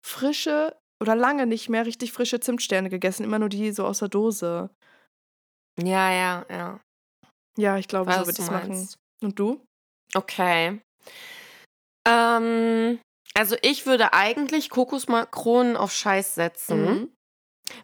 frische 0.00 0.76
oder 1.00 1.14
lange 1.14 1.46
nicht 1.46 1.68
mehr 1.68 1.86
richtig 1.86 2.12
frische 2.12 2.40
Zimtsterne 2.40 2.88
gegessen, 2.88 3.24
immer 3.24 3.38
nur 3.38 3.48
die 3.48 3.72
so 3.72 3.86
aus 3.86 3.98
der 3.98 4.08
Dose. 4.08 4.70
Ja, 5.78 6.10
ja, 6.10 6.46
ja. 6.48 6.80
Ja, 7.58 7.78
ich 7.78 7.88
glaube, 7.88 8.12
so 8.12 8.18
würde 8.20 8.32
ich 8.32 8.38
es 8.38 8.50
machen. 8.50 8.88
Und 9.22 9.38
du? 9.38 9.64
Okay. 10.14 10.80
Ähm, 12.06 12.98
also 13.34 13.56
ich 13.62 13.86
würde 13.86 14.12
eigentlich 14.12 14.70
Kokosmakronen 14.70 15.76
auf 15.76 15.92
Scheiß 15.92 16.34
setzen. 16.34 16.84
Mhm. 16.84 17.12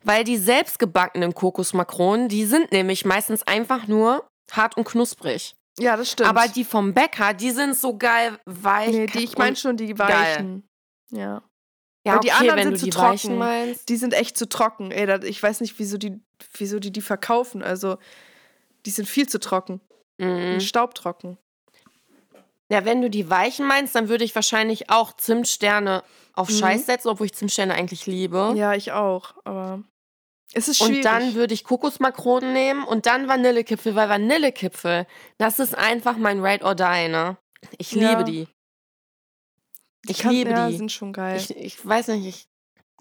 Weil 0.05 0.25
die 0.25 0.37
selbstgebackenen 0.37 1.35
Kokosmakronen, 1.35 2.29
die 2.29 2.44
sind 2.44 2.70
nämlich 2.70 3.05
meistens 3.05 3.42
einfach 3.42 3.88
nur 3.88 4.27
hart 4.53 4.77
und 4.77 4.85
knusprig. 4.85 5.55
Ja, 5.79 5.96
das 5.96 6.12
stimmt. 6.12 6.29
Aber 6.29 6.46
die 6.48 6.64
vom 6.64 6.94
Bäcker, 6.94 7.35
die 7.35 7.51
sind 7.51 7.77
so 7.77 7.96
geil 7.96 8.38
weich. 8.44 8.92
Nee, 8.92 9.07
die, 9.07 9.25
ich 9.25 9.37
meine 9.37 9.57
schon 9.57 9.77
die 9.77 9.98
weichen. 9.98 10.68
Geil. 11.11 11.20
Ja. 11.20 11.42
Ja, 12.05 12.15
Weil 12.15 12.21
die 12.21 12.33
okay, 12.33 12.51
anderen 12.51 12.77
sind 12.77 12.93
zu 12.93 12.99
trocken. 12.99 13.38
Meinst. 13.38 13.88
Die 13.88 13.97
sind 13.97 14.15
echt 14.15 14.37
zu 14.37 14.49
trocken. 14.49 14.91
Ey, 14.91 15.25
ich 15.27 15.43
weiß 15.43 15.61
nicht, 15.61 15.79
wieso 15.79 15.99
die, 15.99 16.21
wieso 16.55 16.81
die 16.81 16.91
die 16.91 17.01
verkaufen. 17.01 17.62
Also, 17.62 17.99
die 18.87 18.91
sind 18.91 19.09
viel 19.09 19.29
zu 19.29 19.38
trocken. 19.38 19.81
Mhm. 20.19 20.61
Staubtrocken. 20.61 21.38
Ja, 22.71 22.85
wenn 22.85 23.03
du 23.03 23.11
die 23.11 23.29
weichen 23.29 23.67
meinst, 23.67 23.95
dann 23.95 24.09
würde 24.09 24.25
ich 24.25 24.35
wahrscheinlich 24.35 24.91
auch 24.91 25.12
Zimtsterne 25.12 26.03
auf 26.33 26.49
mhm. 26.49 26.55
Scheiß 26.55 26.87
setzen, 26.87 27.09
obwohl 27.09 27.27
ich 27.27 27.35
Zimtsterne 27.35 27.75
eigentlich 27.75 28.07
liebe. 28.07 28.55
Ja, 28.57 28.75
ich 28.75 28.93
auch. 28.93 29.35
Aber 29.45 29.83
es 30.55 30.69
ist 30.69 30.79
schwierig. 30.79 30.97
Und 30.97 31.05
dann 31.05 31.35
würde 31.35 31.55
ich 31.55 31.65
Kokosmakronen 31.65 32.53
nehmen 32.53 32.85
und 32.85 33.07
dann 33.07 33.29
Vanillekipfel, 33.29 33.95
weil 33.95 34.09
Vanillekipfel, 34.09 35.07
das 35.38 35.59
ist 35.59 35.77
einfach 35.77 36.17
mein 36.17 36.41
Right 36.41 36.65
or 36.65 36.75
Die, 36.75 37.09
ne? 37.09 37.37
Ich 37.79 37.93
ja. 37.93 38.11
liebe 38.11 38.25
die. 38.25 38.49
Ich 40.07 40.19
kann, 40.19 40.33
liebe 40.33 40.51
ja, 40.51 40.69
die. 40.69 40.77
sind 40.77 40.93
schon 40.93 41.12
geil. 41.12 41.37
Ich, 41.37 41.57
ich 41.57 41.87
weiß 41.87 42.09
nicht, 42.09 42.27
ich 42.27 42.49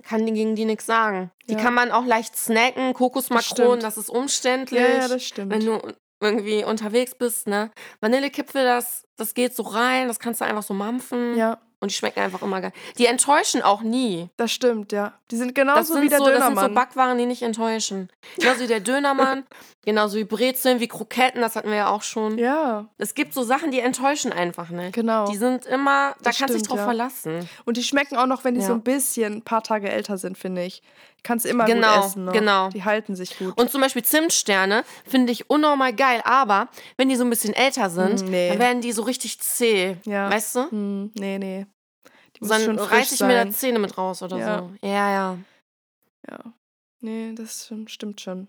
kann 0.03 0.25
gegen 0.25 0.55
die 0.55 0.65
nichts 0.65 0.85
sagen. 0.85 1.31
Die 1.49 1.55
kann 1.55 1.73
man 1.73 1.91
auch 1.91 2.05
leicht 2.05 2.35
snacken. 2.35 2.93
Kokosmakronen, 2.93 3.79
das, 3.79 3.95
das, 3.95 4.05
ist 4.05 4.09
umständlich. 4.09 4.81
Ja, 4.81 4.87
ja, 4.87 5.07
das 5.07 5.23
stimmt. 5.23 5.51
Wenn 5.51 5.65
du 5.65 5.79
irgendwie 6.19 6.63
unterwegs 6.63 7.15
bist, 7.15 7.47
ne? 7.47 7.71
Vanillekipfel, 7.99 8.63
das, 8.63 9.05
das 9.17 9.33
geht 9.33 9.55
so 9.55 9.63
rein, 9.63 10.07
das 10.07 10.19
kannst 10.19 10.41
du 10.41 10.45
einfach 10.45 10.63
so 10.63 10.73
mampfen. 10.73 11.35
Ja. 11.35 11.59
Und 11.79 11.89
die 11.89 11.95
schmecken 11.95 12.19
einfach 12.19 12.43
immer 12.43 12.61
geil. 12.61 12.73
Die 12.99 13.07
enttäuschen 13.07 13.63
auch 13.63 13.81
nie. 13.81 14.29
Das 14.37 14.51
stimmt, 14.51 14.91
ja. 14.91 15.15
Die 15.31 15.35
sind 15.35 15.55
genauso 15.55 15.99
wie 15.99 16.09
der 16.09 16.19
so, 16.19 16.25
Dönermann. 16.25 16.53
Das 16.53 16.63
sind 16.65 16.69
so 16.69 16.75
Backwaren, 16.75 17.17
die 17.17 17.25
nicht 17.25 17.41
enttäuschen. 17.41 18.11
Genauso 18.37 18.61
wie 18.61 18.67
der 18.67 18.79
Dönermann, 18.81 19.45
genauso 19.83 20.17
wie 20.17 20.23
Brezeln, 20.23 20.79
wie 20.79 20.87
Kroketten, 20.87 21.41
das 21.41 21.55
hatten 21.55 21.69
wir 21.69 21.77
ja 21.77 21.89
auch 21.89 22.03
schon. 22.03 22.37
Ja. 22.37 22.87
Es 22.97 23.13
gibt 23.13 23.33
so 23.33 23.43
Sachen, 23.43 23.71
die 23.71 23.79
enttäuschen 23.79 24.31
einfach 24.31 24.69
nicht. 24.69 24.93
Genau. 24.93 25.27
Die 25.29 25.37
sind 25.37 25.65
immer, 25.65 26.15
da 26.21 26.31
kannst 26.31 26.49
du 26.49 26.57
dich 26.57 26.67
drauf 26.67 26.77
ja. 26.77 26.85
verlassen. 26.85 27.47
Und 27.65 27.77
die 27.77 27.83
schmecken 27.83 28.17
auch 28.17 28.27
noch, 28.27 28.43
wenn 28.43 28.55
die 28.55 28.61
ja. 28.61 28.67
so 28.67 28.73
ein 28.73 28.81
bisschen, 28.81 29.35
ein 29.35 29.41
paar 29.41 29.63
Tage 29.63 29.89
älter 29.89 30.17
sind, 30.17 30.37
finde 30.37 30.63
ich. 30.63 30.81
Kannst 31.23 31.45
du 31.45 31.49
immer 31.49 31.65
genau, 31.65 31.95
gut 31.97 32.05
essen. 32.05 32.25
Ne? 32.25 32.31
Genau. 32.31 32.69
Die 32.69 32.83
halten 32.83 33.15
sich 33.15 33.37
gut. 33.37 33.55
Und 33.57 33.69
zum 33.69 33.81
Beispiel 33.81 34.03
Zimtsterne 34.03 34.83
finde 35.05 35.31
ich 35.31 35.49
unnormal 35.49 35.93
geil, 35.93 36.21
aber 36.23 36.69
wenn 36.97 37.09
die 37.09 37.15
so 37.15 37.23
ein 37.23 37.29
bisschen 37.29 37.53
älter 37.53 37.89
sind, 37.89 38.23
mm, 38.23 38.31
nee. 38.31 38.49
dann 38.49 38.59
werden 38.59 38.81
die 38.81 38.91
so 38.91 39.03
richtig 39.03 39.39
zäh. 39.39 39.97
Ja. 40.05 40.31
Weißt 40.31 40.55
du? 40.55 40.61
Mm, 40.75 41.11
nee, 41.15 41.37
nee. 41.37 41.67
Dann 42.39 42.79
reiße 42.79 43.13
ich 43.13 43.19
sein. 43.19 43.27
mir 43.27 43.45
da 43.45 43.51
Zähne 43.51 43.77
mit 43.77 43.97
raus 43.99 44.23
oder 44.23 44.37
ja. 44.37 44.59
so. 44.59 44.87
Ja, 44.87 45.11
ja. 45.11 45.37
Ja. 46.27 46.39
Nee, 47.01 47.33
das 47.35 47.71
stimmt 47.87 48.21
schon. 48.21 48.47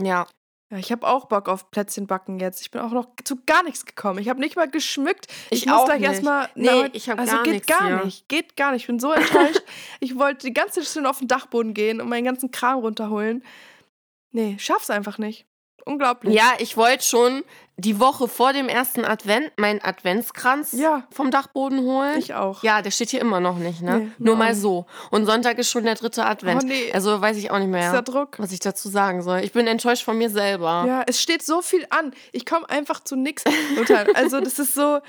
Ja. 0.00 0.26
Ja, 0.70 0.78
ich 0.78 0.90
habe 0.90 1.06
auch 1.06 1.26
Bock 1.26 1.48
auf 1.48 1.70
Plätzchen 1.70 2.08
backen 2.08 2.40
jetzt. 2.40 2.60
Ich 2.60 2.72
bin 2.72 2.80
auch 2.80 2.90
noch 2.90 3.06
zu 3.22 3.36
gar 3.46 3.62
nichts 3.62 3.86
gekommen. 3.86 4.18
Ich 4.18 4.28
habe 4.28 4.40
nicht 4.40 4.56
mal 4.56 4.68
geschmückt. 4.68 5.28
Ich, 5.50 5.62
ich 5.62 5.66
muss 5.66 5.84
gleich 5.84 6.02
erstmal. 6.02 6.48
Nee, 6.56 6.86
ich 6.92 7.08
habe 7.08 7.20
also 7.20 7.36
gar 7.36 7.44
geht 7.44 7.66
gar 7.68 7.86
hier. 7.86 8.04
nicht. 8.04 8.28
Geht 8.28 8.56
gar 8.56 8.72
nicht. 8.72 8.82
Ich 8.82 8.86
bin 8.88 8.98
so 8.98 9.12
enttäuscht. 9.12 9.62
ich 10.00 10.18
wollte 10.18 10.46
die 10.46 10.52
ganze 10.52 10.80
Zeit 10.80 10.92
schon 10.92 11.06
auf 11.06 11.20
den 11.20 11.28
Dachboden 11.28 11.72
gehen 11.72 12.00
und 12.00 12.08
meinen 12.08 12.24
ganzen 12.24 12.50
Kram 12.50 12.80
runterholen. 12.80 13.44
Nee, 14.32 14.56
schaff's 14.58 14.90
einfach 14.90 15.18
nicht. 15.18 15.46
Unglaublich. 15.84 16.34
Ja, 16.34 16.54
ich 16.58 16.76
wollte 16.76 17.04
schon 17.04 17.44
die 17.78 18.00
Woche 18.00 18.26
vor 18.26 18.54
dem 18.54 18.68
ersten 18.68 19.04
Advent 19.04 19.52
meinen 19.58 19.82
Adventskranz 19.82 20.72
ja. 20.72 21.06
vom 21.10 21.30
Dachboden 21.30 21.80
holen. 21.80 22.18
Ich 22.18 22.32
auch. 22.32 22.62
Ja, 22.62 22.80
der 22.80 22.90
steht 22.90 23.10
hier 23.10 23.20
immer 23.20 23.40
noch 23.40 23.58
nicht, 23.58 23.82
ne? 23.82 23.98
Nee, 23.98 24.10
Nur 24.18 24.36
mal 24.36 24.54
so. 24.54 24.86
Und 25.10 25.26
Sonntag 25.26 25.58
ist 25.58 25.70
schon 25.70 25.84
der 25.84 25.94
dritte 25.94 26.24
Advent. 26.24 26.62
Oh, 26.64 26.66
nee. 26.66 26.90
Also 26.92 27.20
weiß 27.20 27.36
ich 27.36 27.50
auch 27.50 27.58
nicht 27.58 27.68
mehr, 27.68 28.00
Druck. 28.02 28.38
was 28.38 28.52
ich 28.52 28.60
dazu 28.60 28.88
sagen 28.88 29.22
soll. 29.22 29.40
Ich 29.40 29.52
bin 29.52 29.66
enttäuscht 29.66 30.04
von 30.04 30.16
mir 30.16 30.30
selber. 30.30 30.84
Ja, 30.86 31.02
es 31.06 31.20
steht 31.20 31.42
so 31.42 31.60
viel 31.60 31.86
an. 31.90 32.14
Ich 32.32 32.46
komme 32.46 32.68
einfach 32.70 33.00
zu 33.00 33.14
nichts. 33.14 33.44
also 34.14 34.40
das 34.40 34.58
ist 34.58 34.74
so, 34.74 35.00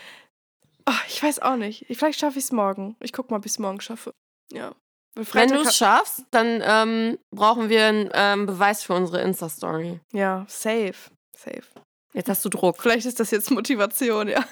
oh, 0.86 1.02
ich 1.08 1.24
weiß 1.24 1.40
auch 1.40 1.56
nicht. 1.56 1.86
Vielleicht 1.90 2.20
schaffe 2.20 2.38
ich 2.38 2.46
es 2.46 2.52
morgen. 2.52 2.98
Ich 3.00 3.14
gucke 3.14 3.32
mal, 3.32 3.38
ob 3.38 3.46
ich 3.46 3.54
es 3.54 3.60
morgen 3.60 3.80
schaffe. 3.80 4.14
Ja. 4.52 4.74
Wenn 5.16 5.50
du 5.50 5.62
es 5.62 5.76
schaffst, 5.76 6.26
dann 6.32 6.62
ähm, 6.64 7.18
brauchen 7.32 7.70
wir 7.70 7.86
einen 7.86 8.10
ähm, 8.14 8.46
Beweis 8.46 8.84
für 8.84 8.94
unsere 8.94 9.22
Insta-Story. 9.22 10.00
Ja, 10.12 10.46
safe. 10.48 10.94
Safe. 11.34 11.64
Jetzt 12.14 12.30
hast 12.30 12.44
du 12.46 12.50
Druck. 12.50 12.82
Vielleicht 12.82 13.06
ist 13.06 13.20
das 13.20 13.32
jetzt 13.32 13.52
Motivation, 13.52 14.28
ja. 14.28 14.44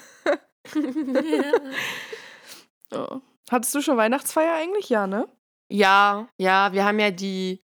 oh. 2.92 3.20
Hattest 3.50 3.74
du 3.74 3.80
schon 3.80 3.96
Weihnachtsfeier 3.96 4.54
eigentlich? 4.54 4.88
Ja, 4.88 5.06
ne? 5.06 5.28
Ja, 5.68 6.28
ja, 6.38 6.72
wir 6.72 6.84
haben 6.84 6.98
ja 6.98 7.10
die 7.10 7.64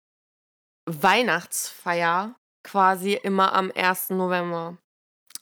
Weihnachtsfeier 0.85 2.35
quasi 2.63 3.13
immer 3.13 3.53
am 3.53 3.71
1. 3.75 4.11
November. 4.11 4.77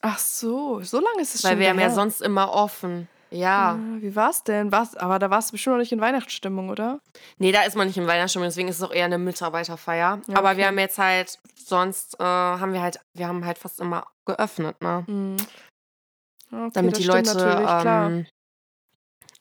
Ach 0.02 0.18
so, 0.18 0.80
so 0.82 1.00
lange 1.00 1.20
ist 1.22 1.34
es 1.34 1.44
Weil 1.44 1.52
schon 1.52 1.60
wir 1.60 1.68
haben 1.70 1.80
ja 1.80 1.90
sonst 1.90 2.22
immer 2.22 2.52
offen. 2.52 3.08
Ja. 3.30 3.72
Ah, 3.72 3.96
wie 4.00 4.14
war's 4.16 4.42
denn? 4.42 4.72
War's, 4.72 4.96
aber 4.96 5.18
da 5.18 5.30
warst 5.30 5.50
du 5.50 5.52
bestimmt 5.52 5.74
noch 5.74 5.80
nicht 5.80 5.92
in 5.92 6.00
Weihnachtsstimmung, 6.00 6.68
oder? 6.68 7.00
Nee, 7.38 7.52
da 7.52 7.62
ist 7.62 7.76
man 7.76 7.86
nicht 7.86 7.96
in 7.96 8.06
Weihnachtsstimmung, 8.06 8.48
deswegen 8.48 8.68
ist 8.68 8.76
es 8.76 8.82
auch 8.82 8.92
eher 8.92 9.04
eine 9.04 9.18
Mitarbeiterfeier. 9.18 10.20
Ja, 10.26 10.36
aber 10.36 10.56
wir 10.56 10.66
haben 10.66 10.78
jetzt 10.78 10.98
halt, 10.98 11.38
sonst 11.54 12.18
äh, 12.18 12.24
haben 12.24 12.72
wir 12.72 12.82
halt, 12.82 13.00
wir 13.14 13.28
haben 13.28 13.44
halt 13.44 13.58
fast 13.58 13.80
immer 13.80 14.06
geöffnet, 14.26 14.80
ne? 14.82 15.04
Mhm. 15.06 15.36
Okay, 16.52 16.70
Damit 16.72 16.98
die 16.98 17.04
Leute 17.04 17.64
ähm, 17.86 18.26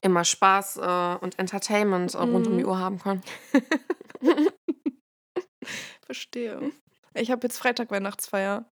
immer 0.02 0.24
Spaß 0.24 0.78
äh, 0.78 1.16
und 1.22 1.40
Entertainment 1.40 2.14
äh, 2.14 2.18
rund 2.20 2.46
um 2.46 2.58
die 2.58 2.64
mhm. 2.64 2.70
Uhr 2.70 2.78
haben 2.78 3.00
können. 3.00 3.24
Verstehe. 6.06 6.72
Ich 7.16 7.32
habe 7.32 7.48
jetzt 7.48 7.58
Freitag 7.58 7.90
Weihnachtsfeier. 7.90 8.66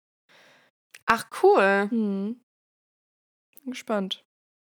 Ach, 1.06 1.26
cool. 1.42 1.88
Mhm. 1.90 2.40
Gespannt. 3.66 4.24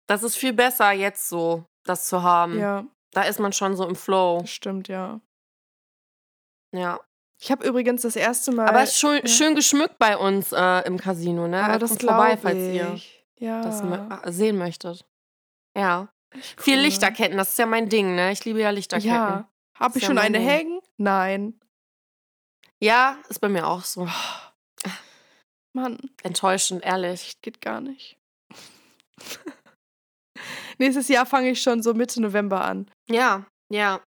Das 0.09 0.23
ist 0.23 0.37
viel 0.37 0.53
besser, 0.53 0.91
jetzt 0.91 1.29
so 1.29 1.65
das 1.83 2.07
zu 2.07 2.23
haben. 2.23 2.57
Ja. 2.57 2.83
Da 3.11 3.23
ist 3.23 3.39
man 3.39 3.53
schon 3.53 3.75
so 3.75 3.87
im 3.87 3.95
Flow. 3.95 4.41
Stimmt, 4.45 4.87
ja. 4.87 5.21
Ja. 6.71 6.99
Ich 7.39 7.51
habe 7.51 7.63
übrigens 7.65 8.01
das 8.01 8.15
erste 8.15 8.51
Mal. 8.51 8.67
Aber 8.67 8.81
es 8.81 8.89
ist 8.89 8.99
schön, 8.99 9.21
ja. 9.21 9.27
schön 9.27 9.53
geschmückt 9.53 9.99
bei 9.99 10.17
uns 10.17 10.51
äh, 10.51 10.85
im 10.87 10.97
Casino, 10.97 11.47
ne? 11.47 11.63
Aber 11.63 11.77
das 11.77 11.95
vorbei, 11.97 12.37
falls 12.37 12.57
ihr 12.57 12.99
ja. 13.37 13.61
das 13.61 13.83
sehen 14.35 14.57
möchtet. 14.57 15.05
Ja. 15.77 16.09
Viel 16.57 16.79
Lichterketten, 16.79 17.37
das 17.37 17.51
ist 17.51 17.59
ja 17.59 17.67
mein 17.67 17.87
Ding, 17.87 18.15
ne? 18.15 18.31
Ich 18.31 18.43
liebe 18.45 18.59
ja 18.59 18.71
Lichterketten. 18.71 19.11
Ja. 19.11 19.49
Habe 19.75 19.97
ich 19.99 20.03
ja 20.03 20.07
schon 20.07 20.17
eine 20.17 20.39
Ding. 20.39 20.47
hängen? 20.47 20.79
Nein. 20.97 21.59
Ja, 22.79 23.17
ist 23.29 23.41
bei 23.41 23.49
mir 23.49 23.67
auch 23.67 23.83
so. 23.83 24.09
Mann. 25.73 25.99
Enttäuschend, 26.23 26.83
ehrlich. 26.83 27.39
Geht 27.43 27.61
gar 27.61 27.79
nicht. 27.79 28.17
Nächstes 30.79 31.07
Jahr 31.09 31.25
fange 31.25 31.51
ich 31.51 31.61
schon 31.61 31.83
so 31.83 31.93
Mitte 31.93 32.21
November 32.21 32.61
an. 32.63 32.89
Ja, 33.09 33.45
ja. 33.69 34.01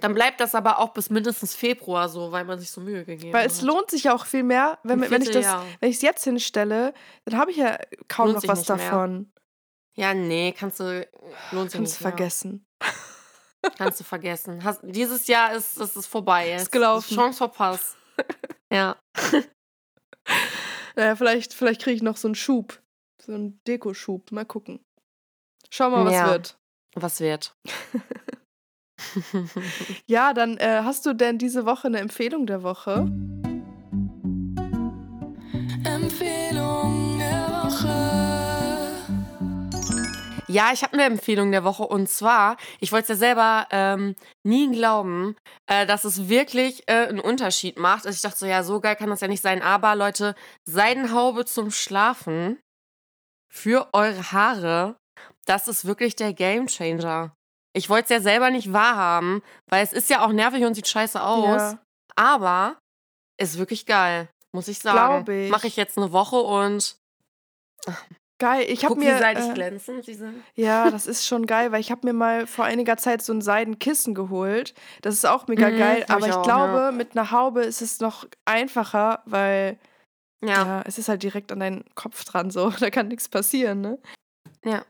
Dann 0.00 0.14
bleibt 0.14 0.40
das 0.40 0.54
aber 0.54 0.78
auch 0.78 0.92
bis 0.94 1.10
mindestens 1.10 1.54
Februar 1.54 2.08
so, 2.08 2.32
weil 2.32 2.44
man 2.44 2.58
sich 2.58 2.70
so 2.70 2.80
Mühe 2.80 3.04
gegeben 3.04 3.32
Weil 3.32 3.44
hat. 3.44 3.50
es 3.52 3.62
lohnt 3.62 3.90
sich 3.90 4.04
ja 4.04 4.14
auch 4.14 4.26
viel 4.26 4.42
mehr, 4.42 4.78
wenn, 4.82 5.00
wenn 5.00 5.22
ich 5.22 5.30
das, 5.30 5.46
wenn 5.80 5.90
ich 5.90 5.96
es 5.96 6.02
jetzt 6.02 6.24
hinstelle, 6.24 6.92
dann 7.24 7.38
habe 7.38 7.50
ich 7.52 7.58
ja 7.58 7.78
kaum 8.08 8.28
Lohnt 8.32 8.42
noch 8.42 8.48
was 8.48 8.60
nicht 8.60 8.68
mehr. 8.68 8.78
davon. 8.78 9.32
Ja, 9.94 10.14
nee, 10.14 10.52
kannst 10.58 10.80
du, 10.80 11.06
lohnt 11.52 11.70
sich 11.70 11.78
Kannst 11.78 11.92
nicht 11.94 12.00
mehr. 12.00 12.10
vergessen. 12.10 12.66
Kannst 13.78 14.00
du 14.00 14.04
vergessen. 14.04 14.64
Hast, 14.64 14.80
dieses 14.82 15.26
Jahr 15.28 15.52
ist 15.54 15.76
es 15.78 15.94
ist 15.94 16.06
vorbei. 16.06 16.48
Jetzt. 16.48 16.72
gelaufen. 16.72 17.14
Chance 17.14 17.36
verpasst. 17.38 17.96
ja. 18.72 18.96
Naja, 20.96 21.16
vielleicht, 21.16 21.54
vielleicht 21.54 21.80
kriege 21.82 21.96
ich 21.96 22.02
noch 22.02 22.16
so 22.16 22.26
einen 22.28 22.34
Schub. 22.34 22.82
So 23.20 23.32
einen 23.32 23.60
Dekoschub. 23.68 24.32
Mal 24.32 24.44
gucken. 24.44 24.80
Schau 25.74 25.88
mal, 25.88 26.04
was 26.04 26.12
Ja. 26.12 26.26
wird. 26.26 26.58
Was 26.94 27.20
wird? 27.20 27.54
Ja, 30.06 30.32
dann 30.34 30.58
äh, 30.58 30.82
hast 30.84 31.06
du 31.06 31.14
denn 31.14 31.38
diese 31.38 31.64
Woche 31.66 31.88
eine 31.88 31.98
Empfehlung 31.98 32.46
der 32.46 32.62
Woche? 32.62 33.06
Empfehlung 35.84 37.18
der 37.18 37.48
Woche. 37.48 38.92
Ja, 40.46 40.70
ich 40.72 40.82
habe 40.82 40.92
eine 40.92 41.04
Empfehlung 41.04 41.50
der 41.50 41.64
Woche 41.64 41.84
und 41.84 42.08
zwar, 42.08 42.58
ich 42.78 42.92
wollte 42.92 43.04
es 43.04 43.08
ja 43.20 43.26
selber 43.26 43.66
ähm, 43.70 44.14
nie 44.44 44.70
glauben, 44.70 45.34
äh, 45.66 45.86
dass 45.86 46.04
es 46.04 46.28
wirklich 46.28 46.82
äh, 46.86 47.08
einen 47.08 47.18
Unterschied 47.20 47.78
macht. 47.78 48.06
Also 48.06 48.14
ich 48.14 48.22
dachte 48.22 48.38
so, 48.38 48.46
ja, 48.46 48.62
so 48.62 48.78
geil 48.80 48.94
kann 48.96 49.08
das 49.10 49.22
ja 49.22 49.28
nicht 49.28 49.42
sein. 49.42 49.62
Aber 49.62 49.96
Leute, 49.96 50.34
Seidenhaube 50.68 51.44
zum 51.46 51.70
Schlafen 51.70 52.60
für 53.50 53.88
eure 53.94 54.30
Haare, 54.32 54.96
das 55.46 55.68
ist 55.68 55.84
wirklich 55.84 56.16
der 56.16 56.32
Gamechanger. 56.32 57.32
Ich 57.74 57.88
wollte 57.88 58.04
es 58.04 58.10
ja 58.10 58.20
selber 58.20 58.50
nicht 58.50 58.72
wahrhaben, 58.72 59.42
weil 59.70 59.82
es 59.82 59.92
ist 59.92 60.10
ja 60.10 60.24
auch 60.24 60.32
nervig 60.32 60.64
und 60.64 60.74
sieht 60.74 60.88
scheiße 60.88 61.22
aus. 61.22 61.60
Ja. 61.60 61.78
Aber 62.16 62.78
ist 63.40 63.58
wirklich 63.58 63.86
geil, 63.86 64.28
muss 64.54 64.68
ich 64.68 64.78
sagen. 64.78 65.24
Glaub 65.24 65.28
ich. 65.36 65.50
Mache 65.50 65.66
ich 65.66 65.76
jetzt 65.76 65.96
eine 65.96 66.12
Woche 66.12 66.36
und 66.36 66.96
Geil. 68.38 68.64
Ich 68.68 68.84
habe 68.84 68.96
mir. 68.96 69.14
wie 69.14 69.18
seidig 69.20 69.48
äh, 69.50 69.54
glänzend 69.54 70.04
sie 70.04 70.14
sind. 70.14 70.42
Ja, 70.56 70.90
das 70.90 71.06
ist 71.06 71.24
schon 71.26 71.46
geil, 71.46 71.70
weil 71.70 71.80
ich 71.80 71.92
habe 71.92 72.04
mir 72.06 72.12
mal 72.12 72.46
vor 72.48 72.64
einiger 72.64 72.96
Zeit 72.96 73.22
so 73.22 73.32
ein 73.32 73.40
Seidenkissen 73.40 74.14
geholt. 74.16 74.74
Das 75.00 75.14
ist 75.14 75.24
auch 75.24 75.46
mega 75.46 75.70
Mhm, 75.70 75.78
geil, 75.78 76.04
aber 76.08 76.20
ich 76.20 76.26
ich 76.26 76.32
auch, 76.34 76.42
glaube, 76.42 76.78
ja. 76.78 76.90
mit 76.90 77.16
einer 77.16 77.30
Haube 77.30 77.62
ist 77.62 77.82
es 77.82 78.00
noch 78.00 78.26
einfacher, 78.44 79.22
weil 79.26 79.78
Ja. 80.44 80.64
ja. 80.66 80.82
es 80.86 80.98
ist 80.98 81.08
halt 81.08 81.22
direkt 81.22 81.52
an 81.52 81.60
deinen 81.60 81.84
Kopf 81.94 82.24
dran 82.24 82.50
so, 82.50 82.70
da 82.80 82.90
kann 82.90 83.08
nichts 83.08 83.28
passieren, 83.28 83.80
ne? 83.80 83.98
Ja. 84.64 84.84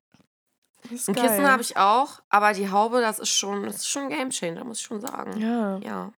Das 0.82 0.92
ist 0.92 1.08
Ein 1.08 1.14
geil. 1.14 1.28
Kissen 1.28 1.46
habe 1.48 1.62
ich 1.62 1.76
auch, 1.76 2.20
aber 2.28 2.52
die 2.52 2.70
Haube, 2.70 3.00
das 3.00 3.18
ist 3.18 3.30
schon, 3.30 3.64
das 3.64 3.76
ist 3.76 3.88
schon 3.88 4.04
ein 4.04 4.08
Gamechanger, 4.10 4.64
muss 4.64 4.78
ich 4.80 4.84
schon 4.84 5.00
sagen. 5.00 5.40
Ja, 5.40 5.78
Ja. 5.78 6.12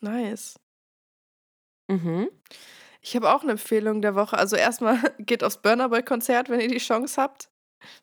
nice. 0.00 0.58
Mhm. 1.88 2.28
Ich 3.00 3.14
habe 3.16 3.34
auch 3.34 3.42
eine 3.42 3.52
Empfehlung 3.52 4.00
der 4.00 4.14
Woche. 4.14 4.38
Also 4.38 4.56
erstmal 4.56 4.98
geht 5.18 5.44
aufs 5.44 5.58
Burner 5.60 5.88
Boy 5.90 6.02
Konzert, 6.02 6.48
wenn 6.48 6.60
ihr 6.60 6.68
die 6.68 6.78
Chance 6.78 7.20
habt. 7.20 7.50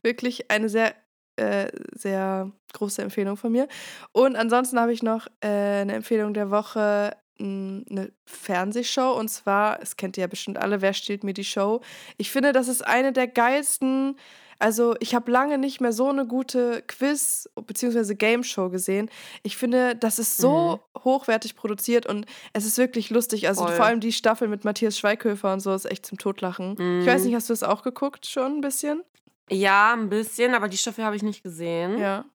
Wirklich 0.03 0.51
eine 0.51 0.69
sehr, 0.69 0.93
äh, 1.37 1.71
sehr 1.95 2.51
große 2.73 3.01
Empfehlung 3.01 3.37
von 3.37 3.51
mir. 3.51 3.67
Und 4.11 4.35
ansonsten 4.35 4.79
habe 4.79 4.93
ich 4.93 5.01
noch 5.01 5.27
äh, 5.41 5.47
eine 5.81 5.93
Empfehlung 5.93 6.35
der 6.35 6.51
Woche, 6.51 7.17
mh, 7.39 7.83
eine 7.89 8.11
Fernsehshow. 8.27 9.13
Und 9.17 9.29
zwar, 9.29 9.81
es 9.81 9.95
kennt 9.97 10.17
ihr 10.17 10.21
ja 10.21 10.27
bestimmt 10.27 10.59
alle, 10.59 10.81
wer 10.81 10.93
stiehlt 10.93 11.23
mir 11.23 11.33
die 11.33 11.43
Show? 11.45 11.81
Ich 12.17 12.29
finde, 12.31 12.51
das 12.51 12.67
ist 12.67 12.85
eine 12.85 13.11
der 13.11 13.27
geilsten. 13.27 14.17
Also, 14.61 14.95
ich 14.99 15.15
habe 15.15 15.31
lange 15.31 15.57
nicht 15.57 15.81
mehr 15.81 15.91
so 15.91 16.09
eine 16.09 16.25
gute 16.25 16.83
Quiz- 16.87 17.49
bzw. 17.55 18.13
Game-Show 18.15 18.69
gesehen. 18.69 19.09
Ich 19.43 19.57
finde, 19.57 19.95
das 19.95 20.19
ist 20.19 20.37
so 20.37 20.79
hochwertig 21.03 21.55
produziert 21.55 22.05
und 22.05 22.25
es 22.53 22.65
ist 22.65 22.77
wirklich 22.77 23.09
lustig. 23.09 23.47
Also, 23.47 23.65
Voll. 23.65 23.75
vor 23.75 23.85
allem 23.85 23.99
die 23.99 24.11
Staffel 24.13 24.47
mit 24.47 24.63
Matthias 24.63 24.97
Schweighöfer 24.97 25.51
und 25.53 25.59
so 25.59 25.73
ist 25.73 25.85
echt 25.85 26.05
zum 26.05 26.17
Totlachen. 26.17 26.71
Ich 27.01 27.07
weiß 27.07 27.21
Mhm. 27.21 27.27
nicht, 27.27 27.35
hast 27.35 27.49
du 27.49 27.53
das 27.53 27.63
auch 27.63 27.81
geguckt 27.83 28.25
schon 28.25 28.57
ein 28.57 28.61
bisschen? 28.61 29.03
Ja, 29.49 29.93
ein 29.93 30.09
bisschen, 30.09 30.53
aber 30.53 30.67
die 30.69 30.77
Staffel 30.77 31.03
habe 31.03 31.15
ich 31.15 31.23
nicht 31.23 31.43
gesehen. 31.43 31.97
Ja. 31.97 32.25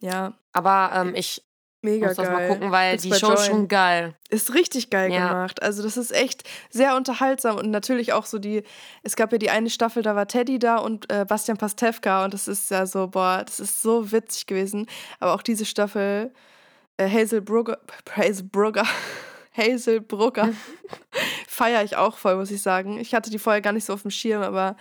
Ja, 0.00 0.34
Aber 0.52 0.90
ähm, 0.94 1.14
ich 1.14 1.42
mega 1.82 2.08
muss 2.08 2.16
das 2.16 2.26
geil. 2.28 2.34
mal 2.36 2.48
gucken, 2.48 2.70
weil 2.72 2.90
Gibt's 2.96 3.02
die 3.04 3.14
Show 3.14 3.32
ist 3.32 3.40
Join. 3.46 3.50
schon 3.50 3.68
geil. 3.68 4.14
Ist 4.28 4.54
richtig 4.54 4.90
geil 4.90 5.12
Ja. 5.12 5.28
gemacht. 5.28 5.62
Also 5.62 5.82
das 5.82 5.96
ist 5.96 6.12
echt 6.12 6.42
sehr 6.70 6.96
unterhaltsam 6.96 7.56
und 7.56 7.70
natürlich 7.70 8.12
auch 8.12 8.26
so 8.26 8.38
die, 8.38 8.62
es 9.02 9.16
gab 9.16 9.32
ja 9.32 9.38
die 9.38 9.50
eine 9.50 9.70
Staffel, 9.70 10.02
da 10.02 10.14
war 10.14 10.26
Teddy 10.28 10.58
da 10.58 10.76
und 10.76 11.10
äh, 11.12 11.24
Bastian 11.26 11.56
Pastewka 11.56 12.24
und 12.24 12.34
das 12.34 12.48
ist 12.48 12.70
ja 12.70 12.86
so, 12.86 13.06
boah, 13.08 13.42
das 13.44 13.60
ist 13.60 13.82
so 13.82 14.12
witzig 14.12 14.46
gewesen. 14.46 14.86
Aber 15.18 15.34
auch 15.34 15.42
diese 15.42 15.64
Staffel, 15.64 16.32
äh, 16.96 17.08
Hazel 17.08 17.40
Brugger, 17.40 17.78
Hazel 18.16 18.44
Brugger, 18.44 18.84
Hazel 19.56 20.00
Brugger, 20.00 20.50
feiere 21.48 21.82
ich 21.82 21.96
auch 21.96 22.16
voll, 22.18 22.36
muss 22.36 22.50
ich 22.50 22.62
sagen. 22.62 22.98
Ich 22.98 23.14
hatte 23.14 23.30
die 23.30 23.38
vorher 23.38 23.60
gar 23.62 23.72
nicht 23.72 23.84
so 23.84 23.92
auf 23.92 24.02
dem 24.02 24.10
Schirm, 24.10 24.42
aber 24.42 24.76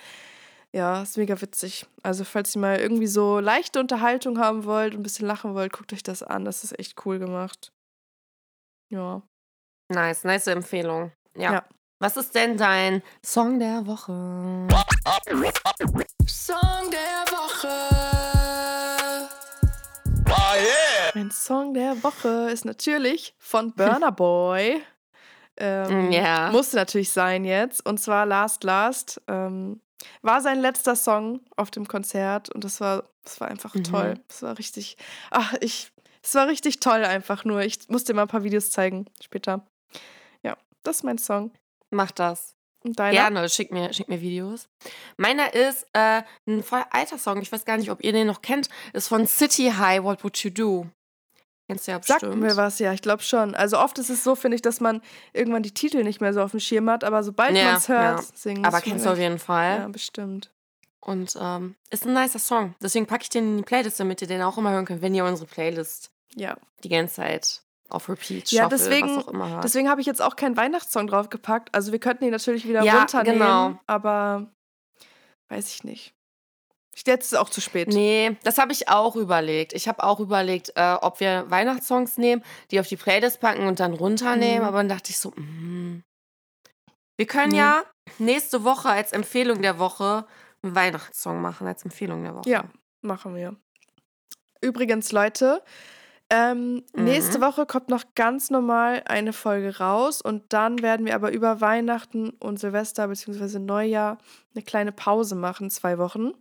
ja, 0.74 1.02
ist 1.02 1.18
mega 1.18 1.40
witzig. 1.42 1.86
Also 2.04 2.24
falls 2.24 2.56
ihr 2.56 2.62
mal 2.62 2.80
irgendwie 2.80 3.08
so 3.08 3.40
leichte 3.40 3.80
Unterhaltung 3.80 4.40
haben 4.40 4.66
wollt 4.66 4.94
und 4.94 5.00
ein 5.02 5.04
bisschen 5.04 5.28
lachen 5.28 5.56
wollt, 5.56 5.74
guckt 5.74 5.92
euch 5.94 6.04
das 6.04 6.22
an. 6.24 6.46
Das 6.46 6.64
ist 6.64 6.78
echt 6.78 7.06
cool 7.06 7.20
gemacht. 7.20 7.72
Ja. 8.92 9.22
Nice, 9.92 10.24
nice 10.24 10.48
Empfehlung. 10.48 11.12
Ja. 11.36 11.54
Ja. 11.54 11.66
Was 12.02 12.16
ist 12.16 12.34
denn 12.36 12.58
dein 12.58 13.02
Song 13.26 13.60
der 13.60 13.86
Woche? 13.86 14.68
Song 16.28 16.92
der 16.92 17.26
Woche. 17.32 17.70
Mein 21.16 21.32
Song 21.32 21.74
der 21.74 22.02
Woche 22.04 22.50
ist 22.52 22.66
natürlich 22.66 23.36
von 23.40 23.74
Burner 23.74 24.12
Boy. 24.12 24.82
Ähm, 25.62 26.10
Ja. 26.14 26.52
Musste 26.52 26.78
natürlich 26.78 27.12
sein 27.12 27.44
jetzt. 27.44 27.86
Und 27.86 28.00
zwar 28.00 28.26
Last 28.26 28.64
Last. 28.64 29.22
Ähm, 29.28 29.82
war 30.22 30.42
sein 30.42 30.60
letzter 30.60 30.96
Song 30.96 31.42
auf 31.56 31.72
dem 31.72 31.88
Konzert 31.88 32.50
und 32.50 32.64
das 32.64 32.80
war, 32.82 33.04
das 33.24 33.40
war 33.42 33.48
einfach 33.48 33.76
Mhm. 33.76 33.84
toll. 33.84 34.20
Das 34.28 34.42
war 34.42 34.58
richtig, 34.58 34.98
ach, 35.32 35.54
ich, 35.62 35.92
es 36.24 36.36
war 36.36 36.48
richtig 36.48 36.80
toll 36.80 37.04
einfach 37.06 37.46
nur. 37.46 37.62
Ich 37.62 37.88
muss 37.90 38.04
dir 38.04 38.14
mal 38.14 38.24
ein 38.24 38.28
paar 38.28 38.44
Videos 38.44 38.72
zeigen 38.72 39.06
später. 39.24 39.66
Ja, 40.44 40.58
das 40.84 40.98
ist 40.98 41.04
mein 41.04 41.18
Song. 41.18 41.52
Mach 41.90 42.12
das. 42.12 42.56
Deiner? 42.84 43.12
Gerne, 43.12 43.50
schick 43.50 43.72
mir, 43.72 43.92
schick 43.94 44.08
mir 44.08 44.22
Videos. 44.22 44.70
Meiner 45.18 45.54
ist 45.54 45.86
äh, 45.92 46.22
ein 46.48 46.64
voll 46.64 46.84
alter 46.92 47.18
Song. 47.18 47.42
Ich 47.42 47.52
weiß 47.52 47.66
gar 47.66 47.76
nicht, 47.78 47.92
ob 47.92 48.02
ihr 48.02 48.14
den 48.14 48.28
noch 48.28 48.42
kennt. 48.42 48.70
Ist 48.94 49.10
von 49.10 49.28
City 49.28 49.74
High, 49.78 50.02
What 50.04 50.24
Would 50.24 50.38
You 50.44 50.50
Do? 50.50 50.88
Kennst 51.70 51.88
du 51.88 51.92
ja 51.92 52.00
bestimmt. 52.00 52.22
Sagt 52.22 52.36
mir 52.36 52.58
was, 52.58 52.80
ja, 52.80 52.94
ich 52.94 53.04
glaube 53.04 53.22
schon. 53.22 53.54
Also 53.54 53.78
oft 53.78 54.00
ist 54.00 54.10
es 54.10 54.24
so, 54.24 54.34
finde 54.34 54.56
ich, 54.56 54.64
dass 54.64 54.80
man 54.80 55.04
irgendwann 55.34 55.62
die 55.62 55.72
Titel 55.74 56.04
nicht 56.04 56.20
mehr 56.20 56.34
so 56.34 56.42
auf 56.42 56.50
dem 56.50 56.60
Schirm 56.60 56.90
hat, 56.90 57.04
aber 57.04 57.22
sobald 57.22 57.56
Ja, 57.56 57.66
man 57.66 57.76
es 57.76 57.88
hört, 57.88 58.20
ja. 58.22 58.26
singen 58.34 58.66
Aber 58.66 58.82
kennst 58.82 59.06
du 59.06 59.12
auf 59.12 59.20
jeden 59.20 59.38
Fall. 59.38 59.78
Ja, 59.82 59.88
bestimmt. 59.88 60.50
Und 61.00 61.38
ähm, 61.40 61.76
ist 61.92 62.08
ein 62.08 62.14
nicer 62.16 62.40
Song. 62.40 62.74
Deswegen 62.82 63.06
packe 63.06 63.22
ich 63.22 63.30
den 63.30 63.44
in 63.52 63.58
die 63.58 63.64
Playlist, 63.64 64.00
damit 64.00 64.20
ihr 64.24 64.28
den 64.28 64.42
auch 64.42 64.58
immer 64.58 64.72
hören 64.72 64.86
könnt, 64.86 65.04
wenn 65.04 65.14
ihr 65.14 65.26
unsere 65.26 65.48
Playlist 65.48 66.10
Ja. 66.36 66.58
die 66.84 66.90
ganze 66.90 67.14
Zeit 67.18 67.62
auf 67.90 68.10
Repeat 68.10 68.52
Ja, 68.52 68.64
shuffle, 68.64 68.78
deswegen-. 68.80 69.24
Deswegen 69.64 69.90
habe 69.90 70.02
ich 70.02 70.08
jetzt 70.08 70.24
auch 70.24 70.36
keinen 70.36 70.58
Weihnachtssong 70.58 71.06
draufgepackt. 71.06 71.70
Also 71.76 71.92
wir 71.92 72.00
könnten 72.00 72.24
ihn 72.26 72.32
natürlich 72.32 72.68
wieder 72.68 72.84
Ja, 72.84 72.98
runternehmen, 73.00 73.40
genau. 73.40 73.80
aber 73.86 74.48
weiß 75.50 75.72
ich 75.74 75.84
nicht. 75.84 76.14
Jetzt 77.06 77.26
ist 77.26 77.34
es 77.34 77.38
auch 77.38 77.50
zu 77.50 77.62
spät. 77.62 77.88
Nee, 77.90 78.38
das 78.44 78.58
habe 78.58 78.72
ich 78.72 78.90
auch 78.90 79.16
überlegt. 79.16 79.74
Ich 79.74 79.88
habe 79.88 80.04
auch 80.04 80.20
überlegt, 80.20 80.74
äh, 80.76 80.94
ob 81.02 81.20
wir 81.20 81.46
Weihnachtssongs 81.50 82.18
nehmen, 82.18 82.44
die 82.72 82.80
auf 82.80 82.88
die 82.88 82.98
Playlist 82.98 83.40
packen 83.40 83.68
und 83.68 83.80
dann 83.80 83.94
runternehmen. 83.94 84.60
Mhm. 84.60 84.66
Aber 84.66 84.78
dann 84.78 84.90
dachte 84.90 85.12
ich 85.12 85.18
so, 85.20 85.30
mm. 85.32 86.04
wir 87.18 87.26
können 87.26 87.52
Nee. 87.52 87.60
ja 87.60 87.84
nächste 88.18 88.64
Woche 88.64 88.90
als 88.90 89.12
Empfehlung 89.14 89.62
der 89.62 89.80
Woche 89.80 90.26
einen 90.62 90.76
Weihnachtssong 90.76 91.42
machen, 91.42 91.68
als 91.68 91.84
Empfehlung 91.84 92.24
der 92.24 92.36
Woche. 92.36 92.50
Ja, 92.50 92.66
machen 93.02 93.36
wir. 93.36 93.56
Übrigens, 94.62 95.12
Leute, 95.12 95.64
ähm, 96.30 96.84
Mhm. 96.94 97.04
nächste 97.06 97.42
Woche 97.42 97.66
kommt 97.66 97.90
noch 97.90 98.04
ganz 98.16 98.50
normal 98.50 99.02
eine 99.06 99.34
Folge 99.34 99.78
raus 99.80 100.22
und 100.22 100.44
dann 100.54 100.82
werden 100.82 101.06
wir 101.06 101.16
aber 101.16 101.32
über 101.32 101.60
Weihnachten 101.62 102.30
und 102.40 102.60
Silvester 102.60 103.08
bzw. 103.08 103.60
Neujahr 103.60 104.18
eine 104.54 104.64
kleine 104.64 104.92
Pause 104.92 105.36
machen, 105.36 105.70
zwei 105.70 105.98
Wochen. 105.98 106.32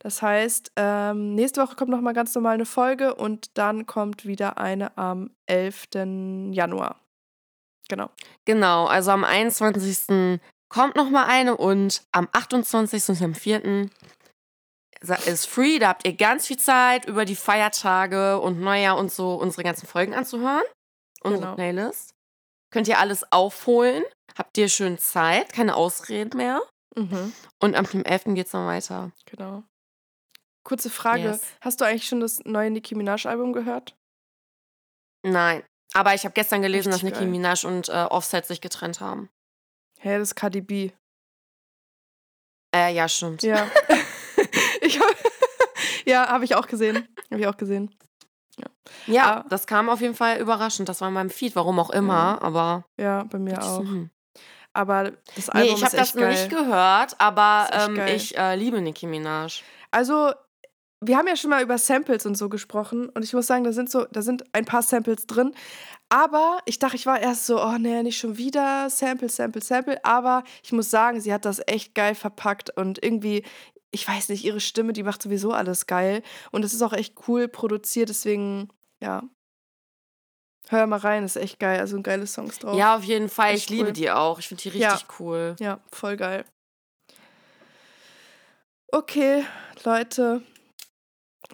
Das 0.00 0.22
heißt, 0.22 0.72
ähm, 0.76 1.34
nächste 1.34 1.62
Woche 1.62 1.76
kommt 1.76 1.90
nochmal 1.90 2.14
ganz 2.14 2.34
normal 2.34 2.54
eine 2.54 2.66
Folge 2.66 3.14
und 3.14 3.56
dann 3.58 3.86
kommt 3.86 4.26
wieder 4.26 4.58
eine 4.58 4.96
am 4.98 5.30
11. 5.46 6.50
Januar. 6.52 6.96
Genau. 7.88 8.10
Genau, 8.44 8.86
also 8.86 9.12
am 9.12 9.22
21. 9.24 10.40
kommt 10.68 10.96
noch 10.96 11.08
mal 11.08 11.26
eine 11.26 11.56
und 11.56 12.02
am 12.10 12.28
28. 12.32 13.08
und 13.10 13.22
am 13.22 13.34
4. 13.34 13.88
ist 15.00 15.46
free. 15.46 15.78
Da 15.78 15.88
habt 15.88 16.06
ihr 16.06 16.14
ganz 16.16 16.46
viel 16.46 16.58
Zeit, 16.58 17.06
über 17.06 17.24
die 17.24 17.36
Feiertage 17.36 18.40
und 18.40 18.60
Neujahr 18.60 18.96
und 18.98 19.12
so 19.12 19.34
unsere 19.34 19.62
ganzen 19.62 19.86
Folgen 19.86 20.14
anzuhören. 20.14 20.62
Unsere 21.22 21.42
Genau. 21.42 21.54
Playlist. 21.54 22.10
Könnt 22.70 22.88
ihr 22.88 22.98
alles 22.98 23.30
aufholen. 23.32 24.04
Habt 24.36 24.56
ihr 24.58 24.68
schön 24.68 24.98
Zeit, 24.98 25.52
keine 25.52 25.76
Ausreden 25.76 26.36
mehr. 26.36 26.60
Mhm, 26.96 27.32
Und 27.62 27.74
am 27.76 27.84
11. 27.86 28.34
geht's 28.34 28.50
dann 28.52 28.66
weiter. 28.66 29.12
genau. 29.26 29.62
Kurze 30.64 30.90
Frage: 30.90 31.22
Yes. 31.22 31.42
Hast 31.60 31.80
du 31.80 31.84
eigentlich 31.84 32.08
schon 32.08 32.20
das 32.20 32.40
neue 32.44 32.70
Nicki 32.70 32.94
Minaj-Album 32.96 33.52
gehört? 33.52 33.94
Nein. 35.22 35.62
Aber 35.94 36.14
ich 36.14 36.24
habe 36.24 36.32
gestern 36.34 36.60
gelesen, 36.62 36.92
Richtig 36.92 37.10
dass 37.12 37.20
Nicki. 37.20 37.30
Minaj 37.30 37.64
und 37.64 37.88
äh, 37.88 37.92
Offset 38.10 38.44
sich 38.46 38.60
getrennt 38.60 39.00
haben. 39.00 39.30
Hä, 40.00 40.18
das 40.18 40.28
ist 40.30 40.34
Cardi 40.34 40.60
B. 40.60 40.90
Äh, 42.74 42.92
ja, 42.94 43.08
stimmt. 43.08 43.42
Ja. 43.42 43.70
ich 44.86 44.98
hab, 45.00 45.06
ja, 46.06 46.28
habe 46.28 46.44
ich 46.44 46.54
auch 46.54 46.66
gesehen. 46.66 47.06
Habe 47.30 47.40
ich 47.40 47.46
auch 47.46 47.56
gesehen. 47.56 47.94
Ja, 49.06 49.38
Ah. 49.40 49.44
das 49.48 49.66
kam 49.66 49.88
auf 49.88 50.00
jeden 50.00 50.14
Fall 50.14 50.38
überraschend. 50.38 50.88
Das 50.88 51.00
war 51.00 51.08
in 51.08 51.14
meinem 51.14 51.30
Feed, 51.30 51.54
warum 51.56 51.78
auch 51.78 51.90
immer, 51.90 52.40
aber. 52.42 52.84
Ja, 52.96 53.24
bei 53.24 53.38
mir 53.38 53.62
auch. 53.62 53.80
hm. 53.80 54.10
Aber 54.72 55.12
das 55.34 55.48
Album 55.48 55.68
Nee, 55.70 55.74
ich 55.76 55.84
habe 55.84 55.96
das 55.96 56.14
noch 56.14 56.22
geil. 56.22 56.32
nicht 56.32 56.50
gehört, 56.50 57.18
aber 57.20 57.68
ähm, 57.72 57.98
ich 58.06 58.36
äh, 58.36 58.54
liebe 58.56 58.80
Nicki 58.80 59.06
Minaj. 59.06 59.62
Also, 59.90 60.32
wir 61.00 61.16
haben 61.16 61.26
ja 61.28 61.36
schon 61.36 61.50
mal 61.50 61.62
über 61.62 61.78
Samples 61.78 62.26
und 62.26 62.36
so 62.36 62.48
gesprochen 62.48 63.08
und 63.10 63.22
ich 63.24 63.32
muss 63.32 63.46
sagen, 63.46 63.64
da 63.64 63.72
sind 63.72 63.90
so, 63.90 64.04
da 64.10 64.22
sind 64.22 64.44
ein 64.54 64.64
paar 64.64 64.82
Samples 64.82 65.26
drin. 65.26 65.52
Aber 66.08 66.60
ich 66.66 66.78
dachte, 66.78 66.96
ich 66.96 67.06
war 67.06 67.18
erst 67.20 67.46
so, 67.46 67.60
oh 67.62 67.76
nee, 67.78 68.02
nicht 68.02 68.18
schon 68.18 68.36
wieder 68.38 68.88
Sample, 68.90 69.28
Sample, 69.28 69.62
Sample. 69.62 70.02
Aber 70.04 70.44
ich 70.62 70.72
muss 70.72 70.88
sagen, 70.90 71.20
sie 71.20 71.32
hat 71.34 71.44
das 71.44 71.60
echt 71.66 71.94
geil 71.94 72.14
verpackt 72.14 72.70
und 72.76 73.02
irgendwie, 73.02 73.44
ich 73.96 74.06
weiß 74.06 74.28
nicht, 74.28 74.44
ihre 74.44 74.60
Stimme, 74.60 74.92
die 74.92 75.02
macht 75.02 75.22
sowieso 75.22 75.52
alles 75.52 75.86
geil. 75.86 76.22
Und 76.52 76.64
es 76.64 76.74
ist 76.74 76.82
auch 76.82 76.92
echt 76.92 77.14
cool 77.28 77.48
produziert, 77.48 78.10
deswegen, 78.10 78.68
ja. 79.02 79.22
Hör 80.68 80.86
mal 80.86 80.98
rein, 80.98 81.24
ist 81.24 81.36
echt 81.36 81.58
geil. 81.58 81.80
Also 81.80 81.96
ein 81.96 82.02
geiles 82.02 82.32
Songs 82.34 82.58
drauf. 82.58 82.76
Ja, 82.76 82.96
auf 82.96 83.04
jeden 83.04 83.28
Fall. 83.30 83.54
Echt 83.54 83.64
Ich 83.64 83.70
liebe 83.70 83.86
cool. 83.88 83.92
die 83.92 84.10
auch. 84.10 84.38
Ich 84.38 84.48
finde 84.48 84.62
die 84.64 84.78
Ja. 84.78 84.92
richtig 84.92 85.20
cool. 85.20 85.56
Ja, 85.60 85.80
voll 85.92 86.16
geil. 86.16 86.44
Okay, 88.92 89.44
Leute. 89.84 90.42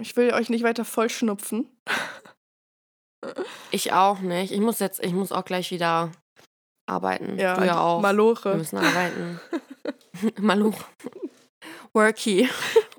Ich 0.01 0.17
will 0.17 0.33
euch 0.33 0.49
nicht 0.51 0.65
weiter 0.65 0.85
vollschnupfen. 0.85 1.69
Ich 3.71 3.93
auch 3.93 4.19
nicht. 4.19 4.51
Ich 4.53 4.59
muss 4.59 4.81
jetzt, 4.81 4.99
ich 5.03 5.13
muss 5.13 5.31
auch 5.31 5.45
gleich 5.45 5.71
wieder 5.71 6.11
arbeiten. 6.87 7.39
Ja, 7.39 7.55
du 7.57 7.65
ja 7.65 7.81
auch. 7.81 7.99
Wir 7.99 8.03
Maloche. 8.03 8.55
müssen 8.57 8.79
arbeiten. 8.79 9.41
Maluch. 10.39 10.75
Worky. 11.93 12.49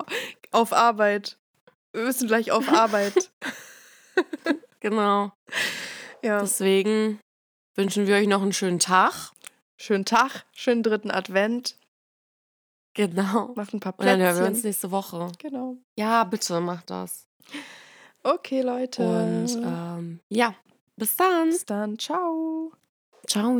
Auf 0.50 0.72
Arbeit. 0.72 1.38
Wir 1.92 2.02
müssen 2.02 2.26
gleich 2.28 2.50
auf 2.52 2.68
Arbeit. 2.68 3.30
Genau. 4.80 5.32
Ja. 6.22 6.40
Deswegen 6.40 7.18
wünschen 7.74 8.06
wir 8.06 8.16
euch 8.16 8.28
noch 8.28 8.42
einen 8.42 8.52
schönen 8.52 8.78
Tag. 8.78 9.32
Schönen 9.78 10.04
Tag, 10.04 10.44
schönen 10.52 10.82
dritten 10.82 11.10
Advent. 11.10 11.78
Genau. 12.92 13.52
Macht 13.56 13.72
ein 13.72 13.80
paar 13.80 13.98
Und 13.98 14.04
dann 14.04 14.20
hören 14.20 14.36
wir 14.36 14.42
uns 14.42 14.60
Plätzchen. 14.60 14.68
nächste 14.68 14.90
Woche. 14.90 15.32
Genau. 15.38 15.78
Ja, 15.96 16.24
bitte 16.24 16.60
macht 16.60 16.90
das. 16.90 17.26
Okay, 18.22 18.60
Leute. 18.60 19.02
Und 19.06 19.56
ähm, 19.56 20.20
ja, 20.28 20.54
bis 20.96 21.16
dann. 21.16 21.48
Bis 21.48 21.64
dann. 21.64 21.98
Ciao. 21.98 22.70
Ciao. 23.26 23.58